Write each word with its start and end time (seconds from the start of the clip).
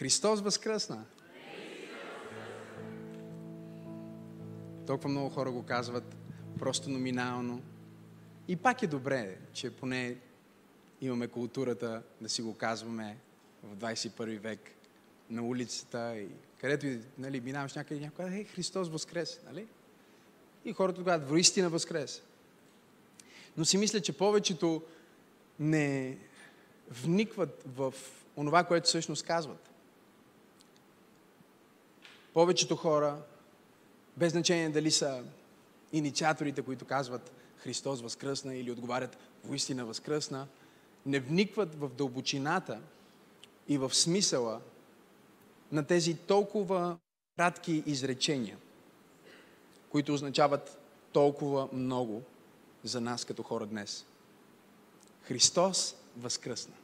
Христос 0.00 0.40
възкръсна. 0.40 1.04
Толкова 4.86 5.08
много 5.08 5.28
хора 5.28 5.50
го 5.50 5.62
казват 5.62 6.16
просто 6.58 6.90
номинално. 6.90 7.62
И 8.48 8.56
пак 8.56 8.82
е 8.82 8.86
добре, 8.86 9.38
че 9.52 9.70
поне 9.70 10.16
имаме 11.00 11.28
културата 11.28 12.02
да 12.20 12.28
си 12.28 12.42
го 12.42 12.54
казваме 12.54 13.16
в 13.62 13.76
21 13.76 14.38
век 14.38 14.60
на 15.30 15.42
улицата 15.42 16.18
и 16.18 16.28
където 16.60 16.86
и 16.86 17.00
нали, 17.18 17.40
минаваш 17.40 17.74
някъде, 17.74 18.00
някой 18.00 18.24
казва, 18.24 18.40
е, 18.40 18.44
Христос 18.44 18.88
възкрес, 18.88 19.40
нали? 19.46 19.66
И 20.64 20.72
хората 20.72 20.98
тогава, 20.98 21.26
воистина 21.26 21.68
възкрес. 21.68 22.22
Но 23.56 23.64
си 23.64 23.78
мисля, 23.78 24.00
че 24.00 24.12
повечето 24.12 24.82
не 25.58 26.18
вникват 26.90 27.62
в 27.66 27.94
онова, 28.36 28.64
което 28.64 28.86
всъщност 28.86 29.26
казват. 29.26 29.69
Повечето 32.34 32.76
хора, 32.76 33.22
без 34.16 34.32
значение 34.32 34.68
дали 34.68 34.90
са 34.90 35.24
инициаторите, 35.92 36.62
които 36.62 36.84
казват 36.84 37.32
Христос 37.56 38.00
възкръсна 38.00 38.54
или 38.54 38.70
отговарят 38.70 39.18
воистина 39.44 39.84
възкръсна, 39.84 40.46
не 41.06 41.20
вникват 41.20 41.74
в 41.74 41.88
дълбочината 41.88 42.80
и 43.68 43.78
в 43.78 43.94
смисъла 43.94 44.60
на 45.72 45.86
тези 45.86 46.14
толкова 46.14 46.98
кратки 47.36 47.82
изречения, 47.86 48.58
които 49.88 50.14
означават 50.14 50.78
толкова 51.12 51.68
много 51.72 52.22
за 52.84 53.00
нас 53.00 53.24
като 53.24 53.42
хора 53.42 53.66
днес. 53.66 54.06
Христос 55.22 55.96
възкръсна. 56.16 56.74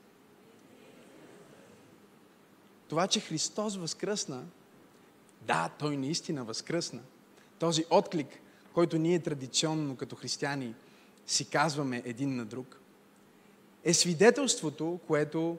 Това, 2.88 3.06
че 3.06 3.20
Христос 3.20 3.76
възкръсна, 3.76 4.44
да, 5.46 5.70
Той 5.78 5.96
наистина 5.96 6.44
възкръсна. 6.44 7.00
Този 7.58 7.84
отклик, 7.90 8.28
който 8.72 8.98
ние 8.98 9.18
традиционно 9.18 9.96
като 9.96 10.16
християни 10.16 10.74
си 11.26 11.50
казваме 11.50 12.02
един 12.04 12.36
на 12.36 12.44
друг, 12.44 12.80
е 13.84 13.94
свидетелството, 13.94 15.00
което 15.06 15.58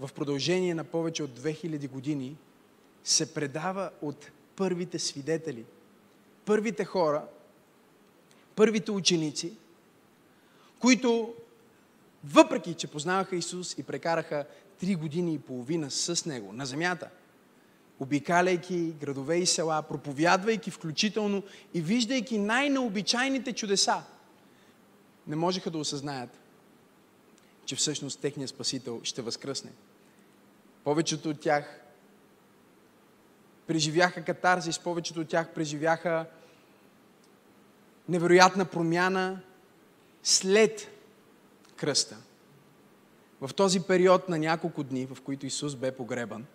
в 0.00 0.10
продължение 0.14 0.74
на 0.74 0.84
повече 0.84 1.22
от 1.22 1.38
2000 1.40 1.88
години 1.88 2.36
се 3.04 3.34
предава 3.34 3.90
от 4.02 4.30
първите 4.56 4.98
свидетели, 4.98 5.64
първите 6.44 6.84
хора, 6.84 7.24
първите 8.56 8.90
ученици, 8.90 9.52
които 10.78 11.34
въпреки, 12.24 12.74
че 12.74 12.86
познаваха 12.86 13.36
Исус 13.36 13.78
и 13.78 13.82
прекараха 13.82 14.46
три 14.80 14.94
години 14.94 15.34
и 15.34 15.38
половина 15.38 15.90
с 15.90 16.26
Него 16.26 16.52
на 16.52 16.66
земята, 16.66 17.10
обикаляйки 18.00 18.94
градове 19.00 19.36
и 19.36 19.46
села, 19.46 19.82
проповядвайки 19.82 20.70
включително 20.70 21.42
и 21.74 21.80
виждайки 21.80 22.38
най-необичайните 22.38 23.52
чудеса, 23.52 24.02
не 25.26 25.36
можеха 25.36 25.70
да 25.70 25.78
осъзнаят, 25.78 26.30
че 27.64 27.76
всъщност 27.76 28.20
техният 28.20 28.50
Спасител 28.50 29.00
ще 29.04 29.22
възкръсне. 29.22 29.70
Повечето 30.84 31.28
от 31.28 31.40
тях 31.40 31.80
преживяха 33.66 34.24
катарзис, 34.24 34.78
повечето 34.78 35.20
от 35.20 35.28
тях 35.28 35.54
преживяха 35.54 36.26
невероятна 38.08 38.64
промяна 38.64 39.40
след 40.22 40.88
кръста. 41.76 42.16
В 43.40 43.54
този 43.54 43.80
период 43.80 44.28
на 44.28 44.38
няколко 44.38 44.82
дни, 44.82 45.06
в 45.06 45.22
които 45.22 45.46
Исус 45.46 45.76
бе 45.76 45.92
погребан, 45.92 46.46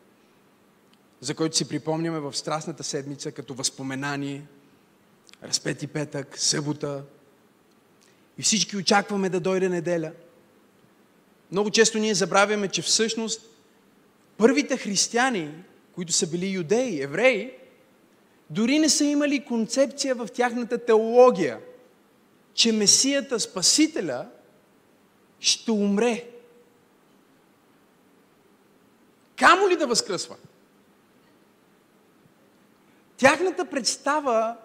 за 1.22 1.36
който 1.36 1.58
си 1.58 1.69
припомняме 1.69 2.19
в 2.19 2.33
Страстната 2.33 2.83
седмица 2.83 3.31
като 3.31 3.53
възпоменание, 3.53 4.45
разпети 5.44 5.88
петък, 5.88 6.39
събота, 6.39 7.03
и 8.37 8.43
всички 8.43 8.77
очакваме 8.77 9.30
да 9.30 9.39
дойде 9.39 9.70
неделя. 9.70 10.11
Много 11.52 11.70
често 11.70 11.98
ние 11.98 12.14
забравяме, 12.14 12.67
че 12.67 12.81
всъщност 12.81 13.42
първите 14.37 14.77
християни, 14.77 15.54
които 15.95 16.14
са 16.14 16.27
били 16.27 16.49
юдеи, 16.49 17.02
евреи, 17.02 17.54
дори 18.49 18.80
не 18.80 18.89
са 18.89 19.05
имали 19.05 19.45
концепция 19.45 20.15
в 20.15 20.27
тяхната 20.27 20.77
теология, 20.86 21.60
че 22.54 22.71
Месията, 22.71 23.39
Спасителя, 23.39 24.30
ще 25.39 25.71
умре. 25.71 26.30
Камо 29.36 29.70
ли 29.70 29.76
да 29.76 29.87
възкръсва? 29.87 30.36
Тяхната 33.21 33.65
представа, 33.65 34.55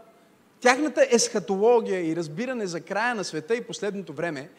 тяхната 0.60 1.06
есхатология 1.10 2.10
и 2.10 2.16
разбиране 2.16 2.66
за 2.66 2.80
края 2.80 3.14
на 3.14 3.24
света 3.24 3.54
и 3.54 3.64
последното 3.64 4.12
време 4.12 4.50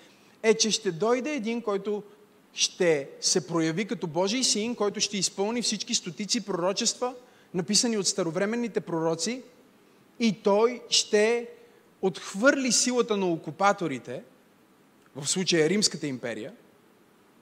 е, 0.44 0.53
че 0.53 0.72
ще 0.72 0.91
дойде 0.91 1.34
един, 1.34 1.62
който 1.62 2.03
ще 2.53 3.09
се 3.22 3.47
прояви 3.47 3.86
като 3.86 4.07
Божий 4.07 4.44
син, 4.44 4.75
който 4.75 5.00
ще 5.00 5.18
изпълни 5.18 5.62
всички 5.62 5.96
стотици 5.96 6.46
пророчества, 6.46 7.13
написани 7.53 7.97
от 7.97 8.07
старовременните 8.07 8.80
пророци, 8.80 9.44
и 10.19 10.41
той 10.44 10.81
ще 10.90 11.47
отхвърли 12.02 12.72
силата 12.72 13.18
на 13.18 13.25
окупаторите, 13.25 14.24
в 15.16 15.28
случая 15.28 15.69
Римската 15.69 16.07
империя, 16.07 16.53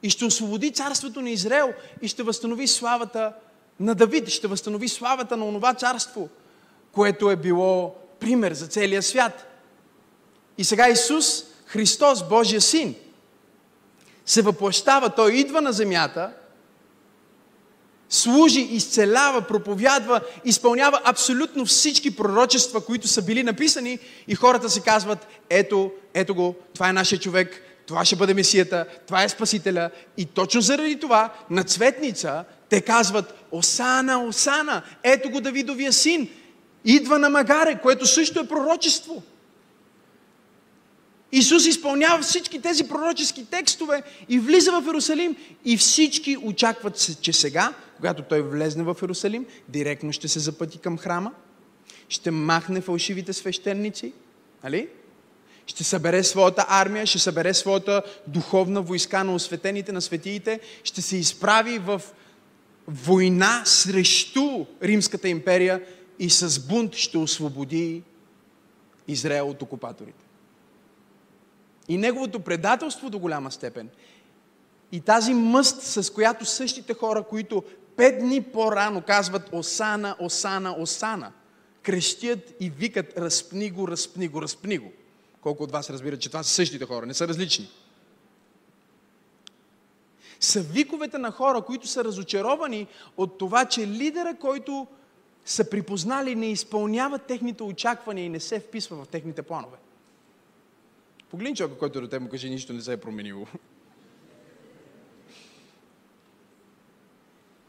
и 0.04 0.10
ще 0.10 0.26
освободи 0.26 0.72
царството 0.72 1.22
на 1.22 1.30
Израел 1.30 1.74
и 2.02 2.08
ще 2.08 2.24
възстанови 2.24 2.68
славата 2.68 3.34
на 3.80 3.96
Давид, 3.96 4.30
ще 4.30 4.48
възстанови 4.48 4.88
славата 4.88 5.38
на 5.38 5.46
онова 5.46 5.74
царство, 5.74 6.30
което 6.96 7.32
е 7.32 7.36
било 7.36 7.96
пример 8.20 8.54
за 8.54 8.68
целия 8.68 9.04
свят. 9.04 9.48
И 10.58 10.64
сега 10.64 10.90
Исус, 10.90 11.44
Христос, 11.66 12.28
Божия 12.28 12.62
син, 12.62 12.96
се 14.26 14.42
въплащава, 14.42 15.10
Той 15.10 15.34
идва 15.34 15.62
на 15.62 15.72
земята, 15.72 16.34
служи, 18.10 18.62
изцелява, 18.62 19.42
проповядва, 19.42 20.22
изпълнява 20.46 21.02
абсолютно 21.04 21.66
всички 21.66 22.16
пророчества, 22.16 22.86
които 22.86 23.08
са 23.08 23.22
били 23.22 23.44
написани 23.44 24.00
и 24.28 24.36
хората 24.36 24.70
си 24.70 24.82
казват, 24.82 25.28
ето, 25.50 25.92
ето 26.14 26.36
го, 26.36 26.56
това 26.74 26.90
е 26.90 26.94
нашия 26.94 27.20
човек, 27.20 27.62
това 27.88 28.06
ще 28.06 28.16
бъде 28.16 28.34
Месията, 28.34 28.86
това 29.08 29.24
е 29.24 29.30
Спасителя. 29.30 29.90
И 30.18 30.26
точно 30.26 30.62
заради 30.62 31.00
това 31.00 31.34
на 31.50 31.64
цветница 31.64 32.44
те 32.70 32.82
казват, 32.82 33.34
Осана, 33.52 34.24
Осана, 34.24 34.82
ето 35.04 35.30
го 35.30 35.42
Давидовия 35.42 35.94
син, 35.94 36.30
идва 36.86 37.20
на 37.20 37.30
Магаре, 37.30 37.80
което 37.82 38.06
също 38.06 38.40
е 38.40 38.48
пророчество. 38.48 39.24
Исус 41.32 41.66
изпълнява 41.66 42.22
всички 42.22 42.62
тези 42.62 42.88
пророчески 42.88 43.46
текстове 43.46 44.04
и 44.30 44.40
влиза 44.40 44.72
в 44.72 44.84
Иерусалим 44.86 45.36
и 45.66 45.78
всички 45.78 46.38
очакват, 46.44 47.22
че 47.22 47.34
сега, 47.34 47.74
когато 47.96 48.24
той 48.24 48.42
влезне 48.42 48.84
в 48.84 48.98
Иерусалим, 49.02 49.46
директно 49.70 50.14
ще 50.14 50.28
се 50.28 50.40
запъти 50.40 50.78
към 50.78 50.98
храма, 50.98 51.32
ще 52.10 52.32
махне 52.32 52.82
фалшивите 52.82 53.34
свещеници, 53.34 54.14
нали? 54.64 54.88
ще 55.68 55.84
събере 55.84 56.24
своята 56.24 56.66
армия, 56.70 57.06
ще 57.06 57.20
събере 57.20 57.54
своята 57.54 58.02
духовна 58.28 58.82
войска 58.82 59.24
на 59.24 59.36
осветените, 59.36 59.92
на 59.92 60.02
светиите, 60.02 60.60
ще 60.84 61.02
се 61.02 61.18
изправи 61.18 61.80
в 61.80 62.02
война 62.88 63.62
срещу 63.66 64.66
Римската 64.84 65.30
империя 65.30 65.82
и 66.20 66.30
с 66.30 66.68
бунт 66.68 66.96
ще 66.96 67.18
освободи 67.18 68.04
Израел 69.08 69.50
от 69.50 69.62
окупаторите. 69.62 70.26
И 71.88 71.98
неговото 71.98 72.40
предателство 72.40 73.10
до 73.10 73.20
голяма 73.20 73.52
степен. 73.52 73.90
И 74.92 75.00
тази 75.00 75.34
мъст, 75.34 75.82
с 75.82 76.14
която 76.14 76.46
същите 76.46 76.94
хора, 76.94 77.24
които 77.24 77.64
пет 77.96 78.20
дни 78.20 78.44
по-рано 78.44 79.02
казват 79.02 79.50
Осана, 79.52 80.16
Осана, 80.20 80.76
Осана, 80.80 81.32
крещят 81.84 82.54
и 82.60 82.70
викат 82.70 83.18
разпни 83.18 83.70
го, 83.70 83.88
разпни 83.88 84.28
го, 84.28 84.42
разпни 84.42 84.78
го. 84.78 84.92
Колко 85.42 85.64
от 85.64 85.72
вас 85.72 85.90
разбират, 85.90 86.22
че 86.22 86.30
това 86.30 86.44
са 86.44 86.50
същите 86.50 86.86
хора, 86.86 87.06
не 87.06 87.14
са 87.14 87.28
различни. 87.28 87.70
Са 90.40 90.62
виковете 90.62 91.18
на 91.18 91.32
хора, 91.32 91.62
които 91.62 91.88
са 91.88 92.04
разочаровани 92.04 92.88
от 93.18 93.38
това, 93.38 93.66
че 93.66 93.88
лидера, 93.88 94.36
който 94.40 94.88
са 95.46 95.70
припознали, 95.70 96.36
не 96.36 96.52
изпълнява 96.52 97.20
техните 97.20 97.64
очаквания 97.64 98.26
и 98.26 98.30
не 98.30 98.40
се 98.40 98.60
вписва 98.60 99.04
в 99.04 99.08
техните 99.08 99.42
планове. 99.42 99.78
Погледни 101.30 101.56
човека, 101.56 101.78
който 101.78 102.02
до 102.02 102.08
теб 102.08 102.22
му 102.22 102.30
каже, 102.30 102.50
нищо 102.50 102.74
не 102.74 102.82
се 102.82 102.94
е 102.94 102.98
променило. 102.98 103.46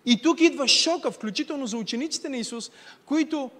И 0.07 0.23
тук 0.23 0.41
идва 0.41 0.69
шока, 0.69 1.11
включително 1.11 1.67
за 1.67 1.77
учениците 1.77 2.29
на 2.29 2.37
Исус, 2.37 2.71
които 3.05 3.51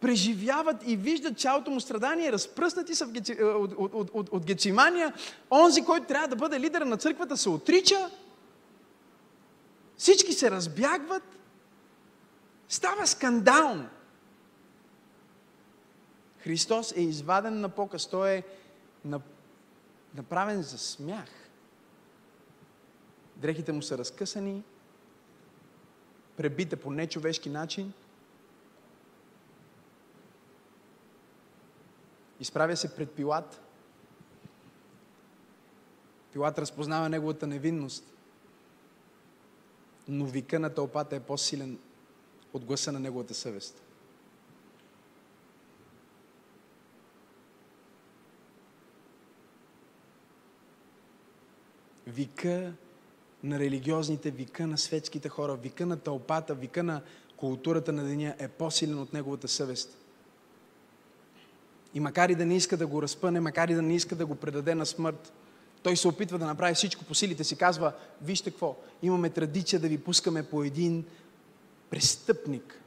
преживяват 0.00 0.76
и 0.86 0.96
виждат 0.96 1.38
цялото 1.38 1.70
му 1.70 1.80
страдание, 1.80 2.32
разпръснати 2.32 2.94
са 2.94 3.06
Геци... 3.06 3.36
Е, 3.40 3.44
от, 3.44 3.72
от, 3.78 3.94
от, 3.94 4.10
от, 4.14 4.28
от 4.28 4.46
Гецимания. 4.46 5.12
Онзи, 5.50 5.84
който 5.84 6.06
трябва 6.06 6.28
да 6.28 6.36
бъде 6.36 6.60
лидер 6.60 6.82
на 6.82 6.96
църквата, 6.96 7.36
се 7.36 7.48
отрича. 7.48 8.10
Всички 9.96 10.32
се 10.32 10.50
разбягват. 10.50 11.22
Става 12.70 13.06
скандално. 13.06 13.88
Христос 16.38 16.92
е 16.96 17.00
изваден 17.00 17.60
на 17.60 17.68
показ. 17.68 18.06
Той 18.06 18.30
е 18.30 18.42
направен 20.14 20.62
за 20.62 20.78
смях. 20.78 21.28
Дрехите 23.36 23.72
му 23.72 23.82
са 23.82 23.98
разкъсани, 23.98 24.62
пребита 26.36 26.76
по 26.76 26.90
нечовешки 26.90 27.50
начин. 27.50 27.92
Изправя 32.40 32.76
се 32.76 32.96
пред 32.96 33.10
Пилат. 33.10 33.60
Пилат 36.32 36.58
разпознава 36.58 37.08
неговата 37.08 37.46
невинност. 37.46 38.14
Но 40.08 40.26
вика 40.26 40.60
на 40.60 40.74
тълпата 40.74 41.16
е 41.16 41.20
по-силен 41.20 41.78
от 42.52 42.64
гласа 42.64 42.92
на 42.92 43.00
неговата 43.00 43.34
съвест. 43.34 43.82
Вика 52.06 52.72
на 53.44 53.58
религиозните, 53.58 54.30
вика 54.30 54.66
на 54.66 54.78
светските 54.78 55.28
хора, 55.28 55.56
вика 55.56 55.86
на 55.86 55.96
тълпата, 55.96 56.54
вика 56.54 56.82
на 56.82 57.02
културата 57.36 57.92
на 57.92 58.04
деня 58.04 58.34
е 58.38 58.48
по-силен 58.48 58.98
от 58.98 59.12
неговата 59.12 59.48
съвест. 59.48 59.96
И 61.94 62.00
макар 62.00 62.28
и 62.28 62.34
да 62.34 62.46
не 62.46 62.56
иска 62.56 62.76
да 62.76 62.86
го 62.86 63.02
разпъне, 63.02 63.40
макар 63.40 63.68
и 63.68 63.74
да 63.74 63.82
не 63.82 63.94
иска 63.94 64.16
да 64.16 64.26
го 64.26 64.34
предаде 64.34 64.74
на 64.74 64.86
смърт, 64.86 65.32
той 65.82 65.96
се 65.96 66.08
опитва 66.08 66.38
да 66.38 66.46
направи 66.46 66.74
всичко 66.74 67.04
по 67.04 67.14
силите 67.14 67.44
си. 67.44 67.56
Казва, 67.56 67.92
вижте 68.22 68.50
какво, 68.50 68.76
имаме 69.02 69.30
традиция 69.30 69.80
да 69.80 69.88
ви 69.88 69.98
пускаме 69.98 70.42
по 70.42 70.62
един 70.62 71.04
престъпник. 71.90 72.80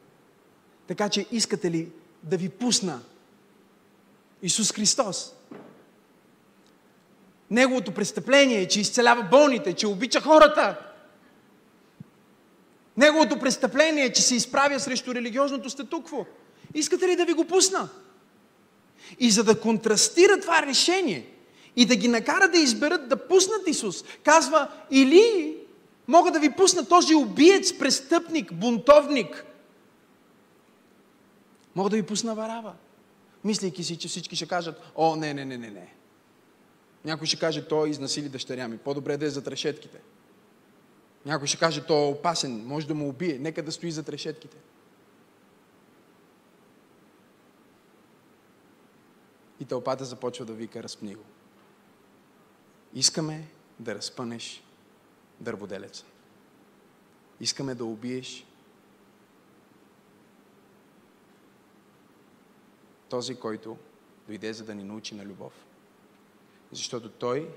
Така 0.87 1.09
че 1.09 1.25
искате 1.31 1.71
ли 1.71 1.89
да 2.23 2.37
ви 2.37 2.49
пусна 2.49 3.01
Исус 4.41 4.71
Христос? 4.71 5.33
Неговото 7.51 7.91
престъпление 7.91 8.61
е, 8.61 8.67
че 8.67 8.79
изцелява 8.79 9.23
болните, 9.23 9.73
че 9.73 9.87
обича 9.87 10.21
хората. 10.21 10.79
Неговото 12.97 13.39
престъпление 13.39 14.05
е, 14.05 14.13
че 14.13 14.21
се 14.21 14.35
изправя 14.35 14.79
срещу 14.79 15.15
религиозното 15.15 15.69
статукво. 15.69 16.25
Искате 16.73 17.07
ли 17.07 17.15
да 17.15 17.25
ви 17.25 17.33
го 17.33 17.45
пусна? 17.45 17.89
И 19.19 19.31
за 19.31 19.43
да 19.43 19.59
контрастира 19.59 20.39
това 20.41 20.61
решение 20.61 21.27
и 21.75 21.85
да 21.85 21.95
ги 21.95 22.07
накара 22.07 22.49
да 22.49 22.57
изберат 22.57 23.09
да 23.09 23.27
пуснат 23.27 23.67
Исус, 23.67 24.03
казва, 24.23 24.67
или 24.91 25.57
мога 26.07 26.31
да 26.31 26.39
ви 26.39 26.51
пусна 26.51 26.87
този 26.87 27.15
убиец, 27.15 27.77
престъпник, 27.77 28.53
бунтовник. 28.53 29.45
Мога 31.75 31.89
да 31.89 31.95
ви 31.95 32.03
пусна 32.03 32.35
Варава. 32.35 32.73
Мислейки 33.43 33.83
си, 33.83 33.97
че 33.97 34.07
всички 34.07 34.35
ще 34.35 34.47
кажат, 34.47 34.81
о, 34.95 35.15
не, 35.15 35.33
не, 35.33 35.45
не, 35.45 35.57
не, 35.57 35.69
не. 35.69 35.93
Някой 37.05 37.27
ще 37.27 37.39
каже, 37.39 37.67
той 37.67 37.89
изнасили 37.89 38.29
дъщеря 38.29 38.67
ми. 38.67 38.77
По-добре 38.77 39.17
да 39.17 39.25
е 39.25 39.29
зад 39.29 39.47
решетките. 39.47 39.99
Някой 41.25 41.47
ще 41.47 41.57
каже, 41.57 41.85
той 41.85 42.01
е 42.01 42.11
опасен, 42.11 42.65
може 42.65 42.87
да 42.87 42.95
му 42.95 43.09
убие. 43.09 43.39
Нека 43.39 43.63
да 43.63 43.71
стои 43.71 43.91
зад 43.91 44.09
решетките. 44.09 44.57
И 49.59 49.65
тълпата 49.65 50.05
започва 50.05 50.45
да 50.45 50.53
вика, 50.53 50.83
разпни 50.83 51.15
го. 51.15 51.23
Искаме 52.93 53.47
да 53.79 53.95
разпънеш 53.95 54.63
дърводелеца. 55.43 56.05
Искаме 57.39 57.75
да 57.75 57.85
убиеш 57.85 58.45
този, 63.09 63.35
който 63.35 63.77
дойде 64.27 64.53
за 64.53 64.65
да 64.65 64.75
ни 64.75 64.83
научи 64.83 65.15
на 65.15 65.25
любов. 65.25 65.65
Защото 66.71 67.09
той 67.09 67.49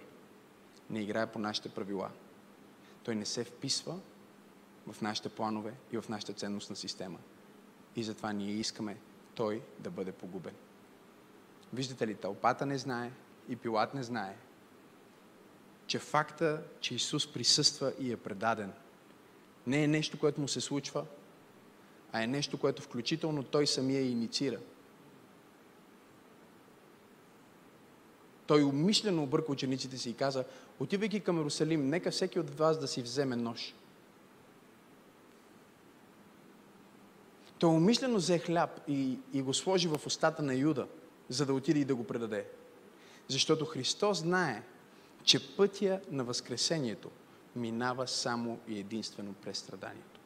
не 0.91 1.01
играе 1.01 1.33
по 1.33 1.39
нашите 1.39 1.69
правила. 1.69 2.11
Той 3.03 3.15
не 3.15 3.27
се 3.27 3.45
вписва 3.45 3.99
в 4.93 5.03
нашите 5.03 5.29
планове 5.29 5.75
и 5.93 5.99
в 5.99 6.09
нашата 6.09 6.33
ценностна 6.33 6.77
система. 6.77 7.19
И 7.97 8.03
затова 8.03 8.33
ние 8.33 8.53
искаме 8.53 8.97
той 9.35 9.63
да 9.79 9.91
бъде 9.91 10.13
погубен. 10.13 10.55
Виждате 11.73 12.07
ли, 12.07 12.15
тълпата 12.15 12.67
не 12.67 12.79
знае 12.79 13.13
и 13.49 13.57
Пилат 13.57 13.95
не 13.95 14.03
знае, 14.03 14.37
че 15.87 15.99
факта, 15.99 16.63
че 16.81 16.95
Исус 16.95 17.33
присъства 17.33 17.93
и 18.01 18.13
е 18.13 18.17
предаден, 18.17 18.73
не 19.67 19.85
е 19.85 19.89
нещо, 19.89 20.19
което 20.19 20.41
му 20.41 20.49
се 20.49 20.61
случва, 20.61 21.05
а 22.13 22.23
е 22.23 22.27
нещо, 22.27 22.59
което 22.59 22.83
включително 22.83 23.43
той 23.43 23.67
самия 23.67 24.03
инициира. 24.03 24.59
Той 28.47 28.63
умишлено 28.63 29.23
обърка 29.23 29.53
учениците 29.53 29.99
си 29.99 30.11
и 30.11 30.15
каза, 30.15 30.45
отивайки 30.81 31.21
към 31.21 31.37
Иерусалим, 31.37 31.89
нека 31.89 32.11
всеки 32.11 32.41
от 32.41 32.51
вас 32.51 32.79
да 32.79 32.89
си 32.89 33.03
вземе 33.03 33.37
нож. 33.37 33.75
Той 37.59 37.71
умишлено 37.71 38.17
взе 38.17 38.39
хляб 38.39 38.81
и, 38.89 39.19
и 39.33 39.43
го 39.43 39.55
сложи 39.55 39.89
в 39.89 40.01
устата 40.07 40.43
на 40.43 40.55
Юда, 40.55 40.87
за 41.29 41.47
да 41.47 41.55
отиде 41.55 41.81
и 41.81 41.85
да 41.85 41.95
го 41.95 42.05
предаде. 42.05 42.47
Защото 43.29 43.65
Христос 43.65 44.19
знае, 44.19 44.63
че 45.27 45.57
пътя 45.57 46.01
на 46.11 46.25
Възкресението 46.25 47.11
минава 47.57 48.09
само 48.09 48.59
и 48.69 48.79
единствено 48.79 49.33
през 49.33 49.59
страданието. 49.59 50.21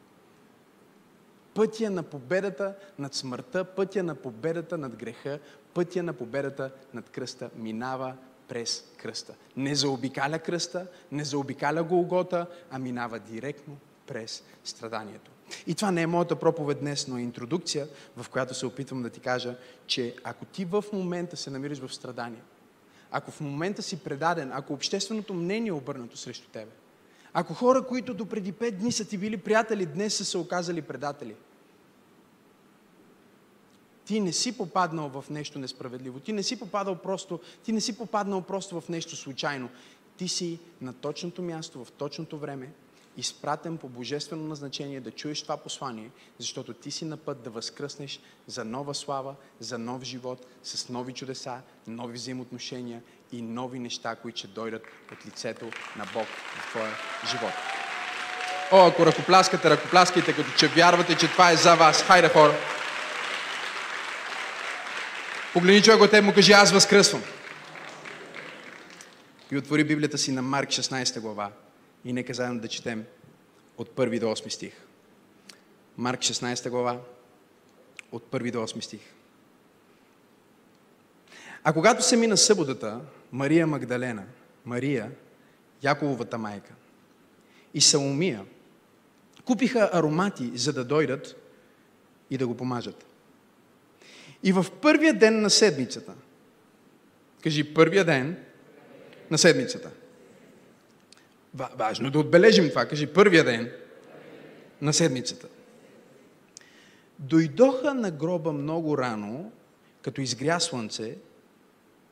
Пътя 1.53 1.89
на 1.89 2.03
победата 2.03 2.75
над 2.99 3.13
смъртта, 3.13 3.63
пътя 3.63 4.03
на 4.03 4.15
победата 4.15 4.77
над 4.77 4.95
греха, 4.95 5.39
пътя 5.73 6.03
на 6.03 6.13
победата 6.13 6.71
над 6.93 7.09
кръста 7.09 7.49
минава 7.55 8.15
през 8.47 8.83
кръста. 8.97 9.33
Не 9.57 9.75
заобикаля 9.75 10.39
кръста, 10.39 10.87
не 11.11 11.25
заобикаля 11.25 11.83
Голгота, 11.83 12.47
а 12.71 12.79
минава 12.79 13.19
директно 13.19 13.77
през 14.07 14.43
страданието. 14.63 15.31
И 15.67 15.75
това 15.75 15.91
не 15.91 16.01
е 16.01 16.07
моята 16.07 16.35
проповед 16.35 16.79
днес, 16.79 17.07
но 17.07 17.17
е 17.17 17.21
интродукция, 17.21 17.87
в 18.17 18.29
която 18.29 18.53
се 18.53 18.65
опитвам 18.65 19.03
да 19.03 19.09
ти 19.09 19.19
кажа, 19.19 19.55
че 19.87 20.15
ако 20.23 20.45
ти 20.45 20.65
в 20.65 20.83
момента 20.93 21.37
се 21.37 21.49
намираш 21.49 21.79
в 21.79 21.93
страдание, 21.93 22.41
ако 23.11 23.31
в 23.31 23.41
момента 23.41 23.81
си 23.81 24.03
предаден, 24.03 24.51
ако 24.53 24.73
общественото 24.73 25.33
мнение 25.33 25.69
е 25.69 25.73
обърнато 25.73 26.17
срещу 26.17 26.47
тебе, 26.47 26.71
ако 27.33 27.53
хора, 27.53 27.87
които 27.87 28.13
до 28.13 28.25
преди 28.25 28.51
пет 28.51 28.79
дни 28.79 28.91
са 28.91 29.05
ти 29.05 29.17
били 29.17 29.37
приятели, 29.37 29.85
днес 29.85 30.15
са 30.15 30.25
се 30.25 30.37
оказали 30.37 30.81
предатели– 30.81 31.35
ти 34.11 34.19
не 34.19 34.33
си 34.33 34.57
попаднал 34.57 35.09
в 35.09 35.29
нещо 35.29 35.59
несправедливо. 35.59 36.19
Ти 36.19 36.33
не 36.33 36.43
си 36.43 36.59
попадал 36.59 36.95
просто, 36.95 37.39
ти 37.63 37.71
не 37.71 37.81
си 37.81 37.97
попаднал 37.97 38.41
просто 38.41 38.81
в 38.81 38.89
нещо 38.89 39.15
случайно. 39.15 39.69
Ти 40.17 40.27
си 40.27 40.59
на 40.81 40.93
точното 40.93 41.41
място, 41.41 41.85
в 41.85 41.91
точното 41.91 42.37
време, 42.37 42.71
изпратен 43.17 43.77
по 43.77 43.89
божествено 43.89 44.47
назначение 44.47 45.01
да 45.01 45.11
чуеш 45.11 45.41
това 45.41 45.57
послание, 45.57 46.11
защото 46.39 46.73
ти 46.73 46.91
си 46.91 47.05
на 47.05 47.17
път 47.17 47.43
да 47.43 47.49
възкръснеш 47.49 48.19
за 48.47 48.65
нова 48.65 48.95
слава, 48.95 49.35
за 49.59 49.77
нов 49.77 50.03
живот, 50.03 50.45
с 50.63 50.89
нови 50.89 51.13
чудеса, 51.13 51.61
нови 51.87 52.13
взаимоотношения 52.13 53.01
и 53.31 53.41
нови 53.41 53.79
неща, 53.79 54.15
които 54.15 54.37
ще 54.37 54.47
дойдат 54.47 54.83
от 55.11 55.25
лицето 55.25 55.65
на 55.97 56.05
Бог 56.13 56.25
в 56.25 56.69
твоя 56.69 56.95
живот. 57.31 57.53
О, 58.71 58.87
ако 58.87 59.05
ръкопляскате, 59.05 59.69
ръкопляскайте, 59.69 60.35
като 60.35 60.49
че 60.57 60.67
вярвате, 60.67 61.17
че 61.17 61.27
това 61.27 61.51
е 61.51 61.55
за 61.55 61.75
вас. 61.75 62.03
Хайде, 62.03 62.29
хора! 62.29 62.53
Погледни 65.53 65.81
човек 65.81 66.01
от 66.01 66.11
теб 66.11 66.23
му 66.23 66.33
кажи, 66.33 66.51
аз 66.51 66.71
възкръсвам. 66.71 67.23
И 69.51 69.57
отвори 69.57 69.83
Библията 69.83 70.17
си 70.17 70.31
на 70.31 70.41
Марк 70.41 70.69
16 70.69 71.19
глава. 71.19 71.51
И 72.05 72.13
нека 72.13 72.33
заедно 72.33 72.59
да 72.59 72.67
четем 72.67 73.05
от 73.77 73.89
1 73.89 74.19
до 74.19 74.25
8 74.25 74.49
стих. 74.49 74.73
Марк 75.97 76.19
16 76.19 76.69
глава, 76.69 77.01
от 78.11 78.31
1 78.31 78.51
до 78.51 78.57
8 78.57 78.81
стих. 78.81 79.01
А 81.63 81.73
когато 81.73 82.03
се 82.03 82.17
мина 82.17 82.37
съботата, 82.37 83.01
Мария 83.31 83.67
Магдалена, 83.67 84.23
Мария, 84.65 85.11
Якововата 85.83 86.37
майка 86.37 86.73
и 87.73 87.81
Саломия, 87.81 88.45
купиха 89.45 89.89
аромати, 89.93 90.51
за 90.55 90.73
да 90.73 90.85
дойдат 90.85 91.35
и 92.29 92.37
да 92.37 92.47
го 92.47 92.57
помажат. 92.57 93.05
И 94.43 94.51
в 94.51 94.65
първия 94.81 95.13
ден 95.13 95.41
на 95.41 95.49
седмицата, 95.49 96.13
кажи 97.43 97.73
първия 97.73 98.05
ден 98.05 98.37
на 99.31 99.37
седмицата. 99.37 99.91
Важно 101.53 102.07
е 102.07 102.11
да 102.11 102.19
отбележим 102.19 102.69
това. 102.69 102.85
Кажи 102.85 103.07
първия 103.07 103.43
ден 103.43 103.71
на 104.81 104.93
седмицата. 104.93 105.47
Дойдоха 107.19 107.93
на 107.93 108.11
гроба 108.11 108.51
много 108.53 108.97
рано, 108.97 109.51
като 110.01 110.21
изгря 110.21 110.59
слънце, 110.59 111.17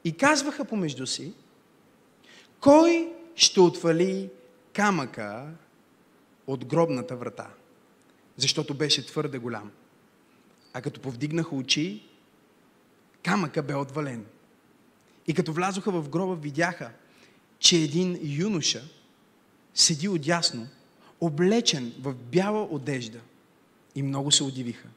и 0.03 0.17
казваха 0.17 0.65
помежду 0.65 1.07
си, 1.07 1.33
кой 2.59 3.13
ще 3.35 3.59
отвали 3.59 4.29
камъка 4.73 5.47
от 6.47 6.65
гробната 6.65 7.15
врата? 7.15 7.47
защото 8.39 8.73
беше 8.73 9.05
твърде 9.05 9.37
голям. 9.37 9.71
А 10.73 10.81
като 10.81 11.01
повдигнаха 11.01 11.55
очи, 11.55 12.03
камъка 13.23 13.63
бе 13.63 13.75
отвален. 13.75 14.25
И 15.27 15.33
като 15.33 15.53
влязоха 15.53 15.91
в 15.91 16.09
гроба, 16.09 16.35
видяха, 16.35 16.91
че 17.59 17.77
един 17.77 18.19
юноша 18.23 18.83
седи 19.73 20.07
отясно, 20.07 20.67
облечен 21.21 21.93
в 22.01 22.13
бяла 22.13 22.67
одежда. 22.71 23.19
И 23.95 24.03
много 24.03 24.31
се 24.31 24.43
удивиха. 24.43 24.87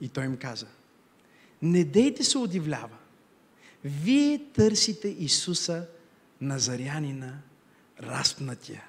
И 0.00 0.08
той 0.08 0.24
им 0.24 0.36
каза, 0.36 0.66
не 1.62 1.84
дейте 1.84 2.24
се 2.24 2.38
удивлява. 2.38 2.96
Вие 3.84 4.38
търсите 4.38 5.08
Исуса 5.08 5.86
Назарянина, 6.40 7.38
разпнатия. 8.02 8.84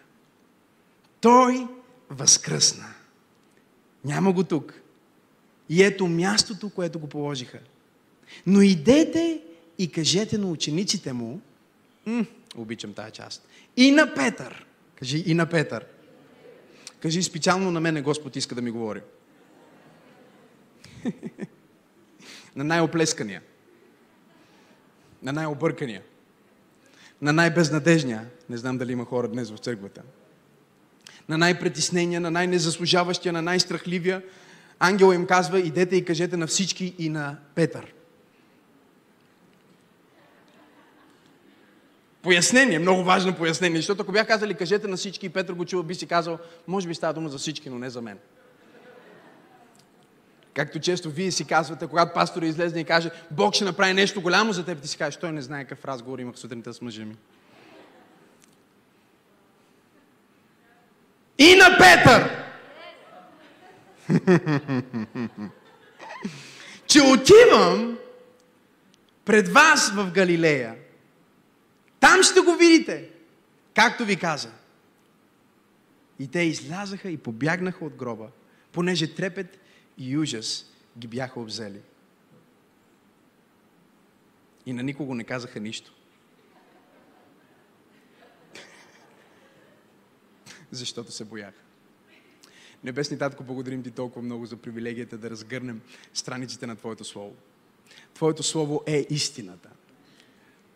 Той 1.21 1.67
възкръсна. 2.09 2.93
Няма 4.05 4.33
го 4.33 4.43
тук. 4.43 4.81
И 5.69 5.83
ето 5.83 6.07
мястото, 6.07 6.69
което 6.69 6.99
го 6.99 7.07
положиха. 7.07 7.59
Но 8.45 8.61
идете 8.61 9.41
и 9.77 9.91
кажете 9.91 10.37
на 10.37 10.47
учениците 10.47 11.13
му, 11.13 11.41
м- 12.05 12.25
обичам 12.55 12.93
тази 12.93 13.11
част, 13.11 13.47
и 13.77 13.91
на 13.91 14.13
Петър. 14.15 14.65
Кажи 15.01 15.23
и 15.25 15.33
на 15.33 15.45
Петър. 15.45 15.85
Кажи 16.99 17.23
специално 17.23 17.71
на 17.71 17.79
мене 17.79 18.01
Господ 18.01 18.35
иска 18.35 18.55
да 18.55 18.61
ми 18.61 18.71
говори. 18.71 19.01
на 22.55 22.63
най-оплескания. 22.63 23.41
На 25.23 25.33
най-объркания. 25.33 26.01
На 27.21 27.33
най-безнадежния. 27.33 28.29
Не 28.49 28.57
знам 28.57 28.77
дали 28.77 28.91
има 28.91 29.05
хора 29.05 29.27
днес 29.27 29.51
в 29.51 29.57
църквата. 29.57 30.01
На 31.29 31.37
най-притеснения, 31.37 32.21
на 32.21 32.31
най-незаслужаващия, 32.31 33.33
на 33.33 33.41
най-страхливия. 33.41 34.23
Ангел 34.79 35.13
им 35.13 35.25
казва, 35.25 35.59
идете 35.59 35.95
и 35.95 36.05
кажете 36.05 36.37
на 36.37 36.47
всички 36.47 36.95
и 36.97 37.09
на 37.09 37.37
Петър. 37.55 37.93
Пояснение, 42.21 42.79
много 42.79 43.03
важно 43.03 43.35
пояснение, 43.35 43.77
защото 43.77 44.01
ако 44.01 44.11
бях 44.11 44.27
казали 44.27 44.53
кажете 44.53 44.87
на 44.87 44.97
всички 44.97 45.25
и 45.25 45.29
Петър 45.29 45.53
го 45.53 45.65
чува, 45.65 45.83
би 45.83 45.95
си 45.95 46.07
казал, 46.07 46.37
може 46.67 46.87
би 46.87 46.95
става 46.95 47.13
дума 47.13 47.29
за 47.29 47.37
всички, 47.37 47.69
но 47.69 47.79
не 47.79 47.89
за 47.89 48.01
мен. 48.01 48.17
Както 50.53 50.79
често 50.79 51.09
вие 51.09 51.31
си 51.31 51.45
казвате, 51.45 51.87
когато 51.87 52.13
пастора 52.13 52.45
излезе 52.45 52.79
и 52.79 52.83
каже, 52.83 53.11
Бог 53.31 53.53
ще 53.53 53.63
направи 53.63 53.93
нещо 53.93 54.21
голямо 54.21 54.53
за 54.53 54.65
теб, 54.65 54.81
ти 54.81 54.87
си 54.87 54.97
кажеш, 54.97 55.17
той 55.17 55.31
не 55.31 55.41
знае 55.41 55.65
какъв 55.65 55.85
разговор 55.85 56.19
имах 56.19 56.37
сутринта 56.37 56.73
с 56.73 56.81
мъжа 56.81 57.05
ми. 57.05 57.15
И 61.37 61.55
на 61.55 61.77
Петър! 61.77 62.41
че 66.87 67.01
отивам 67.01 67.97
пред 69.25 69.47
вас 69.49 69.91
в 69.95 70.11
Галилея. 70.11 70.75
Там 72.01 72.23
ще 72.23 72.39
го 72.39 72.55
видите, 72.55 73.09
както 73.75 74.05
ви 74.05 74.15
каза. 74.15 74.51
И 76.19 76.27
те 76.27 76.39
излязаха 76.39 77.09
и 77.09 77.17
побягнаха 77.17 77.85
от 77.85 77.95
гроба, 77.95 78.29
понеже 78.71 79.15
трепет 79.15 79.59
и 79.97 80.17
ужас 80.17 80.65
ги 80.97 81.07
бяха 81.07 81.39
обзели. 81.39 81.79
И 84.65 84.73
на 84.73 84.83
никого 84.83 85.15
не 85.15 85.23
казаха 85.23 85.59
нищо. 85.59 85.93
Защото 90.71 91.11
се 91.11 91.25
бояха. 91.25 91.61
Небесни 92.83 93.17
Татко, 93.17 93.43
благодарим 93.43 93.83
Ти 93.83 93.91
толкова 93.91 94.21
много 94.21 94.45
за 94.45 94.57
привилегията 94.57 95.17
да 95.17 95.29
разгърнем 95.29 95.81
страниците 96.13 96.67
на 96.67 96.75
Твоето 96.75 97.03
Слово. 97.03 97.35
Твоето 98.13 98.43
Слово 98.43 98.83
е 98.87 99.07
истината. 99.09 99.69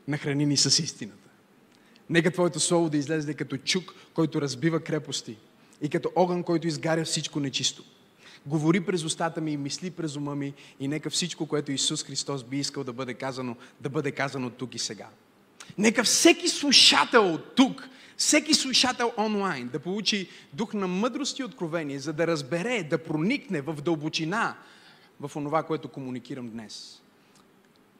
Нахрани 0.08 0.46
ни 0.46 0.58
с 0.58 0.84
истината. 0.84 1.30
Нека 2.10 2.32
Твоето 2.32 2.60
Слово 2.60 2.90
да 2.90 2.98
излезе 2.98 3.34
като 3.34 3.58
чук, 3.58 3.94
който 4.14 4.42
разбива 4.42 4.80
крепости 4.80 5.38
и 5.82 5.90
като 5.90 6.12
огън, 6.16 6.44
който 6.44 6.68
изгаря 6.68 7.06
всичко 7.06 7.40
нечисто. 7.40 7.84
Говори 8.46 8.86
през 8.86 9.04
устата 9.04 9.42
ми 9.42 9.52
и 9.52 9.58
мисли 9.58 9.92
през 9.92 10.16
ума 10.16 10.36
ми 10.36 10.54
и 10.80 10.88
нека 10.88 11.10
всичко, 11.10 11.48
което 11.48 11.72
Исус 11.72 12.04
Христос 12.04 12.44
би 12.44 12.58
искал 12.58 12.84
да 12.84 12.94
бъде 12.94 13.14
казано, 13.14 13.56
да 13.82 13.90
бъде 13.90 14.12
казано 14.12 14.50
тук 14.50 14.76
и 14.76 14.80
сега. 14.80 15.08
Нека 15.78 16.04
всеки 16.04 16.48
слушател 16.48 17.40
тук 17.56 17.90
всеки 18.18 18.54
слушател 18.54 19.12
онлайн 19.18 19.68
да 19.68 19.80
получи 19.80 20.30
дух 20.54 20.74
на 20.74 20.88
мъдрост 20.88 21.40
и 21.40 21.44
откровение, 21.44 22.00
за 22.00 22.14
да 22.14 22.28
разбере, 22.28 22.84
да 22.84 23.04
проникне 23.04 23.62
в 23.62 23.82
дълбочина 23.82 24.58
в 25.20 25.36
онова, 25.36 25.64
което 25.64 25.88
комуникирам 25.88 26.50
днес. 26.50 27.02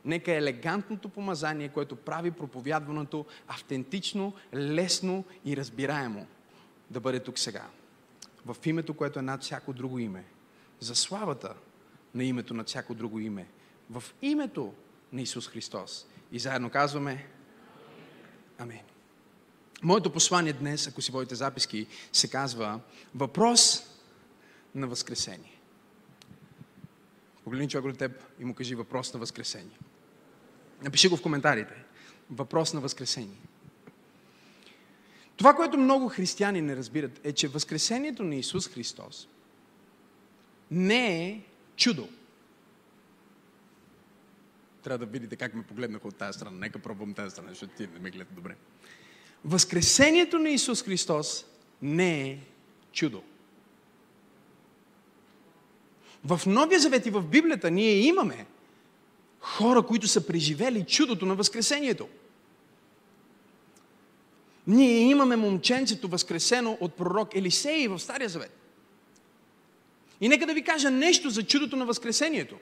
Нека 0.06 0.34
елегантното 0.34 1.10
помазание, 1.10 1.70
което 1.70 1.96
прави 1.96 2.32
проповядването 2.32 3.26
автентично, 3.48 4.34
лесно 4.54 5.24
и 5.46 5.58
разбираемо, 5.58 6.28
да 6.92 7.00
бъде 7.00 7.20
тук 7.20 7.40
сега. 7.40 7.66
В 8.46 8.56
името, 8.66 8.94
което 8.94 9.20
е 9.20 9.22
над 9.22 9.44
всяко 9.44 9.74
друго 9.74 10.00
име. 10.00 10.24
За 10.80 10.96
славата 10.96 11.54
на 12.16 12.24
името 12.24 12.54
над 12.54 12.68
всяко 12.68 12.94
друго 12.94 13.20
име. 13.20 13.48
В 13.90 14.04
името 14.22 14.74
на 15.14 15.22
Исус 15.22 15.48
Христос. 15.48 16.06
И 16.32 16.40
заедно 16.40 16.70
казваме 16.70 17.28
Амин. 18.58 18.82
Моето 19.84 20.12
послание 20.12 20.54
днес, 20.54 20.88
ако 20.88 21.02
си 21.02 21.12
водите 21.12 21.36
записки, 21.36 21.88
се 22.14 22.30
казва 22.30 22.80
Въпрос 23.16 23.84
на 24.76 24.88
Възкресение. 24.88 25.60
Погледни 27.44 27.70
човек 27.70 27.94
от 27.94 27.98
теб 27.98 28.24
и 28.40 28.46
му 28.46 28.54
кажи 28.54 28.76
въпрос 28.76 29.14
на 29.14 29.20
Възкресение. 29.20 29.78
Напиши 30.84 31.08
го 31.08 31.18
в 31.18 31.22
коментарите. 31.22 31.74
Въпрос 32.30 32.74
на 32.74 32.80
Възкресение. 32.80 33.38
Това, 35.38 35.54
което 35.54 35.78
много 35.78 36.10
християни 36.10 36.62
не 36.62 36.76
разбират, 36.76 37.22
е, 37.24 37.32
че 37.32 37.48
Възкресението 37.48 38.24
на 38.24 38.36
Исус 38.36 38.68
Христос 38.68 39.28
не 40.72 41.30
е 41.30 41.42
чудо. 41.76 42.10
Трябва 44.84 44.98
да 44.98 45.06
видите 45.06 45.36
как 45.36 45.54
ме 45.54 45.64
погледнаха 45.64 46.08
от 46.08 46.16
тази 46.16 46.38
страна. 46.38 46.58
Нека 46.58 46.80
пробвам 46.80 47.14
тази 47.14 47.32
страна, 47.32 47.50
защото 47.50 47.76
ти 47.76 47.88
не 47.88 48.00
ме 48.00 48.10
гледа 48.10 48.32
добре. 48.32 48.56
Възкресението 49.46 50.40
на 50.40 50.50
Исус 50.50 50.84
Христос 50.84 51.46
не 51.82 52.30
е 52.30 52.40
чудо. 52.92 53.24
В 56.24 56.42
Новия 56.46 56.80
Завет 56.80 57.06
и 57.06 57.10
в 57.10 57.22
Библията 57.22 57.72
ние 57.72 57.92
имаме 57.92 58.46
хора, 59.46 59.82
които 59.82 60.08
са 60.08 60.28
преживели 60.28 60.86
чудото 60.88 61.26
на 61.26 61.36
Възкресението. 61.36 62.08
Ние 64.68 65.00
имаме 65.00 65.36
момченцето 65.36 66.08
възкресено 66.08 66.78
от 66.80 66.94
пророк 66.94 67.36
Елисей 67.36 67.88
в 67.88 68.00
Стария 68.00 68.30
Завет. 68.30 68.58
И 70.22 70.30
нека 70.30 70.46
да 70.46 70.54
ви 70.54 70.64
кажа 70.64 70.92
нещо 70.92 71.30
за 71.30 71.44
чудото 71.44 71.76
на 71.76 71.86
Възкресението. 71.86 72.56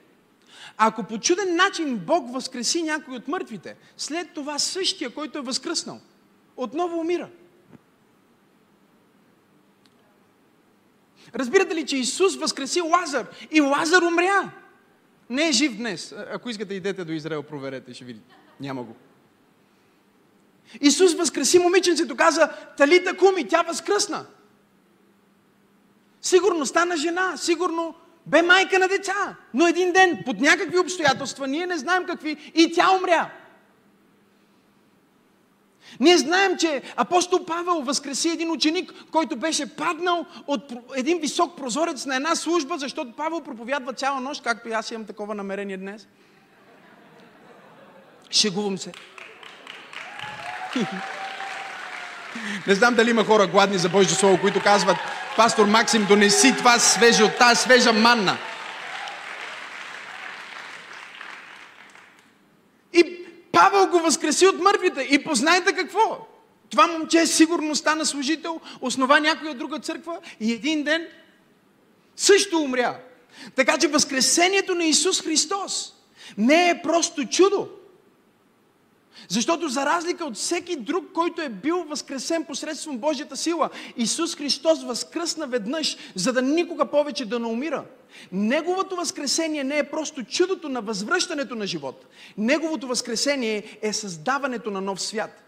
Ако 0.76 1.04
по 1.04 1.18
чуден 1.18 1.56
начин 1.56 1.98
Бог 1.98 2.32
възкреси 2.32 2.82
някой 2.82 3.16
от 3.16 3.28
мъртвите, 3.28 3.76
след 3.96 4.30
това 4.34 4.58
същия, 4.58 5.10
който 5.10 5.38
е 5.38 5.42
възкръснал– 5.42 6.00
отново 6.56 7.00
умира. 7.00 7.28
Разбирате 11.34 11.74
ли, 11.74 11.86
че 11.86 11.96
Исус 11.96 12.36
възкреси 12.36 12.80
Лазар 12.80 13.26
и 13.50 13.60
Лазар 13.60 14.02
умря? 14.02 14.52
Не 15.34 15.48
е 15.48 15.52
жив 15.52 15.76
днес. 15.76 16.14
Ако 16.32 16.50
искате, 16.50 16.74
идете 16.74 17.04
до 17.04 17.12
Израел, 17.12 17.42
проверете, 17.42 17.94
ще 17.94 18.04
видите. 18.04 18.34
Няма 18.60 18.82
го. 18.82 18.96
Исус 20.80 21.14
възкреси 21.14 21.58
момиченцето, 21.58 22.16
каза, 22.16 22.48
Талита 22.76 23.16
куми, 23.16 23.48
тя 23.48 23.62
възкръсна. 23.62 24.26
Сигурно 26.22 26.66
стана 26.66 26.96
жена, 26.96 27.36
сигурно 27.36 27.94
бе 28.26 28.42
майка 28.42 28.78
на 28.78 28.88
деца. 28.88 29.36
Но 29.54 29.66
един 29.66 29.92
ден, 29.92 30.22
под 30.24 30.40
някакви 30.40 30.78
обстоятелства, 30.78 31.46
ние 31.46 31.66
не 31.66 31.78
знаем 31.78 32.04
какви, 32.06 32.52
и 32.54 32.72
тя 32.72 32.90
умря. 32.90 33.30
Ние 36.00 36.18
знаем, 36.18 36.56
че 36.58 36.82
апостол 36.96 37.44
Павел 37.44 37.82
възкреси 37.82 38.28
един 38.28 38.50
ученик, 38.50 38.92
който 39.12 39.36
беше 39.36 39.76
паднал 39.76 40.26
от 40.46 40.72
един 40.96 41.18
висок 41.20 41.56
прозорец 41.56 42.06
на 42.06 42.16
една 42.16 42.36
служба, 42.36 42.78
защото 42.78 43.12
Павел 43.16 43.40
проповядва 43.40 43.92
цяла 43.92 44.20
нощ, 44.20 44.42
както 44.42 44.68
и 44.68 44.72
аз 44.72 44.90
имам 44.90 45.06
такова 45.06 45.34
намерение 45.34 45.76
днес. 45.76 46.06
Шегувам 48.30 48.78
се. 48.78 48.92
Не 52.66 52.74
знам 52.74 52.94
дали 52.94 53.10
има 53.10 53.24
хора 53.24 53.46
гладни 53.46 53.78
за 53.78 53.88
Божие 53.88 54.16
Слово, 54.16 54.40
които 54.40 54.62
казват, 54.62 54.96
пастор 55.36 55.66
Максим, 55.66 56.06
донеси 56.06 56.56
това 56.56 56.78
свежо, 56.78 57.30
тази 57.38 57.62
свежа 57.62 57.92
манна. 57.92 58.38
Павел 63.54 63.86
го 63.86 63.98
възкреси 63.98 64.46
от 64.46 64.60
мъртвите. 64.60 65.00
И 65.10 65.24
познайте 65.24 65.72
какво? 65.72 66.26
Това 66.70 66.86
момче 66.86 67.26
сигурно 67.26 67.74
стана 67.74 68.06
служител, 68.06 68.60
основа 68.80 69.20
някоя 69.20 69.54
друга 69.54 69.78
църква 69.78 70.18
и 70.40 70.52
един 70.52 70.84
ден 70.84 71.06
Също 72.16 72.58
умря. 72.58 72.98
Така 73.56 73.78
че 73.78 73.88
възкресението 73.88 74.74
на 74.74 74.84
Исус 74.84 75.22
Христос 75.22 75.94
не 76.38 76.70
е 76.70 76.82
просто 76.82 77.26
чудо. 77.26 77.68
Защото 79.28 79.68
за 79.68 79.86
разлика 79.86 80.24
от 80.24 80.36
всеки 80.36 80.76
друг, 80.76 81.04
който 81.14 81.42
е 81.42 81.48
бил 81.48 81.84
възкресен 81.84 82.44
посредством 82.44 82.98
Божията 82.98 83.36
сила, 83.36 83.70
Исус 83.96 84.36
Христос 84.36 84.84
възкръсна 84.84 85.46
веднъж, 85.46 85.96
за 86.14 86.32
да 86.32 86.42
никога 86.42 86.86
повече 86.86 87.24
да 87.24 87.38
не 87.38 87.46
умира. 87.46 87.84
Неговото 88.32 88.96
възкресение 88.96 89.64
не 89.64 89.78
е 89.78 89.90
просто 89.90 90.24
чудото 90.24 90.68
на 90.68 90.80
възвръщането 90.80 91.54
на 91.54 91.66
живот. 91.66 92.06
Неговото 92.38 92.86
възкресение 92.86 93.78
е 93.82 93.92
създаването 93.92 94.70
на 94.70 94.80
нов 94.80 95.02
свят. 95.02 95.40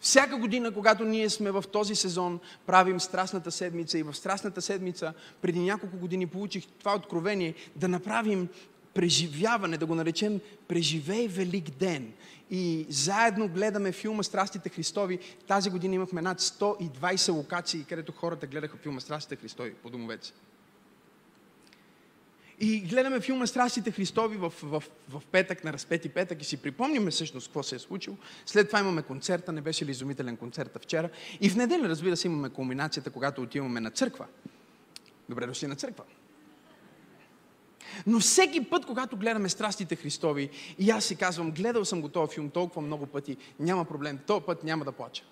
Всяка 0.00 0.36
година, 0.36 0.74
когато 0.74 1.04
ние 1.04 1.30
сме 1.30 1.50
в 1.50 1.64
този 1.72 1.94
сезон, 1.94 2.40
правим 2.66 3.00
Страстната 3.00 3.50
седмица 3.50 3.98
и 3.98 4.02
в 4.02 4.14
Страстната 4.14 4.62
седмица 4.62 5.12
преди 5.42 5.60
няколко 5.60 5.96
години 5.96 6.26
получих 6.26 6.66
това 6.78 6.94
откровение 6.94 7.54
да 7.76 7.88
направим 7.88 8.48
преживяване, 8.96 9.76
да 9.76 9.86
го 9.86 9.94
наречем 9.94 10.40
Преживей 10.68 11.28
Велик 11.28 11.70
ден. 11.70 12.12
И 12.50 12.86
заедно 12.88 13.48
гледаме 13.48 13.92
филма 13.92 14.22
Страстите 14.22 14.68
Христови. 14.68 15.18
Тази 15.46 15.70
година 15.70 15.94
имахме 15.94 16.22
над 16.22 16.40
120 16.40 17.32
локации, 17.32 17.84
където 17.88 18.12
хората 18.12 18.46
гледаха 18.46 18.76
филма 18.76 19.00
Страстите 19.00 19.36
Христови 19.36 19.74
по 19.74 19.90
домовете. 19.90 20.32
И 22.60 22.80
гледаме 22.80 23.20
филма 23.20 23.46
Страстите 23.46 23.90
Христови 23.90 24.36
в, 24.36 24.52
в, 24.62 24.82
в 25.08 25.22
петък, 25.32 25.64
на 25.64 25.72
разпети 25.72 26.08
петък 26.08 26.42
и 26.42 26.44
си 26.44 26.56
припомняме 26.56 27.10
всъщност 27.10 27.46
какво 27.46 27.62
се 27.62 27.76
е 27.76 27.78
случило. 27.78 28.16
След 28.46 28.66
това 28.66 28.80
имаме 28.80 29.02
концерта, 29.02 29.52
не 29.52 29.60
беше 29.60 29.86
ли 29.86 29.90
изумителен 29.90 30.36
концерта 30.36 30.78
вчера. 30.78 31.10
И 31.40 31.50
в 31.50 31.56
неделя, 31.56 31.88
разбира 31.88 32.16
се, 32.16 32.28
имаме 32.28 32.50
кулминацията, 32.50 33.10
когато 33.10 33.42
отиваме 33.42 33.80
на 33.80 33.90
църква. 33.90 34.26
Добре 35.28 35.46
дошли 35.46 35.66
на 35.66 35.76
църква. 35.76 36.04
Но 38.06 38.20
всеки 38.20 38.64
път, 38.64 38.86
когато 38.86 39.16
гледаме 39.16 39.48
страстите 39.48 39.96
Христови, 39.96 40.50
и 40.78 40.90
аз 40.90 41.04
си 41.04 41.16
казвам, 41.16 41.50
гледал 41.50 41.84
съм 41.84 42.00
го 42.00 42.08
този 42.08 42.34
филм 42.34 42.50
толкова 42.50 42.82
много 42.82 43.06
пъти, 43.06 43.36
няма 43.60 43.84
проблем, 43.84 44.18
този 44.26 44.44
път 44.44 44.64
няма 44.64 44.84
да 44.84 44.92
плача. 44.92 45.22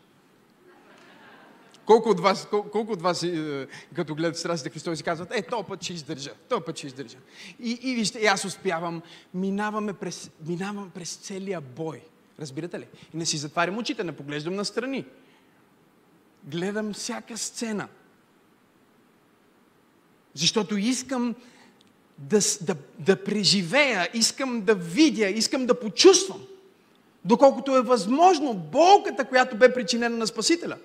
Колко 1.86 2.08
от 2.08 2.20
вас, 2.20 2.46
кол, 2.50 2.62
колко 2.62 2.92
от 2.92 3.02
вас 3.02 3.22
е, 3.22 3.66
като 3.94 4.14
гледат 4.14 4.38
страстите 4.38 4.70
Христови, 4.70 4.96
си 4.96 5.02
казват, 5.02 5.34
е, 5.34 5.42
този 5.42 5.64
път 5.68 5.82
ще 5.82 5.92
издържа, 5.92 6.34
този 6.48 6.62
път 6.66 6.78
ще 6.78 6.86
издържа. 6.86 7.18
И, 7.60 7.78
и 7.82 7.94
вижте, 7.94 8.18
и 8.18 8.26
аз 8.26 8.44
успявам, 8.44 9.02
минаваме 9.34 9.92
през, 9.92 10.30
минавам 10.46 10.90
през 10.90 11.16
целия 11.16 11.60
бой. 11.60 12.00
Разбирате 12.40 12.80
ли? 12.80 12.86
И 13.14 13.16
не 13.16 13.26
си 13.26 13.36
затварям 13.36 13.78
очите, 13.78 14.04
не 14.04 14.16
поглеждам 14.16 14.54
настрани. 14.54 15.04
Гледам 16.44 16.92
всяка 16.92 17.38
сцена. 17.38 17.88
Защото 20.34 20.76
искам 20.76 21.34
да, 22.18 22.38
да, 22.60 22.74
да 22.98 23.24
преживея, 23.24 24.08
искам 24.14 24.60
да 24.60 24.74
видя, 24.74 25.28
искам 25.28 25.66
да 25.66 25.80
почувствам, 25.80 26.40
доколкото 27.24 27.76
е 27.76 27.82
възможно 27.82 28.54
болката, 28.54 29.24
която 29.24 29.56
бе 29.56 29.74
причинена 29.74 30.16
на 30.16 30.26
Спасителя. 30.26 30.76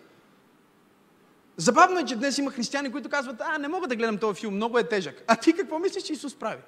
Забавно 1.58 2.00
е, 2.00 2.06
че 2.06 2.16
днес 2.16 2.38
има 2.38 2.52
християни, 2.52 2.92
които 2.92 3.10
казват, 3.10 3.42
а, 3.42 3.58
не 3.58 3.68
мога 3.68 3.88
да 3.88 3.96
гледам 3.96 4.18
този 4.18 4.40
филм, 4.40 4.56
много 4.56 4.80
е 4.80 4.84
тежък. 4.84 5.24
А 5.28 5.36
ти 5.36 5.54
какво 5.54 5.80
мислиш, 5.80 6.04
че 6.04 6.14
Исус 6.14 6.36
прави? 6.36 6.62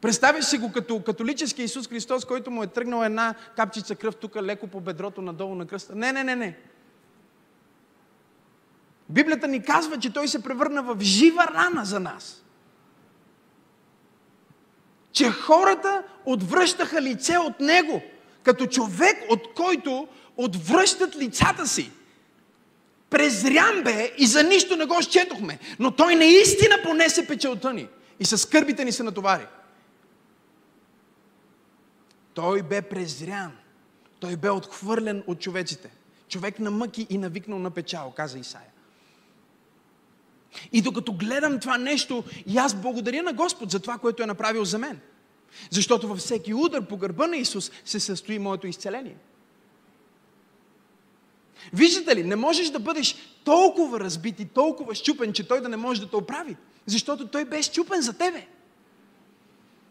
Представяш 0.00 0.44
си 0.44 0.58
го 0.58 0.72
като 0.72 1.02
католически 1.02 1.62
Исус 1.62 1.88
Христос, 1.88 2.24
който 2.24 2.50
му 2.50 2.62
е 2.62 2.66
тръгнал 2.66 3.04
една 3.04 3.34
капчица 3.56 3.94
кръв 3.94 4.16
тук 4.16 4.36
леко 4.36 4.66
по 4.66 4.80
бедрото 4.80 5.22
надолу 5.22 5.54
на 5.54 5.66
кръста. 5.66 5.94
Не, 5.94 6.12
не, 6.12 6.24
не, 6.24 6.36
не. 6.36 6.58
Библията 9.08 9.48
ни 9.48 9.62
казва, 9.62 9.98
че 9.98 10.12
той 10.12 10.28
се 10.28 10.42
превърна 10.42 10.82
в 10.82 10.96
жива 11.00 11.48
рана 11.54 11.84
за 11.84 12.00
нас 12.00 12.45
че 15.16 15.30
хората 15.30 16.02
отвръщаха 16.24 17.02
лице 17.02 17.38
от 17.38 17.60
него, 17.60 18.02
като 18.42 18.66
човек, 18.66 19.16
от 19.30 19.54
който 19.54 20.08
отвръщат 20.36 21.16
лицата 21.16 21.66
си. 21.66 21.90
Презрям 23.10 23.82
бе 23.84 24.12
и 24.18 24.26
за 24.26 24.42
нищо 24.42 24.76
не 24.76 24.84
го 24.84 25.02
счетохме, 25.02 25.58
но 25.78 25.90
той 25.90 26.14
наистина 26.14 26.76
понесе 26.82 27.26
печелта 27.26 27.72
ни 27.72 27.88
и 28.20 28.24
с 28.24 28.38
скърбите 28.38 28.84
ни 28.84 28.92
се 28.92 29.02
натовари. 29.02 29.46
Той 32.34 32.62
бе 32.62 32.82
презрян. 32.82 33.52
Той 34.20 34.36
бе 34.36 34.50
отхвърлен 34.50 35.24
от 35.26 35.40
човеците. 35.40 35.90
Човек 36.28 36.58
на 36.58 36.70
мъки 36.70 37.06
и 37.10 37.18
навикнал 37.18 37.58
на 37.58 37.70
печал, 37.70 38.12
каза 38.16 38.38
Исаия. 38.38 38.75
И 40.72 40.82
докато 40.82 41.12
гледам 41.12 41.60
това 41.60 41.78
нещо, 41.78 42.24
и 42.46 42.58
аз 42.58 42.74
благодаря 42.74 43.22
на 43.22 43.32
Господ 43.32 43.70
за 43.70 43.80
това, 43.80 43.98
което 43.98 44.22
е 44.22 44.26
направил 44.26 44.64
за 44.64 44.78
мен. 44.78 45.00
Защото 45.70 46.08
във 46.08 46.18
всеки 46.18 46.54
удар 46.54 46.86
по 46.86 46.96
гърба 46.96 47.26
на 47.26 47.36
Исус 47.36 47.70
се 47.84 48.00
състои 48.00 48.38
моето 48.38 48.66
изцеление. 48.66 49.16
Виждате 51.72 52.16
ли, 52.16 52.24
не 52.24 52.36
можеш 52.36 52.70
да 52.70 52.78
бъдеш 52.78 53.16
толкова 53.44 54.00
разбит 54.00 54.40
и 54.40 54.44
толкова 54.44 54.94
щупен, 54.94 55.32
че 55.32 55.48
Той 55.48 55.60
да 55.60 55.68
не 55.68 55.76
може 55.76 56.00
да 56.00 56.10
те 56.10 56.16
оправи. 56.16 56.56
Защото 56.86 57.26
Той 57.26 57.44
бе 57.44 57.62
щупен 57.62 58.02
за 58.02 58.12
тебе. 58.12 58.46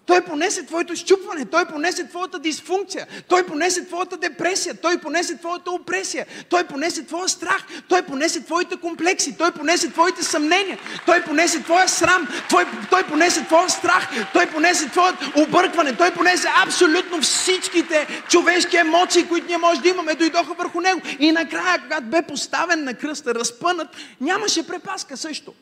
Той 0.05 0.21
понесе 0.21 0.65
твоето 0.65 0.95
щупване, 0.95 1.45
той 1.45 1.65
понесе 1.65 2.07
твоята 2.07 2.39
дисфункция, 2.39 3.07
той 3.27 3.45
понесе 3.45 3.85
твоята 3.85 4.17
депресия, 4.17 4.73
той 4.81 4.97
понесе 4.97 5.37
твоята 5.37 5.71
опресия, 5.71 6.25
той 6.49 6.63
понесе 6.63 7.05
твоя 7.05 7.27
страх, 7.27 7.65
той 7.89 8.01
понесе 8.01 8.45
твоите 8.45 8.75
комплекси, 8.75 9.37
той 9.37 9.51
понесе 9.51 9.89
твоите 9.89 10.23
съмнения, 10.23 10.77
той 11.05 11.23
понесе 11.23 11.63
твоя 11.63 11.87
срам, 11.87 12.27
той, 12.49 12.65
той 12.89 13.03
понесе 13.03 13.45
твоя 13.45 13.69
страх, 13.69 14.09
той 14.33 14.45
понесе 14.45 14.89
твоят 14.89 15.15
объркване, 15.35 15.97
той 15.97 16.11
понесе 16.11 16.47
абсолютно 16.63 17.21
всичките 17.21 18.23
човешки 18.29 18.77
емоции, 18.77 19.27
които 19.27 19.47
ние 19.47 19.57
може 19.57 19.81
да 19.81 19.89
имаме, 19.89 20.15
дойдоха 20.15 20.53
върху 20.53 20.81
него. 20.81 21.01
И 21.19 21.31
накрая, 21.31 21.81
когато 21.81 22.05
бе 22.05 22.21
поставен 22.21 22.83
на 22.83 22.93
кръста, 22.93 23.35
разпънат, 23.35 23.87
нямаше 24.21 24.67
препаска 24.67 25.17
също. 25.17 25.53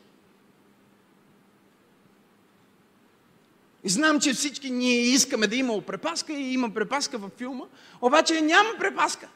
И 3.84 3.88
знам, 3.88 4.20
че 4.20 4.32
всички 4.32 4.70
ние 4.70 5.00
искаме 5.00 5.46
да 5.46 5.56
има 5.56 5.80
препаска 5.80 6.32
и 6.32 6.52
има 6.52 6.70
препаска 6.70 7.18
във 7.18 7.32
филма, 7.38 7.64
обаче 8.00 8.40
няма 8.40 8.70
препаска. 8.78 9.28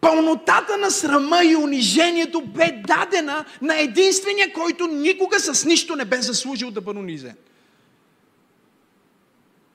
Пълнотата 0.00 0.78
на 0.78 0.90
срама 0.90 1.44
и 1.44 1.56
унижението 1.56 2.40
бе 2.40 2.82
дадена 2.86 3.44
на 3.62 3.80
единствения, 3.80 4.52
който 4.52 4.86
никога 4.86 5.40
с 5.40 5.64
нищо 5.64 5.96
не 5.96 6.04
бе 6.04 6.22
заслужил 6.22 6.70
да 6.70 6.80
бъде 6.80 6.98
унизен. 6.98 7.36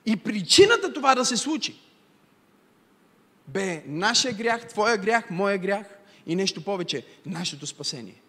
И 0.06 0.16
причината 0.16 0.92
това 0.92 1.14
да 1.14 1.24
се 1.24 1.36
случи 1.36 1.76
бе 3.48 3.82
нашия 3.86 4.34
грях, 4.34 4.68
твоя 4.68 4.96
грях, 4.96 5.30
моя 5.30 5.58
грях 5.58 5.86
и 6.26 6.36
нещо 6.36 6.64
повече, 6.64 7.06
нашето 7.26 7.66
спасение. 7.66 8.22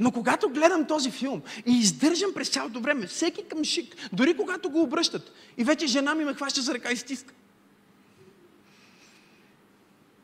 Но 0.00 0.12
когато 0.12 0.48
гледам 0.48 0.86
този 0.86 1.10
филм 1.10 1.42
и 1.66 1.78
издържам 1.78 2.30
през 2.34 2.48
цялото 2.48 2.80
време, 2.80 3.06
всеки 3.06 3.44
към 3.48 3.64
шик, 3.64 3.96
дори 4.12 4.36
когато 4.36 4.70
го 4.70 4.82
обръщат, 4.82 5.32
и 5.56 5.64
вече 5.64 5.86
жена 5.86 6.14
ми 6.14 6.24
ме 6.24 6.34
хваща 6.34 6.62
за 6.62 6.74
ръка 6.74 6.92
и 6.92 6.96
стиска. 6.96 7.34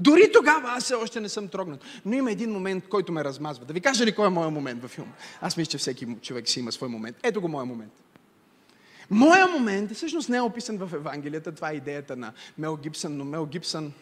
Дори 0.01 0.33
тогава 0.33 0.69
аз 0.69 0.85
все 0.85 0.95
още 0.95 1.21
не 1.21 1.29
съм 1.29 1.49
трогнат. 1.49 1.85
Но 2.05 2.13
има 2.13 2.31
един 2.31 2.51
момент, 2.51 2.89
който 2.89 3.13
ме 3.13 3.25
размазва. 3.25 3.65
Да 3.65 3.73
ви 3.73 3.81
кажа 3.81 4.07
ли 4.07 4.15
кой 4.15 4.27
е 4.27 4.31
моят 4.31 4.53
момент 4.53 4.83
във 4.83 4.91
филма? 4.91 5.13
Аз 5.41 5.57
мисля, 5.57 5.71
че 5.71 5.79
всеки 5.79 6.07
човек 6.23 6.49
си 6.49 6.61
има 6.61 6.73
свой 6.73 6.89
момент. 6.89 7.17
Ето 7.23 7.41
го 7.41 7.49
моя 7.49 7.67
момент. 7.67 7.93
Моя 9.11 9.47
момент 9.47 9.95
всъщност 9.95 10.29
не 10.29 10.37
е 10.37 10.41
описан 10.41 10.79
в 10.79 10.95
Евангелията. 10.95 11.53
Това 11.53 11.71
е 11.71 11.75
идеята 11.75 12.17
на 12.17 12.33
Мел 12.59 12.77
Гибсън, 12.77 13.17
но 13.17 13.25
Мел 13.25 13.47
Гибсън, 13.47 13.93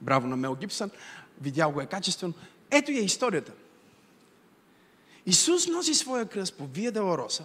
браво 0.00 0.26
на 0.26 0.36
Мел 0.36 0.56
Гибсън, 0.60 0.90
видял 1.40 1.72
го 1.72 1.80
е 1.80 1.86
качествено. 1.86 2.34
Ето 2.70 2.90
е 2.90 2.94
историята. 2.94 3.52
Исус 5.26 5.66
носи 5.66 5.94
своя 5.94 6.26
кръст 6.26 6.54
по 6.54 6.66
Вия 6.66 6.92
Делароса 6.92 7.44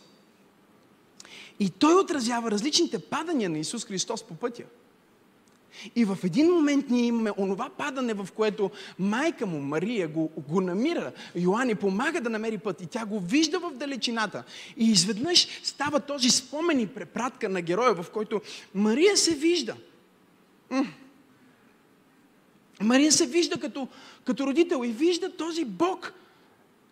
и 1.59 1.69
той 1.69 2.01
отразява 2.01 2.51
различните 2.51 2.99
падания 2.99 3.49
на 3.49 3.59
Исус 3.59 3.85
Христос 3.85 4.23
по 4.23 4.35
пътя. 4.35 4.63
И 5.95 6.05
в 6.05 6.17
един 6.23 6.51
момент 6.51 6.89
ние 6.89 7.05
имаме 7.05 7.31
онова 7.37 7.69
падане, 7.69 8.13
в 8.13 8.27
което 8.35 8.71
майка 8.99 9.45
му, 9.45 9.59
Мария, 9.59 10.07
го, 10.07 10.31
го 10.49 10.61
намира. 10.61 11.11
Йоанни 11.35 11.75
помага 11.75 12.21
да 12.21 12.29
намери 12.29 12.57
път 12.57 12.81
и 12.81 12.85
тя 12.87 13.05
го 13.05 13.19
вижда 13.19 13.59
в 13.59 13.71
далечината. 13.71 14.43
И 14.77 14.91
изведнъж 14.91 15.47
става 15.63 15.99
този 15.99 16.29
спомен 16.29 16.79
и 16.79 16.87
препратка 16.87 17.49
на 17.49 17.61
героя, 17.61 17.93
в 17.93 18.09
който 18.09 18.41
Мария 18.75 19.17
се 19.17 19.35
вижда. 19.35 19.75
Мария 22.81 23.11
се 23.11 23.25
вижда 23.25 23.59
като, 23.59 23.87
като 24.25 24.47
родител 24.47 24.83
и 24.85 24.91
вижда 24.91 25.37
този 25.37 25.65
Бог, 25.65 26.13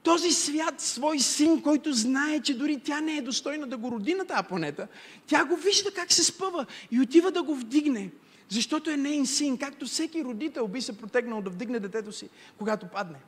този 0.08 0.32
свят, 0.32 0.82
свой 0.82 1.20
син, 1.20 1.62
който 1.62 1.94
знае, 1.94 2.40
че 2.40 2.58
дори 2.58 2.80
тя 2.80 3.02
не 3.02 3.18
е 3.18 3.22
достойна 3.22 3.68
да 3.68 3.78
го 3.78 3.92
роди 3.92 4.14
на 4.14 4.26
тази 4.26 4.48
планета, 4.48 4.88
тя 5.28 5.46
го 5.46 5.56
вижда 5.56 5.92
как 5.92 6.12
се 6.12 6.24
спъва 6.24 6.66
и 6.92 7.02
отива 7.02 7.32
да 7.32 7.44
го 7.44 7.56
вдигне, 7.56 8.12
Защото 8.50 8.90
е 8.90 8.98
нейн 8.98 9.26
син, 9.26 9.58
както 9.58 9.86
всеки 9.86 10.24
родител 10.24 10.68
би 10.68 10.82
се 10.82 10.98
протегнал 10.98 11.42
да 11.42 11.50
вдигне 11.50 11.80
детето 11.80 12.12
си, 12.12 12.30
когато 12.58 12.88
падне. 12.88 13.20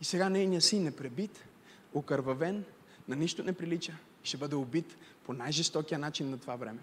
И 0.00 0.04
сега 0.04 0.28
нейният 0.28 0.64
син 0.64 0.86
е 0.86 0.90
пребит, 0.90 1.44
окървавен, 1.94 2.64
на 3.08 3.16
нищо 3.16 3.44
не 3.44 3.52
прилича 3.52 3.92
и 4.24 4.28
ще 4.28 4.36
бъде 4.36 4.56
убит 4.56 4.96
по 5.24 5.32
най-жестокия 5.32 5.98
начин 5.98 6.30
на 6.30 6.38
това 6.38 6.56
време. 6.56 6.80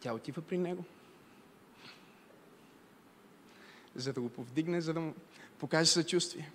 Тя 0.00 0.14
отива 0.14 0.42
при 0.42 0.58
него, 0.58 0.84
за 3.94 4.12
да 4.12 4.20
го 4.20 4.28
повдигне, 4.28 4.80
за 4.80 4.94
да 4.94 5.00
му 5.00 5.14
покаже 5.58 5.90
съчувствие. 5.90 6.50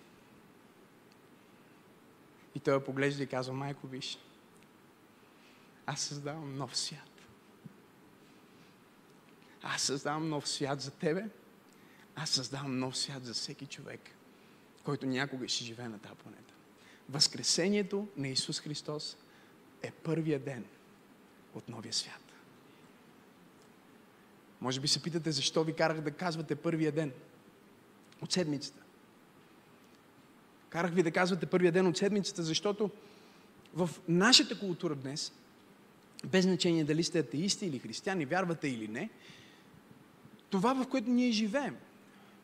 И 2.56 2.60
той 2.60 2.84
поглежда 2.84 3.24
и 3.24 3.28
казва, 3.28 3.54
майко, 3.54 3.88
виж, 3.88 4.18
аз 5.86 6.02
създавам 6.02 6.58
нов 6.58 6.78
свят. 6.78 7.10
Аз 9.62 9.82
създавам 9.82 10.30
нов 10.30 10.50
свят 10.50 10.82
за 10.82 10.92
тебе. 10.92 11.26
Аз 12.16 12.30
създавам 12.30 12.80
нов 12.80 12.98
свят 12.98 13.26
за 13.26 13.34
всеки 13.34 13.66
човек, 13.66 14.02
който 14.84 15.06
някога 15.06 15.48
ще 15.48 15.64
живее 15.64 15.88
на 15.88 16.00
тази 16.00 16.16
планета. 16.16 16.54
Възкресението 17.10 18.08
на 18.18 18.28
Исус 18.28 18.60
Христос 18.60 19.18
е 19.82 19.92
първия 19.92 20.40
ден 20.40 20.66
от 21.54 21.70
новия 21.70 21.94
свят. 21.94 22.22
Може 24.62 24.80
би 24.80 24.88
се 24.88 25.04
питате 25.04 25.32
защо 25.32 25.64
ви 25.64 25.74
карах 25.74 26.02
да 26.02 26.12
казвате 26.12 26.56
първия 26.56 26.92
ден 26.92 27.12
от 28.22 28.32
седмицата. 28.32 28.83
Карах 30.74 30.94
ви 30.94 31.04
да 31.04 31.12
казвате 31.12 31.46
първия 31.46 31.72
ден 31.72 31.88
от 31.88 31.98
седмицата, 31.98 32.44
защото 32.44 32.90
в 33.74 33.90
нашата 34.08 34.60
култура 34.60 34.96
днес, 34.96 35.32
без 36.26 36.46
значение 36.46 36.84
дали 36.84 37.04
сте 37.04 37.20
атеисти 37.20 37.66
или 37.66 37.80
християни, 37.80 38.26
вярвате 38.26 38.68
или 38.68 38.88
не, 38.88 39.10
това, 40.50 40.74
в 40.74 40.88
което 40.88 41.10
ние 41.10 41.32
живеем, 41.32 41.76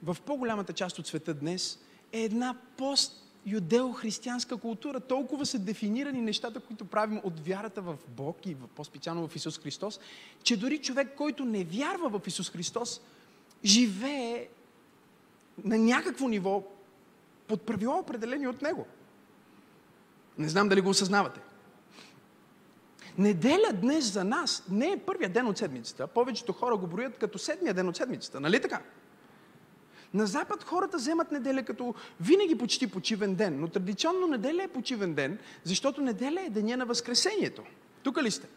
в 0.03 0.17
по-голямата 0.25 0.73
част 0.73 0.99
от 0.99 1.07
света 1.07 1.33
днес, 1.33 1.79
е 2.11 2.21
една 2.21 2.57
пост 2.77 3.25
юдео-християнска 3.47 4.59
култура. 4.59 4.99
Толкова 4.99 5.45
са 5.45 5.59
дефинирани 5.59 6.21
нещата, 6.21 6.59
които 6.59 6.85
правим 6.85 7.21
от 7.23 7.39
вярата 7.39 7.81
в 7.81 7.97
Бог 8.07 8.45
и 8.45 8.55
по-специално 8.55 9.27
в 9.27 9.35
Исус 9.35 9.59
Христос, 9.59 9.99
че 10.43 10.57
дори 10.57 10.77
човек, 10.77 11.15
който 11.17 11.45
не 11.45 11.63
вярва 11.63 12.19
в 12.19 12.27
Исус 12.27 12.49
Христос, 12.49 13.01
живее 13.65 14.47
на 15.63 15.77
някакво 15.77 16.27
ниво 16.27 16.63
под 17.49 17.61
правила 17.61 17.99
определени 17.99 18.47
от 18.47 18.61
Него. 18.61 18.87
Не 20.37 20.49
знам 20.49 20.69
дали 20.69 20.81
го 20.81 20.89
осъзнавате. 20.89 21.39
Неделя 23.17 23.73
днес 23.73 24.13
за 24.13 24.23
нас 24.23 24.63
не 24.69 24.91
е 24.91 24.97
първия 24.97 25.29
ден 25.29 25.47
от 25.47 25.57
седмицата. 25.57 26.07
Повечето 26.07 26.53
хора 26.53 26.77
го 26.77 26.87
броят 26.87 27.17
като 27.17 27.37
седмия 27.37 27.73
ден 27.73 27.87
от 27.87 27.97
седмицата. 27.97 28.39
Нали 28.39 28.61
така? 28.61 28.81
На 30.13 30.25
Запад 30.25 30.63
хората 30.63 30.97
вземат 30.97 31.31
неделя 31.31 31.63
като 31.63 31.95
винаги 32.21 32.57
почти 32.57 32.87
почивен 32.87 33.35
ден, 33.35 33.59
но 33.59 33.67
традиционно 33.67 34.27
неделя 34.27 34.63
е 34.63 34.67
почивен 34.67 35.13
ден, 35.13 35.39
защото 35.63 36.01
неделя 36.01 36.41
е 36.41 36.49
деня 36.49 36.77
на 36.77 36.85
Възкресението. 36.85 37.63
Тук 38.03 38.23
ли 38.23 38.31
сте? 38.31 38.47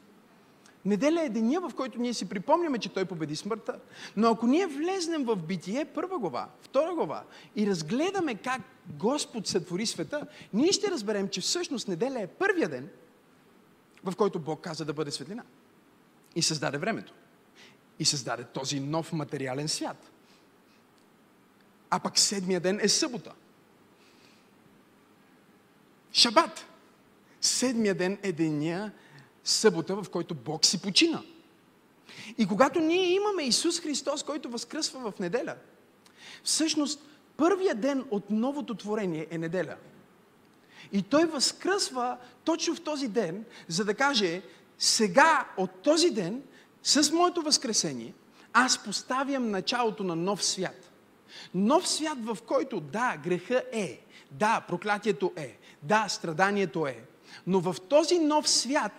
Неделя 0.84 1.22
е 1.22 1.28
деня, 1.28 1.60
в 1.60 1.74
който 1.74 1.98
ние 1.98 2.14
си 2.14 2.28
припомняме, 2.28 2.78
че 2.78 2.88
Той 2.88 3.04
победи 3.04 3.36
смъртта. 3.36 3.78
Но 4.16 4.30
ако 4.30 4.46
ние 4.46 4.66
влезнем 4.66 5.24
в 5.24 5.36
Битие, 5.36 5.84
първа 5.84 6.18
глава, 6.18 6.48
втора 6.62 6.94
глава, 6.94 7.24
и 7.56 7.66
разгледаме 7.66 8.34
как 8.34 8.62
Господ 8.86 9.46
сътвори 9.46 9.86
света, 9.86 10.26
ние 10.52 10.72
ще 10.72 10.90
разберем, 10.90 11.28
че 11.28 11.40
всъщност 11.40 11.88
неделя 11.88 12.20
е 12.20 12.26
първия 12.26 12.68
ден, 12.68 12.88
в 14.04 14.16
който 14.16 14.38
Бог 14.38 14.60
каза 14.60 14.84
да 14.84 14.92
бъде 14.92 15.10
светлина. 15.10 15.42
И 16.36 16.42
създаде 16.42 16.78
времето. 16.78 17.12
И 17.98 18.04
създаде 18.04 18.44
този 18.44 18.80
нов 18.80 19.12
материален 19.12 19.68
свят. 19.68 20.10
А 21.90 21.98
пък 21.98 22.18
седмия 22.18 22.60
ден 22.60 22.80
е 22.82 22.88
събота. 22.88 23.32
Шабат. 26.12 26.66
Седмия 27.40 27.94
ден 27.94 28.18
е 28.22 28.32
деня 28.32 28.92
събота, 29.44 29.94
в 29.94 30.10
който 30.10 30.34
Бог 30.34 30.64
си 30.64 30.82
почина. 30.82 31.22
И 32.38 32.46
когато 32.46 32.80
ние 32.80 33.12
имаме 33.12 33.42
Исус 33.42 33.80
Христос, 33.80 34.22
който 34.22 34.50
възкръсва 34.50 35.10
в 35.10 35.18
неделя, 35.18 35.54
всъщност 36.44 37.00
първият 37.36 37.80
ден 37.80 38.04
от 38.10 38.30
новото 38.30 38.74
творение 38.74 39.26
е 39.30 39.38
неделя. 39.38 39.76
И 40.92 41.02
той 41.02 41.24
възкръсва 41.24 42.16
точно 42.44 42.74
в 42.74 42.80
този 42.80 43.08
ден, 43.08 43.44
за 43.68 43.84
да 43.84 43.94
каже, 43.94 44.42
сега 44.78 45.48
от 45.56 45.70
този 45.70 46.10
ден, 46.10 46.42
с 46.82 47.12
моето 47.12 47.42
възкресение, 47.42 48.14
аз 48.52 48.84
поставям 48.84 49.50
началото 49.50 50.04
на 50.04 50.16
нов 50.16 50.44
свят. 50.44 50.90
Нов 51.54 51.88
свят, 51.88 52.18
в 52.24 52.38
който 52.46 52.80
да, 52.80 53.16
греха 53.24 53.62
е, 53.72 54.00
да, 54.30 54.64
проклятието 54.68 55.32
е, 55.36 55.58
да, 55.82 56.08
страданието 56.08 56.86
е. 56.86 57.04
Но 57.46 57.60
в 57.60 57.76
този 57.88 58.18
нов 58.18 58.48
свят 58.48 58.92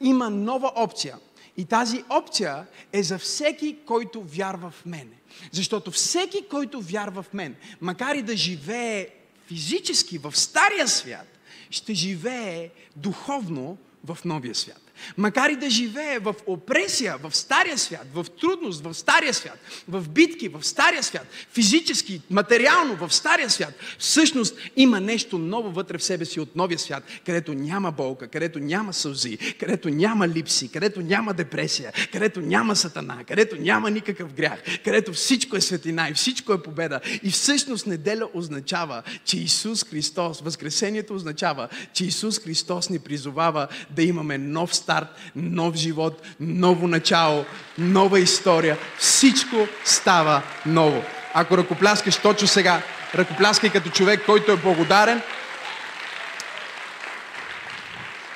има 0.00 0.30
нова 0.30 0.72
опция. 0.76 1.16
И 1.56 1.64
тази 1.64 2.04
опция 2.10 2.66
е 2.92 3.02
за 3.02 3.18
всеки, 3.18 3.76
който 3.86 4.22
вярва 4.22 4.70
в 4.70 4.86
мене. 4.86 5.20
Защото 5.52 5.90
всеки, 5.90 6.48
който 6.50 6.80
вярва 6.80 7.22
в 7.22 7.32
мен, 7.32 7.56
макар 7.80 8.14
и 8.14 8.22
да 8.22 8.36
живее 8.36 9.08
физически 9.46 10.18
в 10.18 10.36
стария 10.36 10.88
свят, 10.88 11.38
ще 11.70 11.94
живее 11.94 12.70
духовно 12.96 13.78
в 14.04 14.18
новия 14.24 14.54
свят. 14.54 14.89
Макар 15.16 15.50
и 15.50 15.56
да 15.56 15.70
живее 15.70 16.18
в 16.18 16.34
опресия, 16.46 17.16
в 17.22 17.36
стария 17.36 17.78
свят, 17.78 18.06
в 18.14 18.26
трудност, 18.40 18.84
в 18.84 18.94
стария 18.94 19.34
свят, 19.34 19.58
в 19.88 20.08
битки, 20.08 20.48
в 20.48 20.62
стария 20.66 21.02
свят, 21.02 21.26
физически, 21.52 22.20
материално, 22.30 22.96
в 22.96 23.14
стария 23.14 23.50
свят, 23.50 23.74
всъщност 23.98 24.56
има 24.76 25.00
нещо 25.00 25.38
ново 25.38 25.70
вътре 25.70 25.98
в 25.98 26.04
себе 26.04 26.24
си 26.24 26.40
от 26.40 26.56
новия 26.56 26.78
свят, 26.78 27.04
където 27.26 27.54
няма 27.54 27.92
болка, 27.92 28.28
където 28.28 28.58
няма 28.58 28.92
сълзи, 28.92 29.38
където 29.60 29.88
няма 29.88 30.28
липси, 30.28 30.68
където 30.68 31.00
няма 31.00 31.34
депресия, 31.34 31.92
където 32.12 32.40
няма 32.40 32.76
сатана, 32.76 33.24
където 33.28 33.56
няма 33.56 33.90
никакъв 33.90 34.32
грях, 34.34 34.62
където 34.84 35.12
всичко 35.12 35.56
е 35.56 35.60
светлина 35.60 36.08
и 36.08 36.14
всичко 36.14 36.52
е 36.52 36.62
победа. 36.62 37.00
И 37.22 37.30
всъщност 37.30 37.86
неделя 37.86 38.28
означава, 38.34 39.02
че 39.24 39.38
Исус 39.38 39.84
Христос, 39.84 40.40
Възкресението 40.40 41.14
означава, 41.14 41.68
че 41.92 42.04
Исус 42.04 42.38
Христос 42.38 42.90
ни 42.90 42.98
призовава 42.98 43.68
да 43.90 44.02
имаме 44.02 44.38
нов 44.38 44.76
старт 44.76 44.89
старт, 44.90 45.06
нов 45.36 45.74
живот, 45.74 46.22
ново 46.40 46.88
начало, 46.88 47.44
нова 47.78 48.20
история. 48.20 48.78
Всичко 48.98 49.56
става 49.84 50.42
ново. 50.66 51.02
Ако 51.34 51.58
ръкопляскаш 51.58 52.16
точно 52.16 52.48
сега, 52.48 52.82
ръкопляскай 53.14 53.70
като 53.70 53.90
човек, 53.90 54.26
който 54.26 54.52
е 54.52 54.56
благодарен 54.56 55.22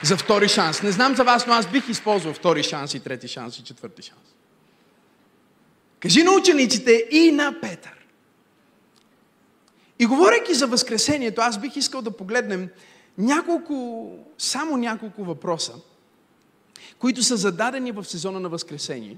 за 0.03 0.17
втори 0.17 0.49
шанс. 0.49 0.83
Не 0.83 0.91
знам 0.91 1.17
за 1.17 1.25
вас, 1.25 1.47
но 1.47 1.53
аз 1.53 1.67
бих 1.67 1.89
използвал 1.89 2.35
втори 2.35 2.63
шанс 2.63 2.95
и 2.95 3.01
трети 3.01 3.29
шанс 3.29 3.59
и 3.59 3.65
четвърти 3.65 4.03
шанс. 4.03 4.35
Кажи 6.01 6.23
на 6.23 6.33
учениците 6.33 7.07
и 7.11 7.33
на 7.33 7.61
Петър. 7.61 7.93
И 9.99 10.07
говорейки 10.07 10.55
за 10.55 10.67
Възкресението, 10.67 11.41
аз 11.41 11.59
бих 11.59 11.77
искал 11.77 12.03
да 12.03 12.11
погледнем 12.11 12.69
няколко, 13.19 14.09
само 14.39 14.77
няколко 14.77 15.25
въпроса, 15.25 15.73
които 16.99 17.23
са 17.23 17.37
зададени 17.37 17.93
в 17.93 18.05
сезона 18.05 18.41
на 18.41 18.49
Възкресение, 18.49 19.17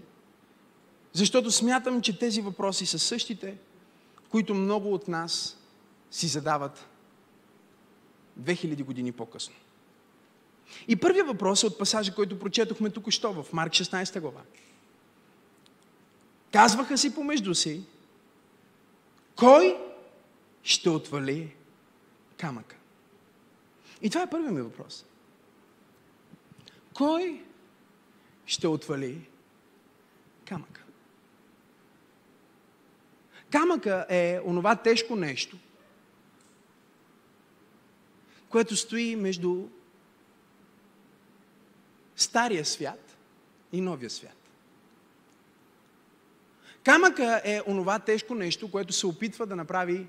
защото 1.13 1.51
смятам, 1.51 2.03
че 2.03 2.19
тези 2.19 2.41
въпроси 2.41 2.87
са 2.87 2.99
същите, 2.99 3.57
които 4.31 4.55
много 4.55 4.95
от 4.95 5.09
нас 5.09 5.59
си 6.11 6.27
задават 6.27 6.87
2000 8.41 8.85
години 8.85 9.13
по-късно. 9.13 9.55
И 10.89 10.97
първият 10.97 11.27
въпрос 11.27 11.63
е 11.63 11.67
от 11.67 11.79
пасажа, 11.79 12.15
който 12.15 12.39
прочетохме 12.39 12.91
тук 12.91 13.11
що 13.11 13.43
в 13.43 13.53
Марк 13.53 13.73
16 13.73 14.21
глава. 14.21 14.41
Казваха 16.53 16.99
си 16.99 17.15
помежду 17.15 17.55
си, 17.55 17.85
кой 19.37 19.77
ще 20.63 20.91
отвали 20.91 21.55
камъка? 22.37 22.77
И 24.03 24.11
това 24.11 24.23
е 24.23 24.31
първият 24.31 24.55
ми 24.55 24.63
въпрос. 24.63 25.05
Кой 26.95 27.45
ще 28.47 28.69
отвали 28.69 29.29
камъка. 30.45 30.83
Камъка 33.51 34.07
е 34.09 34.41
онова 34.45 34.77
тежко 34.77 35.17
нещо, 35.17 35.57
което 38.49 38.77
стои 38.77 39.17
между 39.17 39.65
стария 42.17 42.65
свят 42.65 43.17
и 43.73 43.81
новия 43.81 44.11
свят. 44.11 44.37
Камъка 46.85 47.41
е 47.45 47.61
онова 47.67 47.99
тежко 47.99 48.35
нещо, 48.35 48.71
което 48.71 48.93
се 48.93 49.07
опитва 49.07 49.47
да 49.47 49.57
направи 49.57 50.07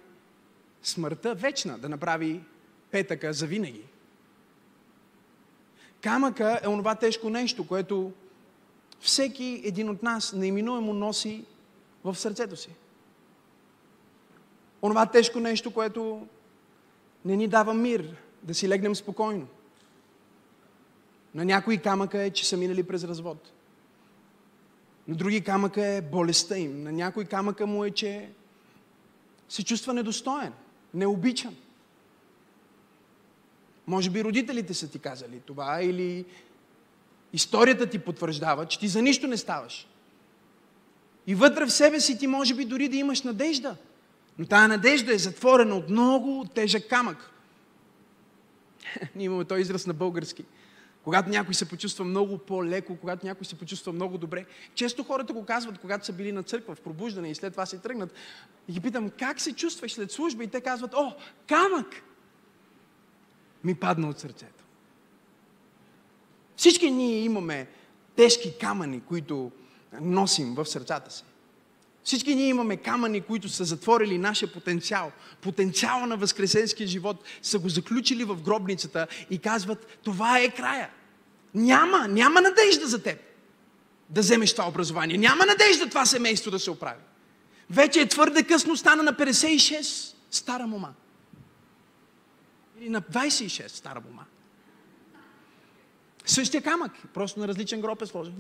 смъртта 0.84 1.36
вечна, 1.36 1.80
да 1.80 1.89
направи 1.89 2.41
петъка 2.91 3.34
за 3.34 3.47
винаги. 3.47 3.84
Камъка 6.02 6.60
е 6.63 6.67
онова 6.67 6.95
тежко 6.95 7.30
нещо, 7.30 7.67
което 7.67 8.13
всеки 8.99 9.62
един 9.65 9.89
от 9.89 10.03
нас 10.03 10.33
неименуемо 10.33 10.93
носи 10.93 11.45
в 12.03 12.15
сърцето 12.15 12.55
си. 12.55 12.69
Онова 14.81 15.05
тежко 15.05 15.39
нещо, 15.39 15.73
което 15.73 16.27
не 17.25 17.36
ни 17.36 17.47
дава 17.47 17.73
мир, 17.73 18.15
да 18.43 18.53
си 18.53 18.69
легнем 18.69 18.95
спокойно. 18.95 19.47
На 21.36 21.45
някои 21.45 21.77
камъка 21.77 22.21
е, 22.21 22.31
че 22.31 22.47
са 22.47 22.57
минали 22.57 22.83
през 22.83 23.03
развод. 23.03 23.51
На 25.07 25.15
други 25.15 25.43
камъка 25.43 25.86
е 25.86 26.01
болестта 26.01 26.57
им. 26.57 26.83
На 26.83 26.91
някой 26.91 27.25
камъка 27.25 27.67
му 27.67 27.86
е, 27.86 27.91
че 27.91 28.29
се 29.49 29.63
чувства 29.63 29.93
недостоен, 29.93 30.53
необичан. 30.93 31.55
Може 33.88 34.10
би 34.10 34.23
родителите 34.23 34.73
са 34.73 34.89
ти 34.89 34.99
казали 34.99 35.39
това 35.45 35.81
или 35.81 36.25
историята 37.38 37.88
ти 37.88 38.00
потвърждава, 38.00 38.65
че 38.65 38.80
ти 38.80 38.88
за 38.88 39.02
нищо 39.02 39.28
не 39.28 39.38
ставаш. 39.38 39.88
И 41.28 41.36
вътре 41.36 41.65
в 41.65 41.71
себе 41.71 42.00
си 42.00 42.17
ти 42.17 42.28
може 42.28 42.54
би 42.54 42.65
дори 42.65 42.89
да 42.89 42.97
имаш 42.97 43.21
надежда. 43.21 43.76
Но 44.38 44.45
тая 44.45 44.67
надежда 44.67 45.13
е 45.13 45.17
затворена 45.17 45.76
от 45.76 45.89
много 45.89 46.45
тежък 46.56 46.89
камък. 46.89 47.32
Ние 49.15 49.26
имаме 49.26 49.45
този 49.45 49.62
израз 49.62 49.88
на 49.88 49.93
български. 49.93 50.45
Когато 51.04 51.30
някой 51.30 51.54
се 51.54 51.69
почувства 51.69 52.06
много 52.06 52.38
по-леко, 52.38 52.97
когато 53.02 53.26
някой 53.26 53.45
се 53.45 53.58
почувства 53.58 53.93
много 53.93 54.17
добре. 54.17 54.45
Често 54.76 55.04
хората 55.04 55.34
го 55.34 55.45
казват, 55.45 55.78
когато 55.78 56.06
са 56.06 56.13
били 56.13 56.32
на 56.32 56.43
църква, 56.43 56.76
в 56.76 56.82
пробуждане 56.82 57.30
и 57.30 57.36
след 57.36 57.54
това 57.54 57.65
се 57.65 57.78
тръгнат. 57.78 58.13
И 58.67 58.71
ги 58.71 58.80
питам, 58.80 59.10
как 59.10 59.41
се 59.41 59.54
чувстваш 59.54 59.93
след 59.93 60.12
служба? 60.12 60.43
И 60.43 60.47
те 60.47 60.62
казват, 60.62 60.93
о, 60.93 61.13
камък! 61.47 61.88
Ми 63.63 63.76
падна 63.76 64.10
от 64.10 64.19
сърцето. 64.19 64.57
Всички 66.58 66.91
ние 66.91 67.20
имаме 67.20 67.67
тежки 68.15 68.58
камъни, 68.58 69.02
които 69.02 69.52
носим 70.02 70.56
в 70.56 70.65
сърцата 70.65 71.12
си. 71.12 71.24
Всички 72.04 72.36
ние 72.36 72.48
имаме 72.48 72.78
камъни, 72.78 73.22
които 73.22 73.50
са 73.50 73.65
затворили 73.65 74.17
нашия 74.17 74.54
потенциал. 74.54 75.12
Потенциала 75.41 76.08
на 76.08 76.17
възкресенския 76.17 76.88
живот 76.88 77.24
са 77.41 77.60
го 77.60 77.70
заключили 77.70 78.24
в 78.24 78.41
гробницата 78.41 79.08
и 79.30 79.39
казват, 79.39 79.98
това 80.04 80.39
е 80.39 80.50
края. 80.50 80.89
Няма, 81.54 82.08
няма 82.08 82.41
надежда 82.41 82.88
за 82.88 83.04
теб 83.04 83.20
да 84.10 84.22
вземеш 84.22 84.52
това 84.52 84.67
образование. 84.67 85.17
Няма 85.17 85.46
надежда 85.46 85.89
това 85.89 86.06
семейство 86.06 86.52
да 86.52 86.60
се 86.60 86.72
оправи. 86.72 87.02
Вече 87.70 88.02
е 88.02 88.10
твърде 88.10 88.43
късно, 88.43 88.78
стана 88.78 89.04
на 89.04 89.13
56 89.13 90.13
стара 90.32 90.67
мома. 90.67 90.93
Или 92.80 92.89
на 92.89 93.02
26 93.02 93.67
стара 93.67 94.02
мома. 94.10 94.26
Същия 96.28 96.62
камък, 96.62 96.92
просто 97.13 97.40
на 97.40 97.48
различен 97.48 97.82
гроб 97.82 98.02
е 98.02 98.06
сложен. 98.06 98.34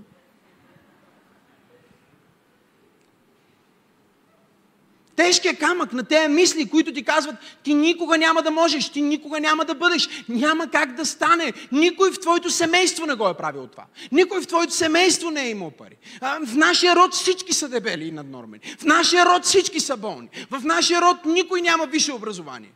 тежкия 5.17 5.55
камък 5.55 5.93
на 5.93 6.03
тези 6.03 6.27
мисли, 6.27 6.69
които 6.69 6.93
ти 6.93 7.03
казват, 7.03 7.35
ти 7.63 7.73
никога 7.73 8.17
няма 8.17 8.41
да 8.41 8.51
можеш, 8.51 8.89
ти 8.89 9.01
никога 9.01 9.39
няма 9.39 9.65
да 9.65 9.75
бъдеш, 9.75 10.09
няма 10.29 10.67
как 10.67 10.93
да 10.95 11.05
стане. 11.05 11.53
Никой 11.71 12.11
в 12.11 12.19
твоето 12.19 12.49
семейство 12.49 13.05
не 13.05 13.15
го 13.15 13.29
е 13.29 13.33
правил 13.33 13.67
това. 13.67 13.85
Никой 14.11 14.41
в 14.41 14.47
твоето 14.47 14.73
семейство 14.73 15.31
не 15.31 15.45
е 15.45 15.49
имал 15.49 15.71
пари. 15.71 15.95
В 16.21 16.55
нашия 16.55 16.95
род 16.95 17.13
всички 17.13 17.53
са 17.53 17.69
дебели 17.69 18.07
и 18.07 18.11
наднормени. 18.11 18.63
В 18.79 18.85
нашия 18.85 19.25
род 19.25 19.43
всички 19.43 19.79
са 19.79 19.97
болни. 19.97 20.29
В 20.51 20.63
нашия 20.63 21.01
род 21.01 21.17
никой 21.25 21.61
няма 21.61 21.85
висше 21.85 22.13
образование. 22.13 22.71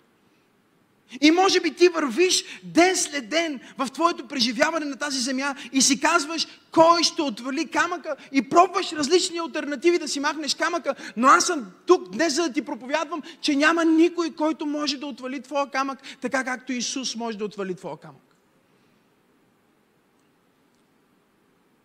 И 1.21 1.31
може 1.31 1.59
би 1.59 1.73
ти 1.73 1.87
вървиш 1.87 2.43
ден 2.63 2.97
след 2.97 3.29
ден 3.29 3.59
в 3.77 3.89
твоето 3.89 4.27
преживяване 4.27 4.85
на 4.85 4.95
тази 4.95 5.19
земя 5.19 5.55
и 5.71 5.81
си 5.81 5.99
казваш, 5.99 6.47
кой 6.71 7.03
ще 7.03 7.21
отвали 7.21 7.67
камъка 7.67 8.15
и 8.31 8.49
пробваш 8.49 8.91
различни 8.93 9.39
альтернативи 9.39 9.99
да 9.99 10.07
си 10.07 10.19
махнеш 10.19 10.55
камъка, 10.55 10.95
но 11.17 11.27
аз 11.27 11.45
съм 11.45 11.65
тук 11.85 12.09
днес 12.09 12.35
за 12.35 12.43
да 12.43 12.53
ти 12.53 12.61
проповядвам, 12.61 13.21
че 13.41 13.55
няма 13.55 13.85
никой, 13.85 14.35
който 14.35 14.65
може 14.65 14.97
да 14.97 15.05
отвали 15.05 15.41
твоя 15.41 15.69
камък, 15.69 15.99
така 16.21 16.43
както 16.43 16.73
Исус 16.73 17.15
може 17.15 17.37
да 17.37 17.45
отвали 17.45 17.75
твоя 17.75 17.97
камък. 17.97 18.30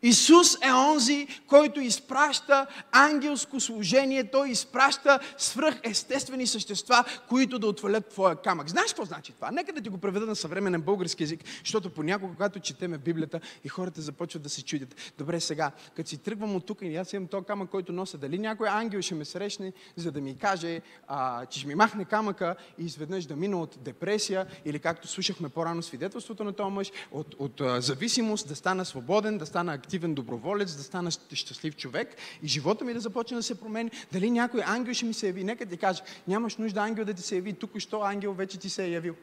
Исус 0.03 0.55
е 0.63 0.73
онзи, 0.73 1.27
който 1.47 1.81
изпраща 1.81 2.67
ангелско 2.93 3.61
служение. 3.61 4.31
Той 4.31 4.49
изпраща 4.51 5.21
свръхестествени 5.39 6.47
същества, 6.47 7.05
които 7.29 7.59
да 7.59 7.67
отвалят 7.67 8.09
твоя 8.09 8.37
камък. 8.37 8.71
Знаеш 8.71 8.91
какво 8.91 9.05
значи 9.05 9.33
това? 9.33 9.51
Нека 9.51 9.73
да 9.73 9.81
ти 9.81 9.89
го 9.89 9.99
преведа 9.99 10.27
на 10.27 10.37
съвременен 10.37 10.81
български 10.81 11.23
язик, 11.23 11.41
защото 11.61 11.91
понякога, 11.91 12.35
когато 12.35 12.61
четеме 12.61 12.99
Библията 12.99 13.41
и 13.65 13.69
хората 13.69 14.01
започват 14.01 14.43
да 14.43 14.49
се 14.49 14.65
чудят. 14.65 15.13
Добре, 15.19 15.41
сега, 15.41 15.71
като 15.97 16.09
си 16.09 16.19
тръгвам 16.19 16.57
от 16.57 16.67
тук 16.67 16.79
и 16.83 16.97
аз 16.97 17.13
имам 17.13 17.29
този 17.29 17.47
камък, 17.47 17.71
който 17.71 17.93
нося, 17.93 18.19
дали 18.19 18.39
някой 18.39 18.69
ангел 18.69 19.03
ще 19.03 19.15
ме 19.15 19.25
срещне, 19.25 19.73
за 19.97 20.13
да 20.13 20.21
ми 20.21 20.39
каже, 20.39 20.81
а, 21.09 21.47
че 21.47 21.59
ще 21.59 21.69
ми 21.69 21.75
махне 21.75 22.05
камъка 22.05 22.57
и 22.79 22.85
изведнъж 22.85 23.27
да 23.27 23.37
мина 23.37 23.61
от 23.61 23.79
депресия 23.81 24.47
или 24.65 24.79
както 24.79 25.09
слушахме 25.09 25.49
по-рано 25.49 25.83
свидетелството 25.83 26.45
на 26.45 26.53
този 26.53 26.71
мъж, 26.71 26.93
от, 27.13 27.35
от 27.39 27.61
а, 27.61 27.81
зависимост, 27.81 28.49
да 28.49 28.57
стана 28.57 28.85
свободен, 28.85 29.39
да 29.39 29.47
стана 29.47 29.73
активен 29.87 30.15
доброволец, 30.15 30.77
да 30.77 30.83
стана 30.83 31.11
щастлив 31.11 31.77
човек 31.77 32.17
и 32.43 32.49
живота 32.49 32.85
ми 32.85 32.95
да 32.95 33.01
започне 33.01 33.37
да 33.37 33.43
се 33.43 33.61
промени. 33.61 33.91
Дали 34.13 34.31
някой 34.31 34.63
ангел 34.67 34.95
ще 34.95 35.07
ми 35.07 35.15
се 35.15 35.27
яви? 35.27 35.45
Нека 35.45 35.67
ти 35.67 35.77
кажа, 35.77 36.03
нямаш 36.29 36.57
нужда 36.57 36.81
ангел 36.81 37.05
да 37.05 37.15
ти 37.15 37.23
се 37.23 37.37
яви. 37.37 37.53
Тук 37.53 37.79
що 37.79 38.01
ангел 38.01 38.33
вече 38.33 38.59
ти 38.59 38.71
се 38.71 38.85
е 38.85 38.91
явил. 38.91 39.15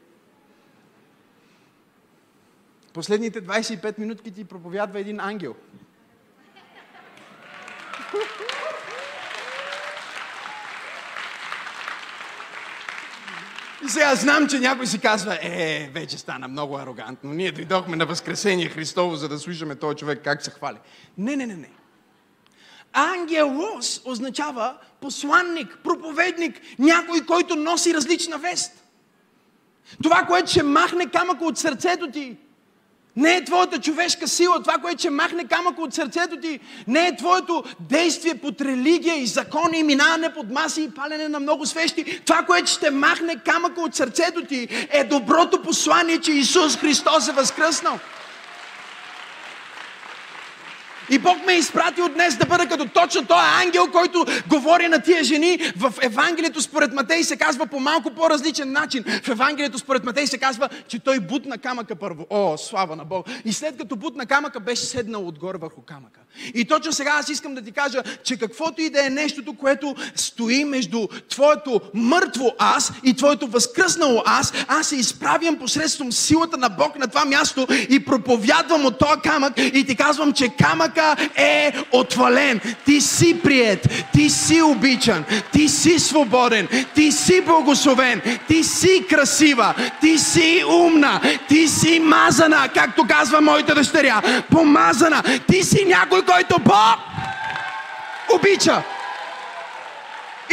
Последните 2.94 3.42
25 3.42 4.00
минутки 4.00 4.32
ти 4.32 4.46
проповядва 4.46 5.00
един 5.00 5.20
ангел. 5.20 5.56
Сега 13.88 14.16
знам, 14.16 14.48
че 14.48 14.60
някой 14.60 14.88
си 14.88 15.00
казва, 15.00 15.38
е, 15.42 15.90
вече 15.94 16.18
стана 16.18 16.48
много 16.48 16.78
арогантно. 16.78 17.34
Ние 17.34 17.52
дойдохме 17.52 17.96
на 17.96 18.06
Възкресение 18.06 18.70
Христово, 18.70 19.16
за 19.16 19.30
да 19.30 19.40
слушаме 19.40 19.76
този 19.76 19.98
човек 19.98 20.22
как 20.24 20.44
се 20.44 20.52
хвали. 20.52 20.78
Не, 21.18 21.36
не, 21.36 21.46
не, 21.46 21.56
не. 21.56 21.70
Ангелос 22.94 24.02
означава 24.06 24.78
посланник, 25.02 25.78
проповедник, 25.84 26.62
някой, 26.80 27.26
който 27.26 27.56
носи 27.56 27.94
различна 27.94 28.38
вест. 28.38 28.72
Това, 30.04 30.24
което 30.24 30.52
ще 30.52 30.64
махне 30.64 31.06
камъка 31.06 31.46
от 31.46 31.58
сърцето 31.58 32.12
ти, 32.12 32.38
не 33.16 33.36
е 33.36 33.46
твоята 33.46 33.80
човешка 33.80 34.28
сила, 34.28 34.62
това, 34.62 34.78
което 34.78 35.00
ще 35.00 35.10
махне 35.10 35.48
камък 35.48 35.80
от 35.80 35.94
сърцето 35.94 36.38
ти. 36.40 36.60
Не 36.88 37.08
е 37.08 37.16
твоето 37.16 37.64
действие 37.90 38.36
под 38.36 38.62
религия 38.62 39.16
и 39.16 39.28
закони 39.28 39.80
и 39.80 39.84
минаване 39.84 40.34
под 40.34 40.52
маси 40.52 40.84
и 40.84 40.92
палене 40.92 41.30
на 41.30 41.40
много 41.40 41.66
свещи. 41.66 42.22
Това, 42.26 42.44
което 42.46 42.72
ще 42.72 42.92
махне 42.92 43.36
камъка 43.46 43.82
от 43.82 43.96
сърцето 43.96 44.46
ти 44.46 44.68
е 44.92 45.04
доброто 45.04 45.62
послание, 45.62 46.22
че 46.22 46.32
Исус 46.32 46.78
Христос 46.78 47.28
е 47.28 47.32
възкръснал. 47.32 48.00
И 51.14 51.20
Бог 51.20 51.46
ме 51.46 51.54
е 51.54 51.58
изпратил 51.58 52.10
днес 52.10 52.38
да 52.38 52.46
бъда 52.46 52.68
като 52.68 52.86
точно 52.86 53.26
този 53.26 53.42
ангел, 53.64 53.88
който 53.92 54.26
говори 54.50 54.88
на 54.88 55.02
тия 55.02 55.24
жени. 55.24 55.60
В 55.78 55.94
Евангелието 56.02 56.62
според 56.62 56.94
Матей 56.94 57.24
се 57.24 57.38
казва 57.38 57.66
по 57.66 57.80
малко 57.80 58.12
по-различен 58.12 58.72
начин. 58.72 59.04
В 59.24 59.30
Евангелието 59.30 59.80
според 59.80 60.04
Матей 60.04 60.28
се 60.28 60.38
казва, 60.38 60.70
че 60.88 61.00
той 61.00 61.20
бутна 61.20 61.58
камъка 61.58 61.96
първо. 61.96 62.26
О, 62.30 62.58
слава 62.58 62.96
на 62.96 63.06
Бог! 63.06 63.26
И 63.46 63.54
след 63.54 63.78
като 63.78 63.96
бутна 63.96 64.26
камъка, 64.26 64.60
беше 64.60 64.82
седнал 64.82 65.28
отгоре 65.28 65.58
върху 65.58 65.82
камъка. 65.82 66.20
И 66.54 66.66
точно 66.66 66.94
сега 66.94 67.12
аз 67.20 67.30
искам 67.30 67.56
да 67.56 67.62
ти 67.62 67.72
кажа, 67.72 68.04
че 68.24 68.38
каквото 68.38 68.82
и 68.82 68.90
да 68.90 69.06
е 69.06 69.10
нещото, 69.10 69.54
което 69.54 69.96
стои 70.16 70.66
между 70.66 71.08
твоето 71.30 71.82
мъртво 71.94 72.52
аз 72.60 72.92
и 73.04 73.14
твоето 73.14 73.48
възкръснало 73.48 74.24
аз, 74.26 74.54
аз 74.68 74.88
се 74.88 74.96
изправям 74.96 75.56
посредством 75.56 76.12
силата 76.12 76.58
на 76.58 76.70
Бог 76.70 77.00
на 77.00 77.08
това 77.08 77.26
място 77.26 77.68
и 77.90 78.06
проповядвам 78.06 78.86
от 78.86 79.00
този 79.00 79.22
камък 79.24 79.54
и 79.58 79.86
ти 79.86 79.96
казвам, 79.96 80.34
че 80.34 80.50
камъка 80.50 81.03
е 81.36 81.74
отвален. 81.92 82.60
Ти 82.86 83.02
си 83.02 83.42
прият, 83.44 84.06
ти 84.14 84.30
си 84.30 84.62
обичан, 84.62 85.24
ти 85.52 85.70
си 85.70 86.00
свободен, 86.00 86.68
ти 86.96 87.12
си 87.12 87.42
благословен, 87.42 88.22
ти 88.48 88.64
си 88.64 89.06
красива, 89.10 89.74
ти 90.02 90.18
си 90.18 90.64
умна, 90.68 91.22
ти 91.48 91.68
си 91.68 92.00
мазана, 92.00 92.70
както 92.74 93.08
казва 93.08 93.42
моята 93.42 93.76
дъщеря, 93.76 94.22
помазана, 94.52 95.24
ти 95.48 95.64
си 95.64 95.86
някой, 95.88 96.26
който 96.26 96.60
Бог 96.60 97.00
обича. 98.36 98.84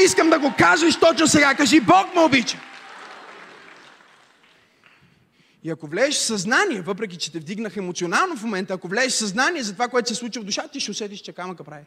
Искам 0.05 0.31
да 0.31 0.39
го 0.39 0.53
кажеш 0.59 0.97
точно 0.97 1.27
сега. 1.27 1.55
Кажи, 1.55 1.81
Бог 1.81 2.15
ме 2.15 2.21
обича. 2.21 2.57
И 5.65 5.71
ако 5.71 5.87
влезеш 5.87 6.15
в 6.15 6.23
съзнание, 6.23 6.81
въпреки 6.81 7.17
че 7.17 7.33
те 7.33 7.39
вдигнах 7.39 7.77
емоционално 7.77 8.37
в 8.37 8.43
момента, 8.43 8.75
ако 8.75 8.89
влезеш 8.89 9.13
в 9.13 9.19
съзнание 9.19 9.63
за 9.63 9.73
това, 9.73 9.89
което 9.89 10.09
се 10.09 10.15
случва 10.15 10.43
в 10.43 10.45
душата, 10.45 10.69
ти 10.69 10.81
ще 10.81 10.91
усетиш, 10.91 11.21
че 11.21 11.33
камъка 11.33 11.65
прави. 11.65 11.85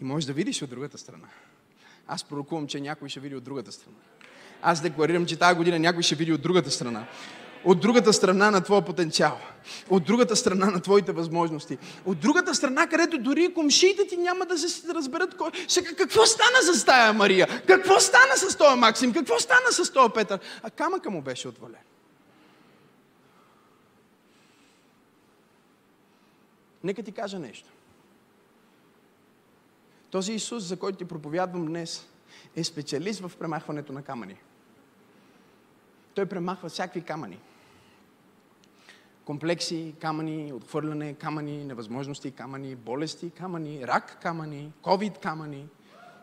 И 0.00 0.04
можеш 0.04 0.26
да 0.26 0.32
видиш 0.32 0.62
от 0.62 0.70
другата 0.70 0.98
страна. 0.98 1.28
Аз 2.08 2.24
пророкувам, 2.24 2.66
че 2.66 2.80
някой 2.80 3.08
ще 3.08 3.20
види 3.20 3.36
от 3.36 3.44
другата 3.44 3.72
страна. 3.72 3.96
Аз 4.62 4.80
декларирам, 4.80 5.26
че 5.26 5.36
тази 5.36 5.56
година 5.56 5.78
някой 5.78 6.02
ще 6.02 6.14
види 6.14 6.32
от 6.32 6.42
другата 6.42 6.70
страна 6.70 7.06
от 7.64 7.80
другата 7.80 8.12
страна 8.12 8.50
на 8.50 8.60
твоя 8.60 8.82
потенциал, 8.82 9.38
от 9.90 10.04
другата 10.04 10.36
страна 10.36 10.66
на 10.66 10.80
твоите 10.80 11.12
възможности, 11.12 11.78
от 12.04 12.18
другата 12.18 12.54
страна, 12.54 12.86
където 12.86 13.18
дори 13.18 13.54
комшиите 13.54 14.06
ти 14.06 14.16
няма 14.16 14.46
да 14.46 14.58
се 14.58 14.94
разберат 14.94 15.36
кой. 15.36 15.50
Сега, 15.68 15.90
какво 15.94 16.26
стана 16.26 16.74
с 16.74 16.84
тая 16.84 17.12
Мария? 17.12 17.62
Какво 17.66 18.00
стана 18.00 18.36
с 18.36 18.56
този 18.56 18.78
Максим? 18.78 19.12
Какво 19.12 19.38
стана 19.38 19.72
с 19.72 19.92
този 19.92 20.12
Петър? 20.14 20.40
А 20.62 20.70
камъка 20.70 21.10
му 21.10 21.22
беше 21.22 21.48
отвален. 21.48 21.80
Нека 26.84 27.02
ти 27.02 27.12
кажа 27.12 27.38
нещо. 27.38 27.68
Този 30.10 30.32
Исус, 30.32 30.62
за 30.62 30.76
който 30.76 30.98
ти 30.98 31.04
проповядвам 31.04 31.66
днес, 31.66 32.06
е 32.56 32.64
специалист 32.64 33.20
в 33.20 33.32
премахването 33.38 33.92
на 33.92 34.02
камъни. 34.02 34.36
Той 36.14 36.26
премахва 36.26 36.68
всякакви 36.68 37.02
камъни. 37.02 37.38
Комплекси, 39.24 39.94
камъни, 40.00 40.52
отхвърляне, 40.52 41.14
камъни, 41.14 41.64
невъзможности, 41.64 42.30
камъни, 42.30 42.76
болести, 42.76 43.30
камъни, 43.30 43.86
рак, 43.86 44.18
камъни, 44.22 44.72
ковид, 44.82 45.18
камъни, 45.18 45.66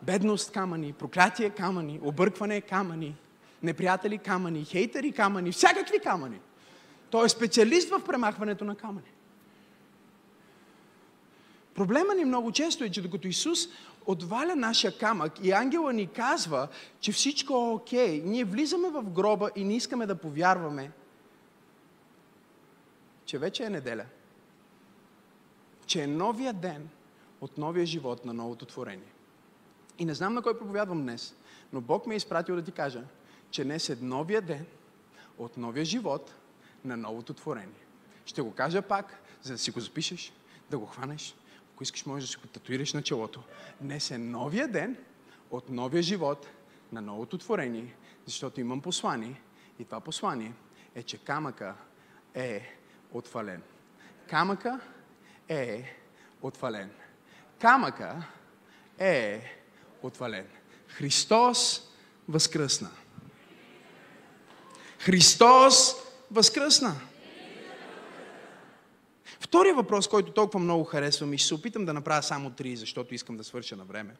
бедност, 0.02 0.52
камъни, 0.52 0.92
проклятие, 0.92 1.50
камъни, 1.50 2.00
объркване, 2.02 2.60
камъни, 2.60 3.16
неприятели, 3.62 4.18
камъни, 4.18 4.64
хейтери, 4.64 5.12
камъни, 5.12 5.52
всякакви 5.52 5.98
камъни. 5.98 6.40
Той 7.10 7.26
е 7.26 7.28
специалист 7.28 7.90
в 7.90 8.04
премахването 8.04 8.64
на 8.64 8.74
камъни. 8.74 9.12
Проблема 11.74 12.14
ни 12.14 12.24
много 12.24 12.52
често 12.52 12.84
е, 12.84 12.90
че 12.90 13.02
докато 13.02 13.28
Исус 13.28 13.58
отваля 14.06 14.56
нашия 14.56 14.98
камък 14.98 15.32
и 15.44 15.52
ангела 15.52 15.92
ни 15.92 16.06
казва, 16.06 16.68
че 17.00 17.12
всичко 17.12 17.52
е 17.52 17.74
окей, 17.74 18.22
ние 18.24 18.44
влизаме 18.44 18.88
в 18.88 19.02
гроба 19.02 19.50
и 19.56 19.64
не 19.64 19.76
искаме 19.76 20.06
да 20.06 20.14
повярваме, 20.14 20.90
че 23.24 23.38
вече 23.38 23.64
е 23.64 23.70
неделя. 23.70 24.06
Че 25.86 26.02
е 26.02 26.06
новия 26.06 26.52
ден 26.52 26.88
от 27.40 27.58
новия 27.58 27.86
живот 27.86 28.24
на 28.24 28.32
новото 28.32 28.66
творение. 28.66 29.12
И 29.98 30.04
не 30.04 30.14
знам 30.14 30.34
на 30.34 30.42
кой 30.42 30.58
проповядвам 30.58 31.02
днес, 31.02 31.34
но 31.72 31.80
Бог 31.80 32.06
ме 32.06 32.14
е 32.14 32.16
изпратил 32.16 32.56
да 32.56 32.62
ти 32.62 32.72
кажа, 32.72 33.04
че 33.50 33.64
днес 33.64 33.88
е 33.88 33.98
новия 34.00 34.42
ден 34.42 34.66
от 35.38 35.56
новия 35.56 35.84
живот 35.84 36.34
на 36.84 36.96
новото 36.96 37.34
творение. 37.34 37.86
Ще 38.26 38.42
го 38.42 38.54
кажа 38.54 38.82
пак, 38.82 39.22
за 39.42 39.52
да 39.52 39.58
си 39.58 39.70
го 39.70 39.80
запишеш, 39.80 40.32
да 40.70 40.78
го 40.78 40.86
хванеш 40.86 41.34
ако 41.82 41.82
искаш, 41.82 42.06
можеш 42.06 42.28
да 42.28 42.32
си 42.32 42.38
го 42.38 42.46
татуираш 42.46 42.92
на 42.92 43.02
челото. 43.02 43.42
Днес 43.80 44.10
е 44.10 44.18
новия 44.18 44.68
ден 44.68 44.96
от 45.50 45.70
новия 45.70 46.02
живот 46.02 46.48
на 46.92 47.00
новото 47.00 47.38
творение, 47.38 47.94
защото 48.26 48.60
имам 48.60 48.80
послание. 48.80 49.40
И 49.78 49.84
това 49.84 50.00
послание 50.00 50.52
е, 50.94 51.02
че 51.02 51.18
камъка 51.18 51.74
е 52.34 52.76
отвален. 53.12 53.62
Камъка 54.26 54.80
е 55.48 55.96
отвален. 56.42 56.90
Камъка 57.60 58.24
е 58.98 59.42
отвален. 60.02 60.46
Христос 60.88 61.90
възкръсна. 62.28 62.90
Христос 64.98 65.94
възкръсна. 66.30 66.94
Втория 69.24 69.74
въпрос, 69.74 70.08
който 70.08 70.32
толкова 70.32 70.60
много 70.60 70.84
харесвам 70.84 71.34
и 71.34 71.38
ще 71.38 71.48
се 71.48 71.54
опитам 71.54 71.84
да 71.84 71.92
направя 71.92 72.22
само 72.22 72.50
три, 72.50 72.76
защото 72.76 73.14
искам 73.14 73.36
да 73.36 73.44
свърша 73.44 73.76
на 73.76 73.84
време, 73.84 74.16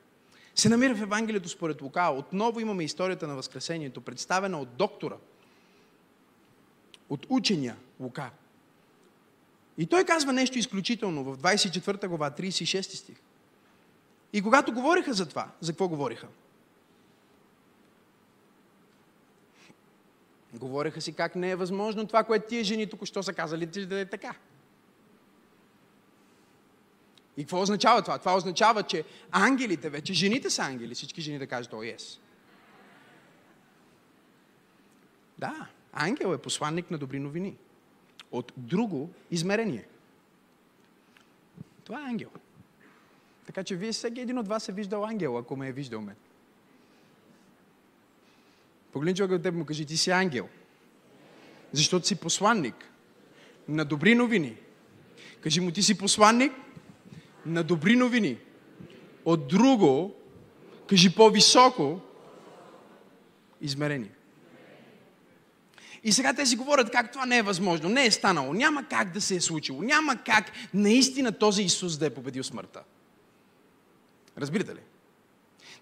се 0.54 0.68
намира 0.68 0.94
в 0.94 1.02
Евангелието 1.02 1.48
според 1.48 1.82
Лука. 1.82 2.02
Отново 2.02 2.60
имаме 2.60 2.84
историята 2.84 3.26
на 3.26 3.34
Възкресението, 3.36 4.00
представена 4.00 4.60
от 4.60 4.76
доктора, 4.76 5.16
от 7.08 7.26
учения 7.28 7.76
Лука. 8.00 8.30
И 9.78 9.86
той 9.86 10.04
казва 10.04 10.32
нещо 10.32 10.58
изключително 10.58 11.24
в 11.24 11.38
24 11.38 12.08
глава, 12.08 12.30
36 12.30 12.82
стих. 12.82 13.16
И 14.32 14.42
когато 14.42 14.72
говориха 14.72 15.12
за 15.12 15.28
това, 15.28 15.48
за 15.60 15.72
какво 15.72 15.88
говориха? 15.88 16.28
Говореха 20.54 21.00
си 21.00 21.12
как 21.12 21.36
не 21.36 21.50
е 21.50 21.56
възможно 21.56 22.06
това, 22.06 22.24
което 22.24 22.48
тия 22.48 22.64
жени 22.64 22.86
тук 22.86 23.04
що 23.04 23.22
са 23.22 23.32
казали, 23.32 23.66
да 23.66 24.00
е 24.00 24.04
така. 24.04 24.34
И 27.36 27.42
какво 27.42 27.60
означава 27.60 28.02
това? 28.02 28.18
Това 28.18 28.36
означава, 28.36 28.82
че 28.82 29.04
ангелите 29.30 29.90
вече, 29.90 30.12
жените 30.12 30.50
са 30.50 30.62
ангели, 30.62 30.94
всички 30.94 31.20
жени 31.20 31.38
да 31.38 31.46
кажат, 31.46 31.72
о, 31.72 31.76
yes. 31.76 32.18
Да, 35.38 35.66
ангел 35.92 36.34
е 36.34 36.38
посланник 36.38 36.90
на 36.90 36.98
добри 36.98 37.18
новини. 37.18 37.56
От 38.32 38.52
друго 38.56 39.10
измерение. 39.30 39.84
Това 41.84 42.00
е 42.00 42.04
ангел. 42.04 42.30
Така 43.46 43.64
че 43.64 43.76
вие 43.76 43.92
всеки 43.92 44.20
един 44.20 44.38
от 44.38 44.48
вас 44.48 44.68
е 44.68 44.72
виждал 44.72 45.04
ангел, 45.04 45.38
ако 45.38 45.56
ме 45.56 45.68
е 45.68 45.72
виждал 45.72 46.00
мен. 46.00 46.16
Погледни 48.92 49.16
човека 49.16 49.34
от 49.34 49.42
теб 49.42 49.54
му 49.54 49.64
кажи, 49.64 49.86
ти 49.86 49.96
си 49.96 50.10
ангел. 50.10 50.48
Защото 51.72 52.06
си 52.06 52.16
посланник 52.16 52.90
на 53.68 53.84
добри 53.84 54.14
новини. 54.14 54.56
Кажи 55.40 55.60
му, 55.60 55.70
ти 55.70 55.82
си 55.82 55.98
посланник 55.98 56.52
на 57.46 57.64
добри 57.64 57.96
новини 57.96 58.38
от 59.24 59.48
друго, 59.48 60.14
кажи 60.86 61.14
по-високо, 61.14 62.00
измерение. 63.60 64.10
И 66.04 66.12
сега 66.12 66.34
те 66.34 66.46
си 66.46 66.56
говорят 66.56 66.90
как 66.90 67.12
това 67.12 67.26
не 67.26 67.38
е 67.38 67.42
възможно, 67.42 67.88
не 67.88 68.06
е 68.06 68.10
станало, 68.10 68.52
няма 68.52 68.88
как 68.88 69.12
да 69.12 69.20
се 69.20 69.36
е 69.36 69.40
случило, 69.40 69.82
няма 69.82 70.16
как 70.16 70.52
наистина 70.74 71.32
този 71.32 71.62
Исус 71.62 71.98
да 71.98 72.06
е 72.06 72.10
победил 72.10 72.44
смъртта. 72.44 72.82
Разбирате 74.38 74.74
ли? 74.74 74.80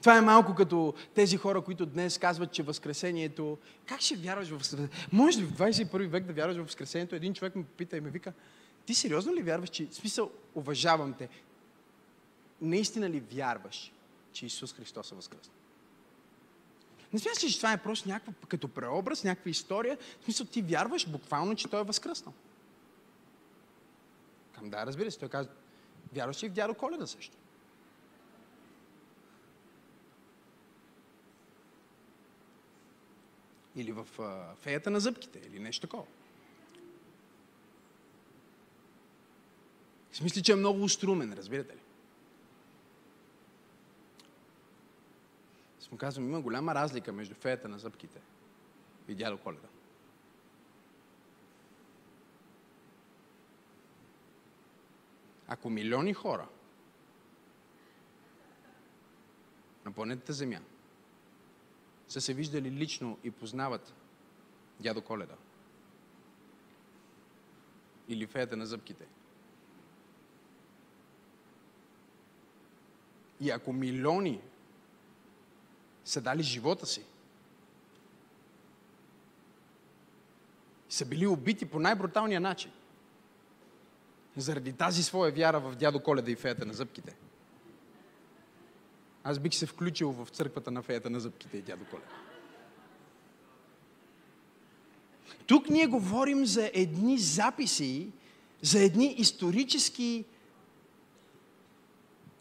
Това 0.01 0.17
е 0.17 0.21
малко 0.21 0.55
като 0.55 0.95
тези 1.15 1.37
хора, 1.37 1.61
които 1.61 1.87
днес 1.87 2.19
казват, 2.19 2.53
че 2.53 2.63
Възкресението... 2.63 3.59
Как 3.87 4.01
ще 4.01 4.17
вярваш 4.17 4.49
в 4.49 4.59
Възкресението? 4.59 4.97
Може 5.13 5.39
ли 5.39 5.45
в 5.45 5.53
21 5.53 6.07
век 6.07 6.25
да 6.25 6.33
вярваш 6.33 6.57
в 6.57 6.63
Възкресението? 6.63 7.15
Един 7.15 7.35
човек 7.35 7.57
ме 7.57 7.65
пита 7.65 7.97
и 7.97 8.01
ме 8.01 8.11
вика, 8.11 8.33
ти 8.87 8.95
сериозно 8.95 9.35
ли 9.35 9.43
вярваш, 9.43 9.69
че... 9.69 9.87
Смисъл, 9.91 10.31
уважавам 10.55 11.15
те 11.19 11.29
наистина 12.61 13.11
ли 13.11 13.21
вярваш, 13.21 13.93
че 14.33 14.47
Исус 14.47 14.75
Христос 14.75 15.13
е 15.13 15.15
възкръсна? 15.15 15.53
Не 17.13 17.19
смяташ 17.19 17.45
ли, 17.45 17.51
че 17.51 17.57
това 17.57 17.73
е 17.73 17.83
просто 17.83 18.09
някаква 18.09 18.33
като 18.49 18.69
преобраз, 18.69 19.25
някаква 19.25 19.51
история? 19.51 19.99
В 20.21 20.25
смисъл, 20.25 20.47
ти 20.47 20.63
вярваш 20.63 21.09
буквално, 21.09 21.57
че 21.57 21.69
Той 21.69 21.81
е 21.81 21.85
възкръснал. 21.85 22.35
Към 24.55 24.71
да, 24.71 24.87
разбира 24.87 25.11
се, 25.11 25.19
той 25.19 25.29
казва, 25.29 25.53
вярваш 26.13 26.43
ли 26.43 26.49
в 26.49 26.53
дядо 26.53 26.75
Коледа 26.75 27.07
също? 27.07 27.37
Или 33.77 33.93
в 33.93 34.07
а, 34.19 34.55
феята 34.55 34.91
на 34.91 35.01
зъбките, 35.01 35.41
или 35.47 35.59
нещо 35.59 35.87
такова. 35.87 36.07
Смисли, 40.13 40.43
че 40.43 40.53
е 40.53 40.57
много 40.57 40.83
уструмен, 40.83 41.33
разбирате 41.33 41.75
ли? 41.75 41.81
Му 45.93 45.99
казвам, 45.99 46.29
има 46.29 46.41
голяма 46.41 46.75
разлика 46.75 47.13
между 47.13 47.35
феята 47.35 47.69
на 47.69 47.79
зъбките 47.79 48.21
и 49.09 49.15
дядо 49.15 49.39
Коледа. 49.39 49.69
Ако 55.49 55.71
милиони 55.71 56.15
хора 56.15 56.49
на 59.85 59.93
планетата 59.93 60.33
Земя 60.33 60.61
са 62.09 62.21
се 62.21 62.35
виждали 62.35 62.71
лично 62.71 63.19
и 63.25 63.31
познават 63.31 63.95
дядо 64.81 65.03
Коледа 65.03 65.37
или 68.09 68.27
феята 68.27 68.57
на 68.57 68.67
зъбките, 68.67 69.07
и 73.41 73.51
ако 73.51 73.73
милиони 73.73 74.41
са 76.11 76.21
дали 76.21 76.43
живота 76.43 76.87
си. 76.87 77.03
Са 80.89 81.05
били 81.07 81.27
убити 81.27 81.67
по 81.67 81.79
най-бруталния 81.79 82.41
начин. 82.41 82.71
Заради 84.37 84.73
тази 84.73 85.03
своя 85.03 85.33
вяра 85.33 85.61
в 85.61 85.77
дядо 85.77 86.03
Коледа 86.03 86.31
и 86.31 86.37
феята 86.37 86.67
на 86.67 86.73
зъбките. 86.73 87.17
Аз 89.25 89.39
бих 89.39 89.55
се 89.55 89.67
включил 89.67 90.11
в 90.13 90.29
църквата 90.29 90.71
на 90.71 90.83
феята 90.83 91.11
на 91.11 91.21
зъбките 91.21 91.57
и 91.59 91.63
дядо 91.63 91.85
Коледа. 91.85 92.07
Тук 95.47 95.71
ние 95.71 95.87
говорим 95.87 96.47
за 96.47 96.71
едни 96.75 97.19
записи, 97.19 98.09
за 98.63 98.81
едни 98.83 99.15
исторически 99.19 100.25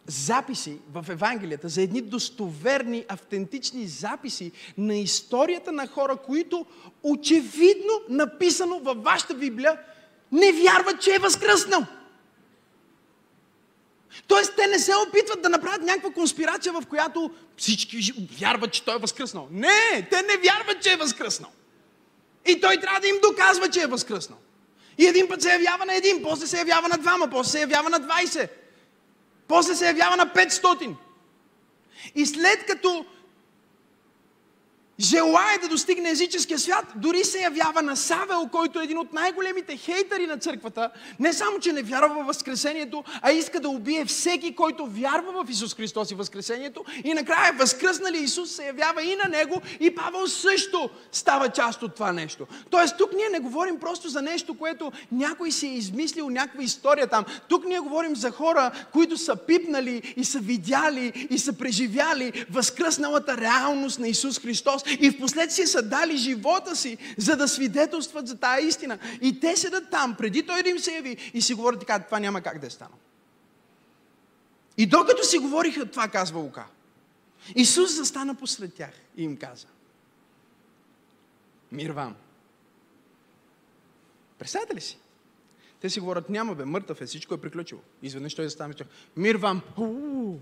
записи 0.10 0.78
в 0.94 1.06
Евангелията, 1.10 1.70
за 1.70 1.82
едни 1.82 2.02
достоверни, 2.02 3.06
автентични 3.08 3.88
записи 3.88 4.52
на 4.78 4.96
историята 4.96 5.72
на 5.72 5.88
хора, 5.88 6.16
които 6.16 6.66
очевидно 7.04 7.94
написано 8.10 8.80
във 8.80 9.04
вашата 9.04 9.34
Библия 9.34 9.78
не 10.32 10.52
вярват, 10.52 11.02
че 11.02 11.16
е 11.16 11.20
възкръснал. 11.20 11.86
Тоест, 14.28 14.54
те 14.56 14.68
не 14.68 14.80
се 14.80 14.92
опитват 15.08 15.42
да 15.42 15.50
направят 15.50 15.82
някаква 15.82 16.12
конспирация, 16.12 16.74
в 16.74 16.84
която 16.90 17.32
всички 17.58 18.14
вярват, 18.40 18.72
че 18.72 18.86
той 18.86 18.96
е 18.96 19.00
възкръснал. 19.00 19.48
Не, 19.52 20.08
те 20.10 20.22
не 20.22 20.38
вярват, 20.38 20.84
че 20.84 20.94
е 20.94 20.98
възкръснал. 20.98 21.52
И 22.48 22.62
той 22.62 22.78
трябва 22.78 23.00
да 23.00 23.08
им 23.08 23.16
доказва, 23.30 23.70
че 23.70 23.82
е 23.82 23.88
възкръснал. 23.88 24.38
И 24.98 25.06
един 25.06 25.28
път 25.28 25.42
се 25.42 25.52
явява 25.52 25.86
на 25.86 25.96
един, 25.96 26.22
после 26.24 26.48
се 26.48 26.58
явява 26.58 26.88
на 26.88 26.98
двама, 26.98 27.28
после 27.30 27.52
се 27.52 27.60
явява 27.60 27.90
на 27.90 28.00
20, 28.00 28.50
после 29.50 29.76
се 29.76 29.88
явява 29.88 30.16
на 30.16 30.26
500. 30.26 30.96
И 32.16 32.26
след 32.26 32.66
като 32.66 33.06
желая 35.00 35.60
да 35.62 35.68
достигне 35.68 36.10
езическия 36.10 36.60
свят, 36.60 36.86
дори 36.96 37.24
се 37.24 37.40
явява 37.40 37.82
на 37.82 37.96
Савел, 37.96 38.50
който 38.52 38.80
е 38.80 38.84
един 38.84 38.98
от 38.98 39.14
най-големите 39.14 39.78
хейтери 39.78 40.28
на 40.28 40.38
църквата, 40.38 40.90
не 41.20 41.34
само, 41.34 41.60
че 41.60 41.74
не 41.74 41.82
вярва 41.82 42.24
в 42.24 42.26
Възкресението, 42.26 43.04
а 43.22 43.32
иска 43.32 43.60
да 43.60 43.70
убие 43.70 44.06
всеки, 44.06 44.56
който 44.56 44.86
вярва 44.86 45.44
в 45.44 45.50
Исус 45.50 45.76
Христос 45.76 46.12
и 46.12 46.16
Възкресението. 46.16 46.86
И 47.04 47.14
накрая 47.14 47.54
възкръснали 47.54 48.18
Исус 48.18 48.52
се 48.52 48.66
явява 48.66 49.04
и 49.04 49.16
на 49.16 49.30
него, 49.30 49.62
и 49.80 49.96
Павел 49.96 50.28
също 50.28 50.90
става 51.12 51.50
част 51.50 51.84
от 51.84 51.96
това 51.96 52.12
нещо. 52.12 52.48
Тоест, 52.70 52.98
тук 52.98 53.14
ние 53.14 53.30
не 53.30 53.40
говорим 53.40 53.80
просто 53.80 54.10
за 54.10 54.22
нещо, 54.22 54.58
което 54.58 54.92
някой 55.12 55.52
си 55.52 55.68
е 55.68 55.74
измислил, 55.74 56.30
някаква 56.30 56.64
история 56.64 57.08
там. 57.08 57.26
Тук 57.50 57.66
ние 57.66 57.80
говорим 57.80 58.16
за 58.16 58.32
хора, 58.32 58.72
които 58.94 59.18
са 59.18 59.36
пипнали 59.36 60.14
и 60.18 60.24
са 60.24 60.40
видяли 60.40 61.28
и 61.30 61.40
са 61.40 61.54
преживяли 61.54 62.46
възкръсналата 62.52 63.38
реалност 63.38 64.00
на 64.00 64.08
Исус 64.08 64.40
Христос 64.40 64.84
и 65.00 65.10
в 65.12 65.20
последствие 65.20 65.68
са 65.68 65.82
дали 65.82 66.18
живота 66.18 66.76
си, 66.76 66.98
за 67.18 67.36
да 67.38 67.48
свидетелстват 67.48 68.28
за 68.28 68.40
тая 68.40 68.68
истина. 68.68 69.00
И 69.22 69.40
те 69.40 69.56
седат 69.56 69.92
там, 69.92 70.16
преди 70.18 70.46
той 70.46 70.64
да 70.64 70.70
им 70.70 70.80
се 70.80 70.92
яви 70.92 71.32
и 71.34 71.42
си 71.42 71.54
говорят 71.54 71.80
така, 71.80 72.00
това 72.00 72.20
няма 72.20 72.42
как 72.42 72.60
да 72.60 72.68
е 72.68 72.70
станало. 72.70 72.98
И 74.78 74.86
докато 74.86 75.24
си 75.24 75.38
говориха 75.38 75.86
това, 75.86 76.08
казва 76.08 76.40
Лука, 76.40 76.66
Исус 77.56 77.96
застана 77.96 78.36
посред 78.36 78.74
тях 78.74 78.92
и 79.18 79.24
им 79.24 79.38
каза, 79.38 79.68
мир 81.72 81.90
вам. 81.90 82.16
Представете 84.40 84.76
ли 84.76 84.82
си? 84.82 84.98
Те 85.82 85.90
си 85.90 86.00
говорят, 86.00 86.30
няма 86.30 86.56
бе, 86.56 86.66
мъртъв 86.66 87.02
е, 87.02 87.06
всичко 87.06 87.34
е 87.34 87.42
приключило. 87.42 87.82
Изведнъж 88.04 88.36
той 88.36 88.46
застана 88.46 88.74
и 88.80 88.84
мир 89.18 89.36
вам. 89.36 89.62
У-у-у. 89.78 90.40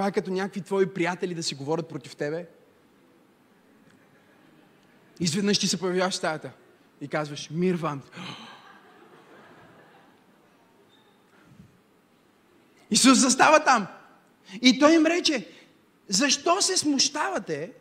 Това 0.00 0.08
е 0.08 0.12
като 0.12 0.30
някакви 0.30 0.60
твои 0.60 0.94
приятели 0.94 1.34
да 1.34 1.42
си 1.42 1.54
говорят 1.54 1.88
против 1.88 2.16
тебе. 2.16 2.46
Изведнъж 5.20 5.58
ти 5.58 5.68
се 5.68 5.80
появяваш 5.80 6.14
в 6.14 6.16
стаята 6.16 6.52
и 7.00 7.08
казваш, 7.08 7.50
мир 7.50 7.74
вам. 7.74 8.02
Исус 12.90 13.18
застава 13.18 13.64
там. 13.64 13.86
И 14.62 14.78
той 14.78 14.94
им 14.94 15.06
рече, 15.06 15.48
защо 16.08 16.62
се 16.62 16.76
смущавате 16.76 17.72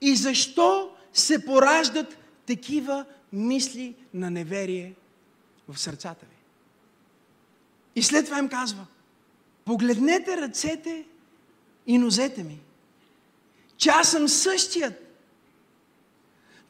и 0.00 0.16
защо 0.16 0.96
се 1.12 1.46
пораждат 1.46 2.18
такива 2.46 3.04
мисли 3.32 3.94
на 4.14 4.30
неверие 4.30 4.94
в 5.68 5.78
сърцата 5.78 6.26
ви? 6.26 6.36
И 7.94 8.02
след 8.02 8.24
това 8.24 8.38
им 8.38 8.48
казва, 8.48 8.86
Погледнете 9.64 10.36
ръцете 10.36 11.06
и 11.86 11.98
нозете 11.98 12.44
ми, 12.44 12.60
че 13.76 13.90
аз 13.90 14.10
съм 14.10 14.28
същият. 14.28 14.94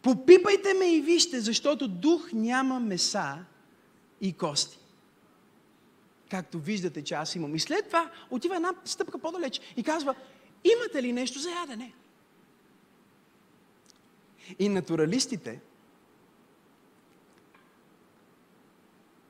Попипайте 0.03 0.75
ме 0.75 0.95
и 0.95 1.01
вижте, 1.01 1.41
защото 1.41 1.89
дух 1.89 2.33
няма 2.33 2.81
меса 2.81 3.45
и 4.21 4.33
кости. 4.33 4.79
Както 6.31 6.59
виждате, 6.59 7.05
че 7.05 7.15
аз 7.15 7.35
имам. 7.35 7.55
И 7.55 7.61
след 7.61 7.87
това 7.87 8.11
отива 8.31 8.57
една 8.57 8.75
стъпка 8.85 9.19
по-далеч 9.19 9.61
и 9.77 9.83
казва, 9.83 10.15
имате 10.65 11.03
ли 11.03 11.13
нещо 11.13 11.39
за 11.39 11.51
ядене? 11.51 11.93
И 14.59 14.69
натуралистите 14.69 15.61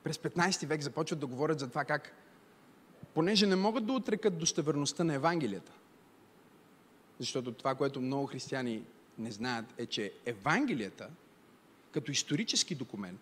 през 0.05 0.17
15 0.17 0.67
век 0.67 0.83
започват 0.83 1.21
да 1.21 1.27
говорят 1.27 1.61
за 1.61 1.69
това 1.69 1.85
как 1.85 2.22
понеже 3.15 3.47
не 3.47 3.57
могат 3.57 3.87
да 3.87 3.93
отрекат 3.93 4.39
достоверността 4.39 5.05
на 5.05 5.15
Евангелията. 5.15 5.73
Защото 7.19 7.53
това, 7.53 7.75
което 7.75 8.01
много 8.01 8.27
християни 8.27 8.83
не 9.19 9.31
знаят, 9.31 9.67
е, 9.79 9.87
че 9.87 10.13
Евангелията, 10.27 11.09
като 11.93 12.11
исторически 12.11 12.75
документ, 12.75 13.21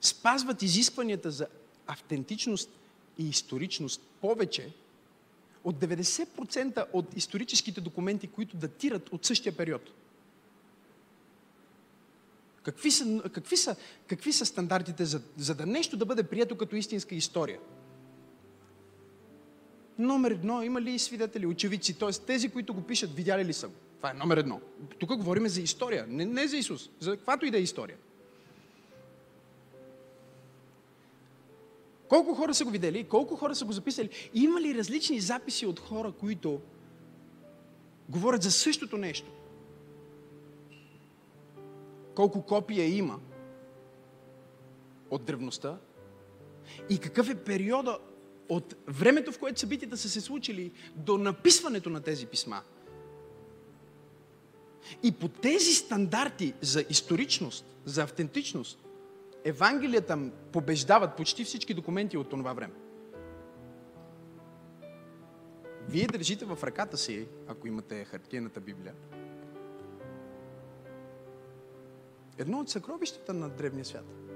спазват 0.00 0.62
изискванията 0.62 1.30
за 1.30 1.46
автентичност 1.86 2.70
и 3.18 3.28
историчност 3.28 4.00
повече 4.20 4.72
от 5.64 5.76
90% 5.76 6.86
от 6.92 7.16
историческите 7.16 7.80
документи, 7.80 8.26
които 8.26 8.56
датират 8.56 9.08
от 9.08 9.26
същия 9.26 9.56
период. 9.56 9.90
Какви 12.62 12.90
са, 12.90 13.22
какви 13.32 13.56
са, 13.56 13.76
какви 14.06 14.32
са 14.32 14.46
стандартите 14.46 15.04
за, 15.04 15.22
за 15.36 15.54
да 15.54 15.66
нещо 15.66 15.96
да 15.96 16.06
бъде 16.06 16.22
прието 16.22 16.56
като 16.56 16.76
истинска 16.76 17.14
история? 17.14 17.58
Номер 19.98 20.30
едно, 20.30 20.62
има 20.62 20.80
ли 20.80 20.98
свидетели, 20.98 21.46
очевидци? 21.46 21.98
Т.е. 21.98 22.10
тези, 22.26 22.48
които 22.48 22.74
го 22.74 22.82
пишат, 22.82 23.14
видяли 23.14 23.44
ли 23.44 23.52
са 23.52 23.68
го? 23.68 23.74
Това 23.96 24.10
е 24.10 24.14
номер 24.14 24.36
едно. 24.36 24.60
Тук 24.98 25.16
говорим 25.16 25.48
за 25.48 25.60
история, 25.60 26.06
не, 26.08 26.24
не 26.24 26.46
за 26.46 26.56
Исус, 26.56 26.90
за 27.00 27.16
каквато 27.16 27.46
и 27.46 27.50
да 27.50 27.58
е 27.58 27.62
история. 27.62 27.96
Колко 32.08 32.34
хора 32.34 32.54
са 32.54 32.64
го 32.64 32.70
видели, 32.70 33.04
колко 33.04 33.36
хора 33.36 33.54
са 33.54 33.64
го 33.64 33.72
записали? 33.72 34.10
Има 34.34 34.60
ли 34.60 34.74
различни 34.74 35.20
записи 35.20 35.66
от 35.66 35.80
хора, 35.80 36.12
които 36.12 36.60
говорят 38.08 38.42
за 38.42 38.50
същото 38.50 38.96
нещо? 38.96 39.30
Колко 42.14 42.42
копия 42.42 42.96
има 42.96 43.18
от 45.10 45.24
древността? 45.24 45.78
И 46.90 46.98
какъв 46.98 47.30
е 47.30 47.44
периода 47.44 47.98
от 48.48 48.74
времето, 48.86 49.32
в 49.32 49.38
което 49.38 49.60
събитията 49.60 49.96
са 49.96 50.08
се 50.08 50.20
случили, 50.20 50.72
до 50.96 51.18
написването 51.18 51.90
на 51.90 52.00
тези 52.00 52.26
писма. 52.26 52.62
И 55.02 55.12
по 55.12 55.28
тези 55.28 55.74
стандарти 55.74 56.54
за 56.60 56.84
историчност, 56.90 57.76
за 57.84 58.02
автентичност, 58.02 58.84
Евангелията 59.44 60.30
побеждават 60.52 61.16
почти 61.16 61.44
всички 61.44 61.74
документи 61.74 62.16
от 62.16 62.30
това 62.30 62.52
време. 62.52 62.74
Вие 65.88 66.06
държите 66.06 66.44
в 66.44 66.58
ръката 66.62 66.96
си, 66.96 67.28
ако 67.46 67.68
имате 67.68 68.04
хартиената 68.04 68.60
Библия, 68.60 68.94
едно 72.38 72.60
от 72.60 72.68
съкровищата 72.68 73.34
на 73.34 73.48
древния 73.48 73.84
свят– 73.84 74.04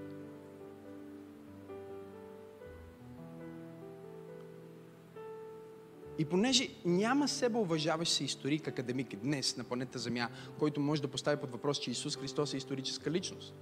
И 6.18 6.24
понеже 6.24 6.68
няма 6.84 7.28
себе 7.28 7.58
уважаващ 7.58 8.12
се 8.12 8.24
историк, 8.24 8.68
академик 8.68 9.16
днес 9.16 9.56
на 9.56 9.64
планета 9.64 9.98
Земя, 9.98 10.28
който 10.58 10.80
може 10.80 11.02
да 11.02 11.08
постави 11.08 11.40
под 11.40 11.50
въпрос, 11.50 11.78
че 11.78 11.90
Исус 11.90 12.16
Христос 12.16 12.54
е 12.54 12.56
историческа 12.56 13.10
личност. 13.10 13.54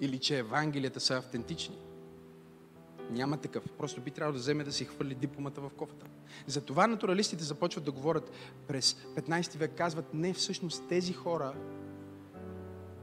Или 0.00 0.18
че 0.18 0.38
Евангелията 0.38 1.00
са 1.00 1.16
автентични. 1.16 1.76
Няма 3.10 3.36
такъв. 3.36 3.64
Просто 3.78 4.00
би 4.00 4.10
трябвало 4.10 4.32
да 4.32 4.38
вземе 4.38 4.64
да 4.64 4.72
си 4.72 4.84
хвърли 4.84 5.14
дипломата 5.14 5.60
в 5.60 5.70
кофата. 5.70 6.06
Затова 6.46 6.86
натуралистите 6.86 7.44
започват 7.44 7.84
да 7.84 7.92
говорят 7.92 8.30
през 8.68 8.94
15 8.94 9.56
век, 9.56 9.72
казват, 9.76 10.14
не, 10.14 10.34
всъщност 10.34 10.88
тези 10.88 11.12
хора, 11.12 11.54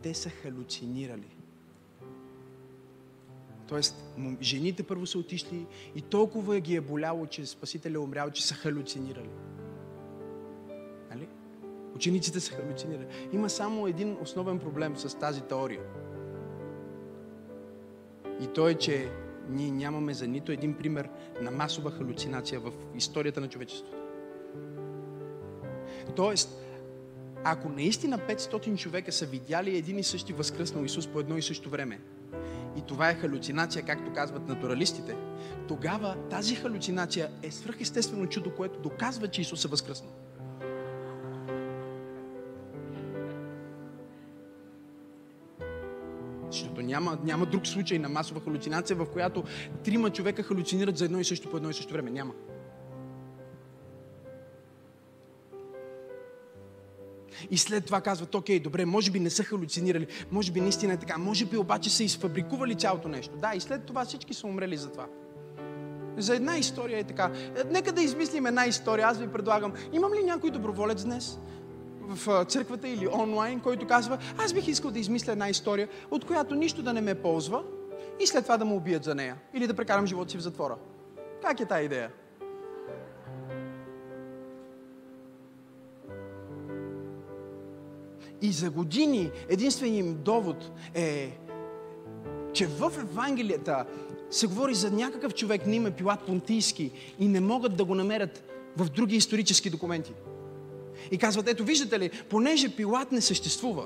те 0.01 0.13
са 0.13 0.29
халюцинирали. 0.29 1.36
Тоест, 3.67 4.05
жените 4.41 4.83
първо 4.83 5.05
са 5.05 5.19
отишли 5.19 5.65
и 5.95 6.01
толкова 6.01 6.59
ги 6.59 6.75
е 6.75 6.81
боляло, 6.81 7.25
че 7.25 7.45
Спасителя 7.45 7.95
е 7.95 7.97
умрял, 7.97 8.31
че 8.31 8.45
са 8.47 8.53
халюцинирали. 8.53 9.29
Нали? 11.09 11.27
Учениците 11.95 12.39
са 12.39 12.53
халюцинирали. 12.53 13.07
Има 13.33 13.49
само 13.49 13.87
един 13.87 14.17
основен 14.21 14.59
проблем 14.59 14.97
с 14.97 15.19
тази 15.19 15.41
теория. 15.41 15.81
И 18.41 18.47
то 18.47 18.69
е, 18.69 18.73
че 18.73 19.11
ние 19.49 19.71
нямаме 19.71 20.13
за 20.13 20.27
нито 20.27 20.51
един 20.51 20.73
пример 20.73 21.09
на 21.41 21.51
масова 21.51 21.91
халюцинация 21.91 22.59
в 22.59 22.71
историята 22.95 23.41
на 23.41 23.49
човечеството. 23.49 23.97
Тоест, 26.15 26.61
ако 27.43 27.69
наистина 27.69 28.19
500 28.19 28.77
човека 28.77 29.11
са 29.11 29.25
видяли 29.25 29.77
един 29.77 29.99
и 29.99 30.03
същи 30.03 30.33
възкръснал 30.33 30.83
Исус 30.83 31.07
по 31.07 31.19
едно 31.19 31.37
и 31.37 31.41
също 31.41 31.69
време, 31.69 31.99
и 32.77 32.81
това 32.81 33.09
е 33.09 33.15
халюцинация, 33.15 33.85
както 33.85 34.13
казват 34.13 34.47
натуралистите, 34.47 35.15
тогава 35.67 36.15
тази 36.29 36.55
халюцинация 36.55 37.29
е 37.43 37.51
свръхестествено 37.51 38.29
чудо, 38.29 38.55
което 38.55 38.79
доказва, 38.79 39.27
че 39.27 39.41
Исус 39.41 39.65
е 39.65 39.67
възкръснал. 39.67 40.11
Защото 46.51 46.81
няма, 46.81 47.17
няма 47.23 47.45
друг 47.45 47.67
случай 47.67 47.99
на 47.99 48.09
масова 48.09 48.41
халюцинация, 48.41 48.95
в 48.95 49.05
която 49.05 49.43
трима 49.83 50.09
човека 50.09 50.43
халюцинират 50.43 50.97
за 50.97 51.05
едно 51.05 51.19
и 51.19 51.23
също 51.23 51.49
по 51.49 51.57
едно 51.57 51.69
и 51.69 51.73
също 51.73 51.93
време. 51.93 52.11
Няма. 52.11 52.33
И 57.51 57.57
след 57.57 57.85
това 57.85 58.01
казват, 58.01 58.35
окей, 58.35 58.59
добре, 58.59 58.85
може 58.85 59.11
би 59.11 59.19
не 59.19 59.29
са 59.29 59.43
халюцинирали, 59.43 60.07
може 60.31 60.51
би 60.51 60.61
наистина 60.61 60.93
е 60.93 60.97
така, 60.97 61.17
може 61.17 61.45
би 61.45 61.57
обаче 61.57 61.89
са 61.89 62.03
изфабрикували 62.03 62.75
цялото 62.75 63.07
нещо. 63.07 63.37
Да, 63.37 63.51
и 63.55 63.59
след 63.59 63.85
това 63.85 64.05
всички 64.05 64.33
са 64.33 64.47
умрели 64.47 64.77
за 64.77 64.91
това. 64.91 65.07
За 66.17 66.35
една 66.35 66.57
история 66.57 66.99
е 66.99 67.03
така. 67.03 67.31
Е, 67.35 67.63
нека 67.71 67.91
да 67.91 68.01
измислим 68.01 68.45
една 68.45 68.65
история. 68.65 69.07
Аз 69.07 69.17
ви 69.17 69.27
предлагам. 69.27 69.73
Имам 69.93 70.13
ли 70.13 70.23
някой 70.23 70.51
доброволец 70.51 71.03
днес? 71.03 71.39
в 72.07 72.45
църквата 72.45 72.87
или 72.87 73.07
онлайн, 73.07 73.59
който 73.59 73.87
казва, 73.87 74.17
аз 74.37 74.53
бих 74.53 74.67
искал 74.67 74.91
да 74.91 74.99
измисля 74.99 75.31
една 75.31 75.49
история, 75.49 75.87
от 76.11 76.25
която 76.25 76.55
нищо 76.55 76.81
да 76.81 76.93
не 76.93 77.01
ме 77.01 77.15
ползва 77.15 77.63
и 78.19 78.27
след 78.27 78.43
това 78.43 78.57
да 78.57 78.65
му 78.65 78.75
убият 78.75 79.03
за 79.03 79.15
нея. 79.15 79.35
Или 79.53 79.67
да 79.67 79.73
прекарам 79.73 80.05
живота 80.05 80.31
си 80.31 80.37
в 80.37 80.41
затвора. 80.41 80.75
Как 81.41 81.59
е 81.59 81.65
тази 81.65 81.85
идея? 81.85 82.11
И 88.41 88.51
за 88.51 88.69
години 88.69 89.31
единственият 89.49 90.07
им 90.07 90.17
довод 90.23 90.71
е, 90.95 91.37
че 92.53 92.67
в 92.67 92.91
Евангелията 92.97 93.85
се 94.29 94.47
говори 94.47 94.73
за 94.73 94.91
някакъв 94.91 95.33
човек 95.33 95.67
на 95.67 95.75
име 95.75 95.91
Пилат 95.91 96.25
Понтийски 96.25 96.91
и 97.19 97.27
не 97.27 97.39
могат 97.39 97.77
да 97.77 97.85
го 97.85 97.95
намерят 97.95 98.43
в 98.77 98.89
други 98.89 99.15
исторически 99.15 99.69
документи. 99.69 100.13
И 101.11 101.17
казват, 101.17 101.47
ето 101.47 101.63
виждате 101.63 101.99
ли, 101.99 102.11
понеже 102.29 102.75
Пилат 102.75 103.11
не 103.11 103.21
съществува, 103.21 103.85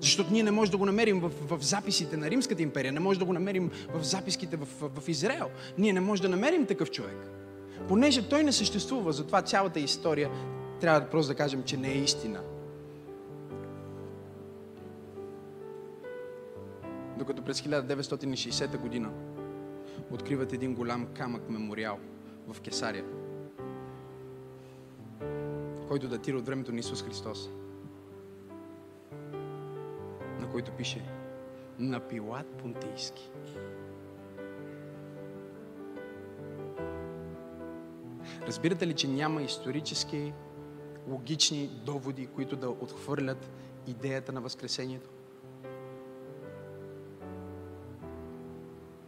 защото 0.00 0.32
ние 0.32 0.42
не 0.42 0.50
можем 0.50 0.70
да 0.70 0.76
го 0.76 0.86
намерим 0.86 1.20
в, 1.20 1.30
в 1.56 1.64
записите 1.64 2.16
на 2.16 2.30
Римската 2.30 2.62
империя, 2.62 2.92
не 2.92 3.00
можем 3.00 3.18
да 3.18 3.24
го 3.24 3.32
намерим 3.32 3.70
в 3.94 4.04
записките 4.04 4.56
в, 4.56 4.68
в, 4.80 5.00
в 5.00 5.08
Израел. 5.08 5.46
Ние 5.78 5.92
не 5.92 6.00
можем 6.00 6.22
да 6.22 6.28
намерим 6.28 6.66
такъв 6.66 6.90
човек. 6.90 7.30
Понеже 7.88 8.28
той 8.28 8.44
не 8.44 8.52
съществува, 8.52 9.12
затова 9.12 9.42
цялата 9.42 9.80
история 9.80 10.30
трябва 10.80 11.00
да 11.00 11.10
просто 11.10 11.32
да 11.32 11.36
кажем, 11.36 11.62
че 11.62 11.76
не 11.76 11.88
е 11.88 11.98
истина. 11.98 12.40
Докато 17.18 17.42
през 17.42 17.60
1960 17.60 18.78
година 18.78 19.10
откриват 20.10 20.52
един 20.52 20.74
голям 20.74 21.06
камък 21.06 21.50
мемориал 21.50 21.98
в 22.48 22.60
Кесария, 22.60 23.04
който 25.88 26.08
датира 26.08 26.36
от 26.36 26.46
времето 26.46 26.72
на 26.72 26.78
Исус 26.78 27.02
Христос, 27.02 27.50
на 30.40 30.50
който 30.52 30.72
пише 30.72 31.02
на 31.78 32.00
Пилат 32.00 32.46
Понтийски. 32.46 33.30
Разбирате 38.46 38.86
ли, 38.86 38.94
че 38.94 39.08
няма 39.08 39.42
исторически 39.42 40.32
логични 41.08 41.66
доводи, 41.84 42.26
които 42.26 42.56
да 42.56 42.68
отхвърлят 42.68 43.50
идеята 43.86 44.32
на 44.32 44.40
Възкресението? 44.40 45.10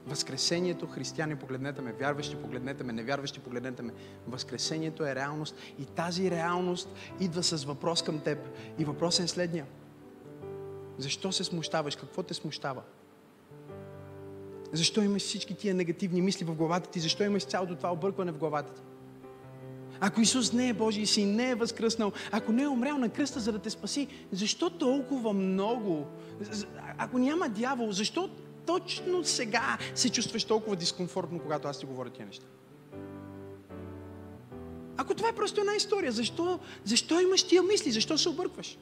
Възкресението, 0.07 0.87
християни, 0.87 1.37
погледнете 1.37 1.83
ме, 1.83 1.93
вярващи, 1.93 2.37
погледнете 2.37 2.85
ме, 2.85 2.93
невярващи, 2.93 3.41
погледнете 3.41 3.83
ме. 3.83 3.93
Възкресението 4.29 5.07
е 5.07 5.15
реалност 5.15 5.57
и 5.79 5.85
тази 5.85 6.31
реалност 6.31 6.89
идва 7.21 7.43
с 7.43 7.65
въпрос 7.65 8.03
към 8.03 8.21
теб. 8.21 8.39
И 8.79 8.85
въпросът 8.85 9.25
е 9.25 9.29
следния. 9.29 9.67
Защо 10.99 11.33
се 11.33 11.45
смущаваш? 11.45 11.97
Какво 11.97 12.23
те 12.23 12.35
смущава? 12.35 12.83
Защо 14.73 15.03
имаш 15.03 15.23
всички 15.23 15.55
тия 15.55 15.75
негативни 15.75 16.23
мисли 16.23 16.45
в 16.45 16.55
главата 16.55 16.91
ти? 16.91 17.01
Защо 17.01 17.25
имаш 17.25 17.45
цялото 17.45 17.77
това 17.77 17.93
объркване 17.93 18.33
в 18.33 18.39
главата 18.39 18.75
ти? 18.75 18.83
Ако 20.01 20.21
Исус 20.21 20.53
не 20.53 20.69
е 20.69 20.73
Божий 20.73 21.07
син, 21.07 21.37
не 21.37 21.51
е 21.51 21.55
възкръснал, 21.55 22.13
ако 22.33 22.53
не 22.53 22.63
е 22.63 22.69
умрял 22.69 22.99
на 22.99 23.09
кръста, 23.09 23.41
за 23.41 23.53
да 23.53 23.59
те 23.59 23.71
спаси, 23.71 24.09
защо 24.33 24.71
толкова 24.71 25.33
много? 25.33 26.07
Ако 26.99 27.19
няма 27.19 27.49
дявол, 27.49 27.93
защо 27.93 28.31
точно 28.67 29.25
сега 29.25 29.79
се 29.95 30.11
чувстваш 30.11 30.45
толкова 30.45 30.77
дискомфортно, 30.77 31.41
когато 31.41 31.69
аз 31.69 31.79
ти 31.79 31.87
говоря 31.87 32.11
тия 32.11 32.27
неща? 32.27 32.47
Ако 34.97 35.15
това 35.15 35.29
е 35.29 35.35
просто 35.35 35.61
една 35.61 35.75
история, 35.75 36.13
защо, 36.13 36.59
защо 36.85 37.21
имаш 37.21 37.43
тия 37.43 37.63
мисли? 37.63 37.91
Защо 37.91 38.19
се 38.19 38.29
объркваш? 38.29 38.79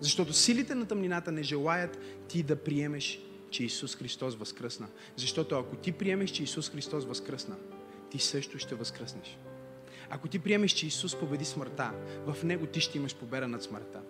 Защото 0.00 0.32
силите 0.32 0.74
на 0.74 0.86
тъмнината 0.86 1.32
не 1.32 1.42
желаят 1.42 1.98
ти 2.28 2.42
да 2.42 2.56
приемеш 2.56 3.20
че 3.50 3.64
Исус 3.64 3.96
Христос 3.96 4.36
възкръсна. 4.36 4.88
Защото 5.16 5.58
ако 5.58 5.76
ти 5.76 5.92
приемеш, 5.92 6.30
че 6.30 6.42
Исус 6.42 6.70
Христос 6.70 7.04
възкръсна, 7.04 7.56
ти 8.10 8.18
също 8.18 8.58
ще 8.58 8.74
възкръснеш. 8.74 9.38
Ако 10.10 10.28
ти 10.28 10.38
приемеш, 10.38 10.72
че 10.72 10.86
Исус 10.86 11.14
победи 11.14 11.44
смъртта, 11.44 11.92
в 12.26 12.44
Него 12.44 12.66
ти 12.66 12.80
ще 12.80 12.98
имаш 12.98 13.16
победа 13.16 13.48
над 13.48 13.62
смъртта. 13.62 14.00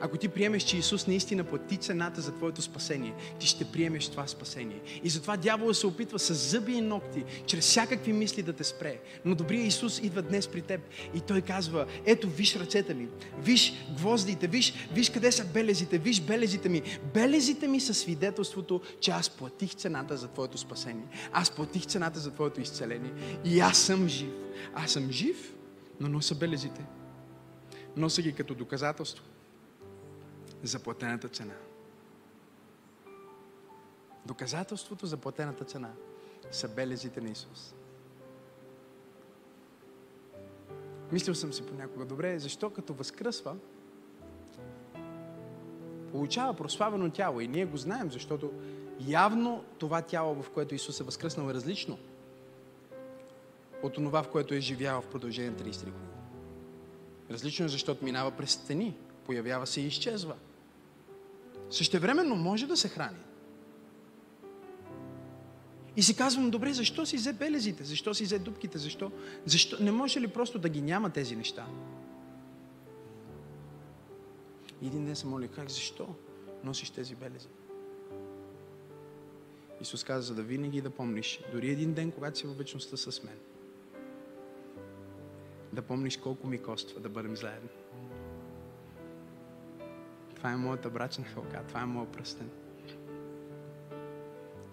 Ако 0.00 0.16
ти 0.16 0.28
приемеш, 0.28 0.62
че 0.62 0.76
Исус 0.76 1.06
наистина 1.06 1.44
плати 1.44 1.76
цената 1.76 2.20
за 2.20 2.32
твоето 2.32 2.62
спасение, 2.62 3.14
ти 3.38 3.46
ще 3.46 3.64
приемеш 3.64 4.08
това 4.08 4.26
спасение. 4.26 4.80
И 5.04 5.08
затова 5.08 5.36
дявола 5.36 5.74
се 5.74 5.86
опитва 5.86 6.18
с 6.18 6.34
зъби 6.34 6.72
и 6.72 6.80
ногти, 6.80 7.24
чрез 7.46 7.64
всякакви 7.64 8.12
мисли 8.12 8.42
да 8.42 8.52
те 8.52 8.64
спре. 8.64 8.98
Но 9.24 9.34
добрият 9.34 9.66
Исус 9.66 9.98
идва 9.98 10.22
днес 10.22 10.48
при 10.48 10.62
теб 10.62 10.80
и 11.14 11.20
Той 11.20 11.40
казва, 11.40 11.86
ето 12.06 12.30
виж 12.30 12.56
ръцете 12.56 12.94
ми, 12.94 13.08
виж 13.38 13.72
гвоздите, 13.96 14.46
виж, 14.46 14.74
виж 14.92 15.10
къде 15.10 15.32
са 15.32 15.44
белезите, 15.44 15.98
виж 15.98 16.20
белезите 16.20 16.68
ми. 16.68 16.82
Белезите 17.14 17.68
ми 17.68 17.80
са 17.80 17.94
свидетелството, 17.94 18.80
че 19.00 19.10
аз 19.10 19.30
платих 19.30 19.74
цената 19.74 20.16
за 20.16 20.28
твоето 20.28 20.58
спасение. 20.58 21.06
Аз 21.32 21.50
платих 21.50 21.86
цената 21.86 22.20
за 22.20 22.30
твоето 22.30 22.60
изцеление. 22.60 23.12
И 23.44 23.60
аз 23.60 23.78
съм 23.78 24.08
жив. 24.08 24.32
Аз 24.74 24.90
съм 24.90 25.12
жив, 25.12 25.54
но 26.00 26.08
носа 26.08 26.34
белезите. 26.34 26.84
Носа 27.96 28.22
ги 28.22 28.32
като 28.32 28.54
доказателство 28.54 29.24
за 30.62 30.78
платената 30.78 31.28
цена. 31.28 31.54
Доказателството 34.26 35.06
за 35.06 35.16
платената 35.16 35.64
цена 35.64 35.92
са 36.50 36.68
белезите 36.68 37.20
на 37.20 37.30
Исус. 37.30 37.74
Мислил 41.12 41.34
съм 41.34 41.52
си 41.52 41.66
понякога, 41.66 42.04
добре, 42.04 42.38
защо 42.38 42.70
като 42.70 42.94
възкръсва, 42.94 43.56
получава 46.10 46.54
прославено 46.54 47.10
тяло 47.10 47.40
и 47.40 47.48
ние 47.48 47.66
го 47.66 47.76
знаем, 47.76 48.10
защото 48.10 48.52
явно 49.06 49.64
това 49.78 50.02
тяло, 50.02 50.42
в 50.42 50.50
което 50.50 50.74
Исус 50.74 51.00
е 51.00 51.04
възкръснал 51.04 51.50
е 51.50 51.54
различно 51.54 51.98
от 53.82 53.94
това, 53.94 54.22
в 54.22 54.28
което 54.28 54.54
е 54.54 54.60
живял 54.60 55.00
в 55.00 55.06
продължение 55.06 55.50
на 55.50 55.56
30 55.56 55.84
години. 55.84 56.12
Различно 57.30 57.66
е, 57.66 57.68
защото 57.68 58.04
минава 58.04 58.30
през 58.30 58.50
стени, 58.50 58.96
появява 59.24 59.66
се 59.66 59.80
и 59.80 59.86
изчезва. 59.86 60.36
Същевременно 61.72 62.36
може 62.36 62.66
да 62.66 62.76
се 62.76 62.88
храни. 62.88 63.18
И 65.96 66.02
си 66.02 66.16
казвам, 66.16 66.50
добре, 66.50 66.72
защо 66.72 67.06
си 67.06 67.16
взе 67.16 67.32
белезите? 67.32 67.84
Защо 67.84 68.14
си 68.14 68.24
взе 68.24 68.38
дубките? 68.38 68.78
Защо? 68.78 69.12
защо? 69.44 69.76
Не 69.84 69.92
може 69.92 70.20
ли 70.20 70.28
просто 70.28 70.58
да 70.58 70.68
ги 70.68 70.82
няма 70.82 71.10
тези 71.10 71.36
неща? 71.36 71.66
И 74.82 74.86
един 74.86 75.04
ден 75.04 75.16
се 75.16 75.26
моли, 75.26 75.48
как, 75.48 75.70
защо 75.70 76.14
носиш 76.64 76.90
тези 76.90 77.14
белези? 77.14 77.48
Исус 79.80 80.04
каза, 80.04 80.26
за 80.26 80.34
да 80.34 80.42
винаги 80.42 80.80
да 80.80 80.90
помниш, 80.90 81.40
дори 81.52 81.70
един 81.70 81.94
ден, 81.94 82.10
когато 82.10 82.38
си 82.38 82.46
във 82.46 82.58
вечността 82.58 82.96
с 82.96 83.22
мен, 83.22 83.38
да 85.72 85.82
помниш 85.82 86.16
колко 86.16 86.46
ми 86.46 86.58
коства 86.58 87.00
да 87.00 87.08
бъдем 87.08 87.36
заедно. 87.36 87.68
Това 90.42 90.52
е 90.52 90.56
моята 90.56 90.90
брачна 90.90 91.24
хълка, 91.24 91.64
това 91.68 91.80
е 91.80 91.86
моят 91.86 92.12
пръстен. 92.12 92.50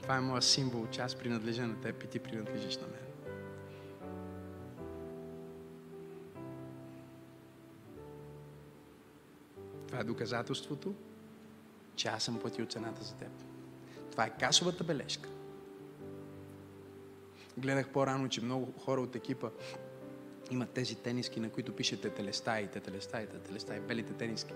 Това 0.02 0.18
е 0.18 0.22
моят 0.22 0.44
символ, 0.44 0.88
че 0.88 1.02
аз 1.02 1.16
принадлежа 1.16 1.68
на 1.68 1.82
теб 1.82 2.04
и 2.04 2.08
ти 2.08 2.20
принадлежиш 2.20 2.78
на 2.78 2.88
мен. 2.88 3.06
Това 9.88 10.00
е 10.00 10.04
доказателството, 10.04 10.96
че 11.96 12.08
аз 12.08 12.24
съм 12.24 12.40
платил 12.40 12.66
цената 12.66 13.04
за 13.04 13.16
теб. 13.16 13.32
Това 14.12 14.26
е 14.26 14.38
касовата 14.40 14.84
бележка. 14.84 15.30
Гледах 17.58 17.90
по-рано, 17.90 18.30
че 18.30 18.42
много 18.42 18.74
хора 18.80 19.02
от 19.02 19.16
екипа 19.16 19.50
имат 20.52 20.70
тези 20.70 20.96
тениски, 20.96 21.40
на 21.40 21.50
които 21.50 21.76
пише 21.76 22.02
телестай, 22.02 22.68
телестай, 22.68 23.28
телестай, 23.28 23.80
белите 23.80 24.14
тениски. 24.14 24.54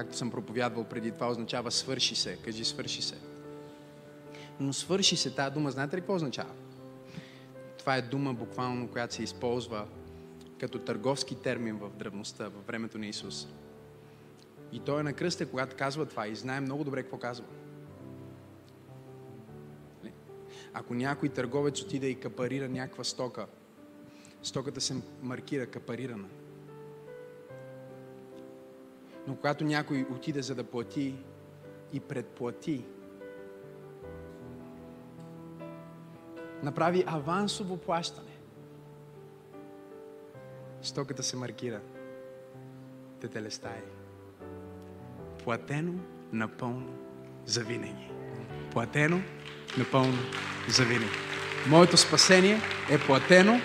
Както 0.00 0.16
съм 0.16 0.30
проповядвал 0.30 0.84
преди, 0.84 1.10
това 1.10 1.30
означава 1.30 1.70
свърши 1.70 2.14
се. 2.14 2.36
Кажи 2.36 2.64
свърши 2.64 3.02
се. 3.02 3.14
Но 4.60 4.72
свърши 4.72 5.16
се, 5.16 5.34
тази 5.34 5.54
дума, 5.54 5.70
знаете 5.70 5.96
ли 5.96 6.00
какво 6.00 6.14
означава? 6.14 6.50
Това 7.78 7.96
е 7.96 8.02
дума 8.02 8.34
буквално, 8.34 8.88
която 8.88 9.14
се 9.14 9.22
използва 9.22 9.86
като 10.60 10.78
търговски 10.78 11.34
термин 11.34 11.76
в 11.76 11.90
древността, 11.90 12.44
във 12.44 12.66
времето 12.66 12.98
на 12.98 13.06
Исус. 13.06 13.48
И 14.72 14.80
той 14.80 15.00
е 15.00 15.02
на 15.02 15.12
кръста, 15.12 15.46
когато 15.46 15.76
казва 15.76 16.06
това 16.06 16.28
и 16.28 16.36
знае 16.36 16.60
много 16.60 16.84
добре 16.84 17.02
какво 17.02 17.18
казва. 17.18 17.46
Нали? 20.02 20.12
Ако 20.72 20.94
някой 20.94 21.28
търговец 21.28 21.82
отиде 21.82 22.06
и 22.06 22.20
капарира 22.20 22.68
някаква 22.68 23.04
стока, 23.04 23.46
стоката 24.42 24.80
се 24.80 24.96
маркира 25.22 25.66
капарирана. 25.66 26.28
Но 29.30 29.36
когато 29.36 29.64
някой 29.64 30.06
отиде 30.10 30.42
за 30.42 30.54
да 30.54 30.64
плати 30.64 31.14
и 31.92 32.00
предплати, 32.00 32.84
направи 36.62 37.04
авансово 37.06 37.76
плащане, 37.76 38.36
стоката 40.82 41.22
се 41.22 41.36
маркира 41.36 41.80
Тетелестай. 43.20 43.82
Платено 45.44 45.94
напълно 46.32 46.98
за 47.46 47.60
винаги. 47.60 48.10
Платено 48.72 49.20
напълно 49.78 50.18
за 50.68 50.84
винаги. 50.84 51.18
Моето 51.68 51.96
спасение 51.96 52.60
е 52.90 52.98
платено 52.98 53.60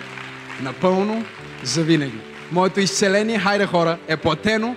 напълно 0.61 1.25
за 1.63 1.83
винаги. 1.83 2.19
Моето 2.51 2.79
изцеление, 2.79 3.39
хайде 3.39 3.65
хора, 3.65 3.99
е 4.07 4.17
платено 4.17 4.75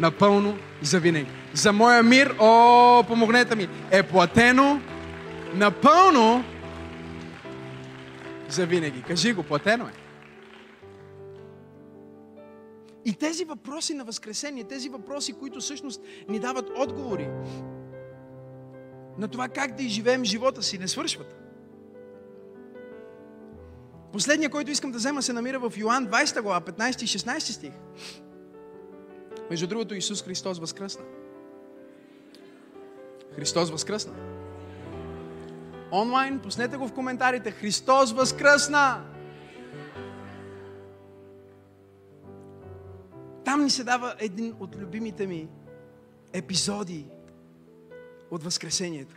напълно 0.00 0.58
за 0.82 1.00
винаги. 1.00 1.30
За 1.54 1.72
моя 1.72 2.02
мир, 2.02 2.34
о, 2.38 3.04
помогнете 3.08 3.56
ми, 3.56 3.68
е 3.90 4.02
платено 4.02 4.80
напълно 5.54 6.44
за 8.48 8.66
винаги. 8.66 9.02
Кажи 9.02 9.32
го, 9.32 9.42
платено 9.42 9.84
е. 9.84 9.92
И 13.04 13.12
тези 13.12 13.44
въпроси 13.44 13.94
на 13.94 14.04
Възкресение, 14.04 14.64
тези 14.64 14.88
въпроси, 14.88 15.32
които 15.32 15.60
всъщност 15.60 16.02
ни 16.28 16.38
дават 16.38 16.70
отговори 16.76 17.28
на 19.18 19.28
това 19.28 19.48
как 19.48 19.76
да 19.76 19.82
изживеем 19.82 20.24
живота 20.24 20.62
си, 20.62 20.78
не 20.78 20.88
свършват. 20.88 21.36
Последният, 24.12 24.52
който 24.52 24.70
искам 24.70 24.92
да 24.92 24.98
взема, 24.98 25.22
се 25.22 25.32
намира 25.32 25.58
в 25.58 25.72
Йоан 25.76 26.06
20 26.06 26.42
глава, 26.42 26.60
15 26.60 27.02
и 27.02 27.06
16 27.06 27.38
стих. 27.38 27.72
Между 29.50 29.66
другото, 29.66 29.94
Исус 29.94 30.22
Христос 30.22 30.58
възкръсна. 30.58 31.04
Христос 33.36 33.70
възкръсна. 33.70 34.12
Онлайн, 35.92 36.38
пуснете 36.38 36.76
го 36.76 36.88
в 36.88 36.94
коментарите. 36.94 37.50
Христос 37.50 38.12
възкръсна! 38.12 39.04
Там 43.44 43.64
ни 43.64 43.70
се 43.70 43.84
дава 43.84 44.14
един 44.18 44.54
от 44.60 44.76
любимите 44.76 45.26
ми 45.26 45.48
епизоди 46.32 47.06
от 48.30 48.44
Възкресението. 48.44 49.16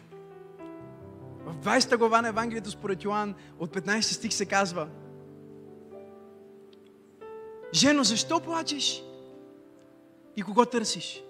В 1.45 1.55
20 1.65 1.97
глава 1.97 2.21
на 2.21 2.27
Евангелието 2.27 2.71
според 2.71 3.03
Йоан 3.03 3.35
от 3.59 3.75
15 3.75 4.01
стих 4.01 4.33
се 4.33 4.45
казва 4.45 4.87
Жено, 7.73 8.03
защо 8.03 8.39
плачеш? 8.39 9.03
И 10.37 10.41
кого 10.41 10.65
търсиш? 10.65 11.23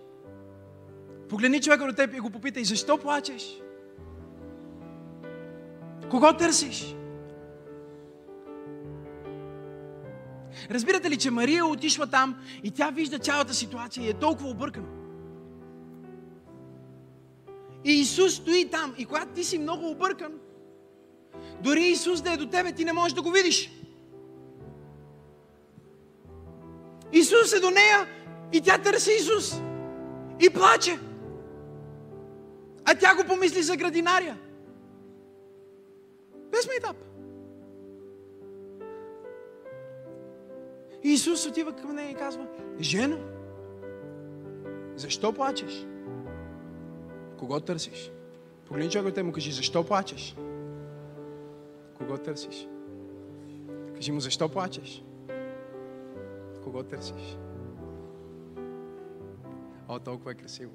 Погледни 1.29 1.61
човека 1.61 1.85
до 1.85 1.93
теб 1.93 2.13
и 2.13 2.19
го 2.19 2.29
попитай, 2.29 2.63
защо 2.63 2.97
плачеш? 2.97 3.61
Кого 6.09 6.33
търсиш? 6.33 6.95
Разбирате 10.71 11.09
ли, 11.09 11.17
че 11.17 11.31
Мария 11.31 11.65
отишва 11.65 12.07
там 12.07 12.35
и 12.63 12.71
тя 12.71 12.89
вижда 12.89 13.19
цялата 13.19 13.53
ситуация 13.53 14.05
и 14.05 14.09
е 14.09 14.13
толкова 14.13 14.49
объркана. 14.49 14.87
И 17.85 17.91
Исус 17.91 18.35
стои 18.35 18.69
там. 18.69 18.95
И 18.97 19.05
когато 19.05 19.27
ти 19.27 19.43
си 19.43 19.57
много 19.57 19.89
объркан, 19.89 20.33
дори 21.61 21.81
Исус 21.81 22.21
да 22.21 22.33
е 22.33 22.37
до 22.37 22.47
тебе, 22.49 22.71
ти 22.71 22.85
не 22.85 22.93
можеш 22.93 23.13
да 23.13 23.21
го 23.21 23.31
видиш. 23.31 23.71
Исус 27.11 27.53
е 27.53 27.59
до 27.59 27.69
нея 27.69 28.07
и 28.53 28.61
тя 28.61 28.77
търси 28.77 29.11
Исус. 29.11 29.61
И 30.39 30.49
плаче. 30.49 30.99
А 32.85 32.95
тя 32.95 33.15
го 33.15 33.23
помисли 33.27 33.61
за 33.63 33.75
градинария. 33.75 34.37
Без 36.51 36.67
мейтап. 36.67 36.97
И 41.03 41.13
Исус 41.13 41.45
отива 41.45 41.75
към 41.75 41.95
нея 41.95 42.11
и 42.11 42.15
казва, 42.15 42.47
жено, 42.79 43.17
защо 44.95 45.33
плачеш? 45.33 45.85
Кого 47.39 47.59
търсиш? 47.59 48.11
Погледни 48.65 48.91
човекът 48.91 49.17
и 49.17 49.23
му 49.23 49.31
кажи, 49.31 49.51
защо 49.51 49.83
плачеш? 49.83 50.35
Кого 51.97 52.17
търсиш? 52.17 52.67
Кажи 53.95 54.11
му, 54.11 54.19
защо 54.19 54.49
плачеш? 54.49 55.03
Кого 56.63 56.83
търсиш? 56.83 57.37
О, 59.93 59.99
толкова 59.99 60.31
е 60.31 60.35
красиво. 60.35 60.71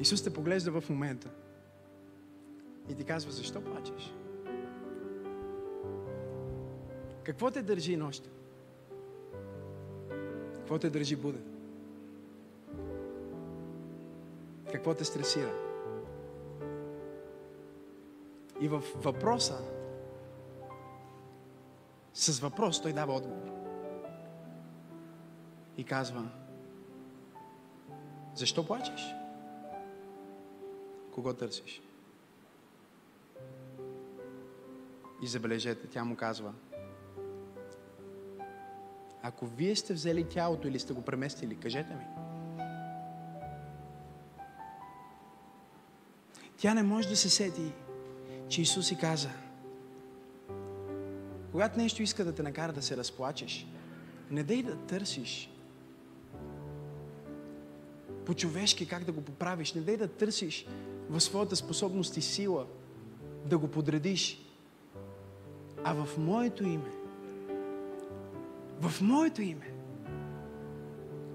Исус 0.00 0.24
те 0.24 0.32
поглежда 0.32 0.80
в 0.80 0.90
момента 0.90 1.30
и 2.88 2.94
ти 2.94 3.04
казва, 3.04 3.32
защо 3.32 3.64
плачеш? 3.64 4.14
Какво 7.22 7.50
те 7.50 7.62
държи 7.62 7.96
нощта? 7.96 8.30
Какво 10.54 10.78
те 10.78 10.90
държи 10.90 11.16
буден? 11.16 11.44
Какво 14.72 14.94
те 14.94 15.04
стресира? 15.04 15.54
И 18.60 18.68
в 18.68 18.82
въпроса, 18.96 19.58
с 22.14 22.40
въпрос 22.40 22.82
той 22.82 22.92
дава 22.92 23.12
отговор. 23.12 23.50
И 25.76 25.84
казва, 25.84 26.30
защо 28.40 28.66
плачеш? 28.66 29.14
Кого 31.14 31.32
търсиш? 31.32 31.82
И 35.22 35.26
забележете, 35.26 35.86
тя 35.86 36.04
му 36.04 36.16
казва, 36.16 36.52
ако 39.22 39.46
вие 39.46 39.76
сте 39.76 39.94
взели 39.94 40.28
тялото 40.28 40.68
или 40.68 40.78
сте 40.78 40.92
го 40.92 41.02
преместили, 41.02 41.56
кажете 41.56 41.94
ми. 41.94 42.04
Тя 46.56 46.74
не 46.74 46.82
може 46.82 47.08
да 47.08 47.16
се 47.16 47.30
сети, 47.30 47.72
че 48.48 48.62
Исус 48.62 48.86
си 48.86 48.98
каза, 48.98 49.30
когато 51.52 51.78
нещо 51.78 52.02
иска 52.02 52.24
да 52.24 52.34
те 52.34 52.42
накара 52.42 52.72
да 52.72 52.82
се 52.82 52.96
разплачеш, 52.96 53.66
не 54.30 54.42
дай 54.42 54.62
да 54.62 54.76
търсиш 54.76 55.50
по-човешки 58.26 58.88
как 58.88 59.04
да 59.04 59.12
го 59.12 59.20
поправиш. 59.20 59.74
Не 59.74 59.80
дай 59.80 59.96
да 59.96 60.08
търсиш 60.08 60.66
в 61.10 61.20
своята 61.20 61.56
способност 61.56 62.16
и 62.16 62.22
сила 62.22 62.66
да 63.46 63.58
го 63.58 63.68
подредиш. 63.68 64.42
А 65.84 65.94
в 65.94 66.18
моето 66.18 66.64
име 66.64 67.00
в 68.80 69.00
моето 69.00 69.42
име. 69.42 69.70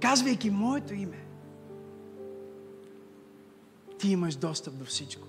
Казвайки 0.02 0.50
моето 0.50 0.94
име, 0.94 1.26
ти 4.00 4.10
имаш 4.10 4.36
достъп 4.36 4.74
до 4.74 4.86
всичко. 4.86 5.28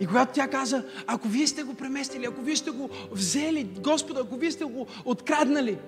И 0.00 0.06
когато 0.06 0.32
тя 0.32 0.48
каза, 0.48 0.84
ако 1.06 1.28
вие 1.28 1.46
сте 1.46 1.62
го 1.62 1.74
преместили, 1.74 2.26
ако 2.26 2.42
вие 2.42 2.56
сте 2.56 2.70
го 2.70 2.90
взели, 3.10 3.64
Господа, 3.64 4.20
ако 4.20 4.36
вие 4.36 4.50
сте 4.50 4.64
го 4.64 4.86
откраднали, 5.04 5.78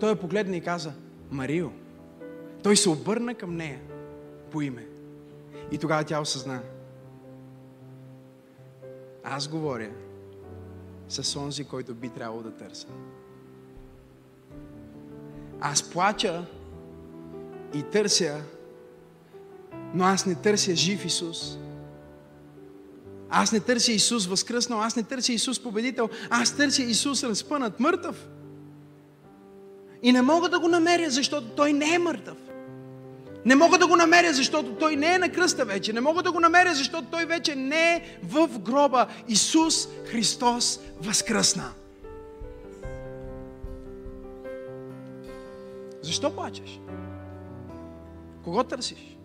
той 0.00 0.10
я 0.10 0.16
погледна 0.16 0.56
и 0.56 0.60
каза, 0.60 0.92
Марио. 1.30 1.68
Той 2.64 2.76
се 2.76 2.88
обърна 2.88 3.34
към 3.34 3.56
нея 3.56 3.80
по 4.50 4.62
име. 4.62 4.86
И 5.70 5.78
тогава 5.78 6.04
тя 6.04 6.20
осъзна. 6.20 6.60
Аз 9.24 9.48
говоря 9.48 9.90
с 11.08 11.36
онзи, 11.36 11.64
който 11.64 11.94
би 11.94 12.08
трябвало 12.08 12.42
да 12.42 12.50
търся. 12.50 12.86
Аз 15.60 15.90
плача 15.90 16.46
и 17.74 17.82
търся 17.82 18.42
Но 19.94 20.04
аз 20.04 20.26
не 20.26 20.34
търся 20.34 20.74
жив 20.74 21.04
Исус. 21.04 21.58
Аз 23.30 23.52
не 23.52 23.60
търся 23.60 23.92
Исус 23.92 24.26
възкръснал, 24.26 24.82
аз 24.82 24.96
не 24.96 25.02
търся 25.02 25.32
Исус 25.32 25.62
победител, 25.62 26.08
аз 26.30 26.56
търся 26.56 26.82
Исус 26.82 27.22
разпънат 27.22 27.80
мъртъв. 27.80 28.28
И 30.02 30.12
не 30.12 30.22
мога 30.22 30.48
да 30.48 30.60
го 30.60 30.68
намеря, 30.68 31.10
защото 31.10 31.48
Той 31.48 31.72
не 31.72 31.94
е 31.94 31.98
мъртъв. 31.98 32.36
Не 33.44 33.54
мога 33.54 33.78
да 33.78 33.86
го 33.86 33.96
намеря, 33.96 34.32
защото 34.32 34.74
Той 34.74 34.96
не 34.96 35.14
е 35.14 35.18
на 35.18 35.28
кръста 35.28 35.64
вече. 35.64 35.92
Не 35.92 36.00
мога 36.00 36.22
да 36.22 36.32
го 36.32 36.40
намеря, 36.40 36.74
защото 36.74 37.04
Той 37.10 37.24
вече 37.24 37.54
не 37.54 37.94
е 37.94 38.18
в 38.22 38.58
гроба. 38.58 39.06
Исус 39.28 39.88
Христос 40.04 40.80
възкръсна. 41.00 41.72
Защо 46.02 46.34
плачеш? 46.34 46.80
Кого 48.44 48.64
търсиш? 48.64 49.16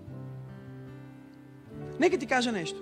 Нека 2.00 2.18
ти 2.18 2.26
кажа 2.26 2.52
нещо. 2.52 2.80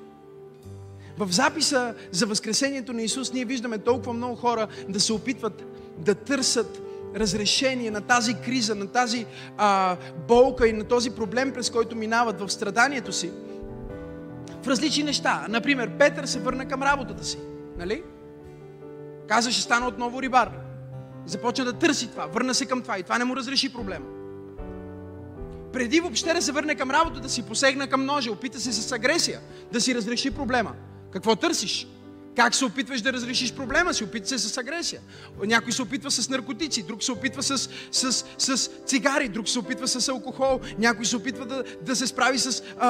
В 1.17 1.31
записа 1.31 1.95
за 2.11 2.25
Възкресението 2.25 2.93
на 2.93 3.01
Исус 3.01 3.33
ние 3.33 3.45
виждаме 3.45 3.77
толкова 3.77 4.13
много 4.13 4.35
хора 4.35 4.67
да 4.89 4.99
се 4.99 5.13
опитват 5.13 5.63
да 5.97 6.15
търсят 6.15 6.86
разрешение 7.19 7.91
на 7.91 8.01
тази 8.01 8.33
криза, 8.33 8.75
на 8.75 8.87
тази 8.87 9.25
а, 9.57 9.97
болка 10.27 10.67
и 10.67 10.73
на 10.73 10.83
този 10.83 11.11
проблем, 11.11 11.53
през 11.53 11.69
който 11.69 11.95
минават 11.95 12.41
в 12.41 12.49
страданието 12.49 13.11
си. 13.11 13.31
В 14.63 14.67
различни 14.67 15.03
неща. 15.03 15.45
Например, 15.49 15.89
Петър 15.99 16.25
се 16.25 16.39
върна 16.39 16.67
към 16.67 16.83
работата 16.83 17.23
си. 17.23 17.37
Нали? 17.77 18.03
Каза, 19.27 19.51
ще 19.51 19.61
стана 19.61 19.87
отново 19.87 20.21
рибар. 20.21 20.51
Започна 21.25 21.65
да 21.65 21.73
търси 21.73 22.11
това. 22.11 22.25
Върна 22.25 22.53
се 22.53 22.65
към 22.65 22.81
това 22.81 22.99
и 22.99 23.03
това 23.03 23.17
не 23.17 23.25
му 23.25 23.35
разреши 23.35 23.73
проблема. 23.73 24.05
Преди 25.73 25.99
въобще 25.99 26.33
да 26.33 26.41
се 26.41 26.51
върне 26.51 26.75
към 26.75 26.91
работата 26.91 27.29
си, 27.29 27.43
посегна 27.43 27.87
към 27.87 28.05
ножа, 28.05 28.31
опита 28.31 28.59
се 28.59 28.73
с 28.73 28.91
агресия 28.91 29.39
да 29.71 29.81
си 29.81 29.95
разреши 29.95 30.31
проблема. 30.31 30.73
Какво 31.11 31.35
търсиш? 31.35 31.87
Как 32.37 32.55
се 32.55 32.65
опитваш 32.65 33.01
да 33.01 33.13
разрешиш 33.13 33.53
проблема 33.53 33.93
си? 33.93 34.03
Опитва 34.03 34.27
се 34.27 34.49
с 34.49 34.57
агресия. 34.57 35.01
Някой 35.45 35.71
се 35.71 35.81
опитва 35.81 36.11
с 36.11 36.29
наркотици, 36.29 36.83
друг 36.83 37.03
се 37.03 37.11
опитва 37.11 37.43
с, 37.43 37.69
с, 37.91 38.25
с 38.37 38.69
цигари, 38.85 39.29
друг 39.29 39.49
се 39.49 39.59
опитва 39.59 39.87
с 39.87 40.09
алкохол, 40.09 40.59
някой 40.79 41.05
се 41.05 41.15
опитва 41.15 41.45
да, 41.45 41.63
да 41.81 41.95
се 41.95 42.07
справи 42.07 42.39
с, 42.39 42.63
а, 42.79 42.87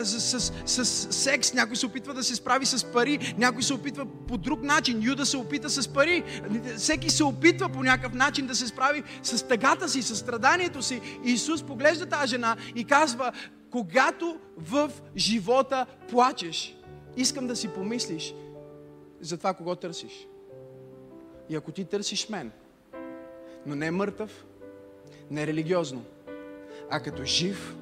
а, 0.00 0.04
с, 0.04 0.20
с, 0.20 0.52
с, 0.66 0.84
с 0.84 1.12
секс, 1.14 1.52
някой 1.52 1.76
се 1.76 1.86
опитва 1.86 2.14
да 2.14 2.24
се 2.24 2.34
справи 2.34 2.66
с 2.66 2.84
пари, 2.84 3.34
някой 3.38 3.62
се 3.62 3.74
опитва 3.74 4.06
по 4.28 4.38
друг 4.38 4.62
начин. 4.62 5.02
Юда 5.02 5.26
се 5.26 5.36
опита 5.36 5.70
с 5.70 5.88
пари. 5.88 6.24
Всеки 6.76 7.10
се 7.10 7.24
опитва 7.24 7.68
по 7.68 7.82
някакъв 7.82 8.14
начин 8.14 8.46
да 8.46 8.54
се 8.54 8.66
справи 8.66 9.02
с 9.22 9.48
тъгата 9.48 9.88
си, 9.88 10.02
с 10.02 10.16
страданието 10.16 10.82
си. 10.82 11.00
И 11.24 11.32
Исус 11.32 11.62
поглежда 11.62 12.06
тази 12.06 12.30
жена 12.30 12.56
и 12.76 12.84
казва, 12.84 13.32
когато 13.70 14.38
в 14.56 14.90
живота 15.16 15.86
плачеш, 16.10 16.74
искам 17.16 17.46
да 17.46 17.56
си 17.56 17.68
помислиш 17.68 18.34
за 19.20 19.38
това 19.38 19.54
кого 19.54 19.76
търсиш. 19.76 20.26
И 21.48 21.56
ако 21.56 21.72
ти 21.72 21.84
търсиш 21.84 22.28
мен, 22.28 22.50
но 23.66 23.74
не 23.74 23.90
мъртъв, 23.90 24.46
не 25.30 25.46
религиозно, 25.46 26.04
а 26.90 27.00
като 27.00 27.24
жив, 27.24 27.76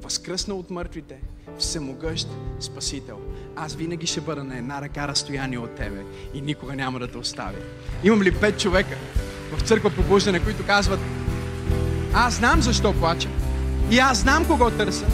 възкръснал 0.00 0.58
от 0.58 0.70
мъртвите, 0.70 1.22
всемогъщ 1.58 2.28
Спасител. 2.60 3.20
Аз 3.56 3.74
винаги 3.74 4.06
ще 4.06 4.20
бъда 4.20 4.44
на 4.44 4.58
една 4.58 4.80
ръка 4.80 5.08
разстояние 5.08 5.58
от 5.58 5.74
тебе 5.74 6.04
и 6.34 6.40
никога 6.40 6.76
няма 6.76 6.98
да 6.98 7.08
те 7.08 7.18
оставя. 7.18 7.58
Имам 8.04 8.22
ли 8.22 8.40
пет 8.40 8.60
човека 8.60 8.96
в 9.52 9.68
църква 9.68 9.90
пробуждане, 9.90 10.44
които 10.44 10.66
казват 10.66 11.00
аз 12.14 12.34
знам 12.34 12.62
защо 12.62 12.92
плача 12.92 13.28
и 13.90 13.98
аз 13.98 14.18
знам 14.18 14.46
кого 14.46 14.70
търся, 14.70 15.06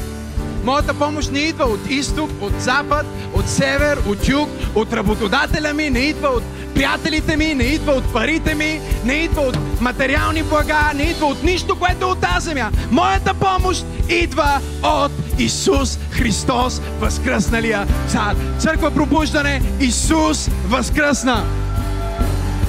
Моята 0.68 0.94
помощ 0.94 1.32
не 1.32 1.38
идва 1.38 1.64
от 1.64 1.90
изток, 1.90 2.30
от 2.40 2.60
запад, 2.60 3.06
от 3.34 3.48
север, 3.48 3.98
от 4.06 4.28
юг, 4.28 4.48
от 4.74 4.92
работодателя 4.92 5.74
ми, 5.74 5.90
не 5.90 5.98
идва 5.98 6.28
от 6.28 6.42
приятелите 6.74 7.36
ми, 7.36 7.54
не 7.54 7.64
идва 7.64 7.92
от 7.92 8.12
парите 8.12 8.54
ми, 8.54 8.80
не 9.04 9.12
идва 9.12 9.42
от 9.42 9.80
материални 9.80 10.42
блага, 10.42 10.92
не 10.94 11.02
идва 11.02 11.26
от 11.26 11.42
нищо, 11.42 11.78
което 11.78 12.04
е 12.04 12.08
от 12.08 12.20
тази 12.20 12.44
земя. 12.48 12.70
Моята 12.90 13.34
помощ 13.34 13.86
идва 14.08 14.60
от 14.82 15.12
Исус 15.38 15.98
Христос, 16.10 16.80
възкръсналия 17.00 17.86
цар. 18.08 18.36
Църква 18.58 18.90
пробуждане, 18.90 19.62
Исус 19.80 20.48
възкръсна. 20.66 21.44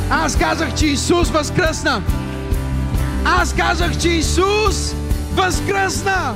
Аз 0.10 0.36
казах, 0.36 0.76
че 0.76 0.86
Исус 0.86 1.30
възкръсна. 1.30 2.02
Аз 3.26 3.54
казах, 3.54 3.97
че 3.97 4.10
Исус 4.10 4.95
възкръсна 5.36 6.36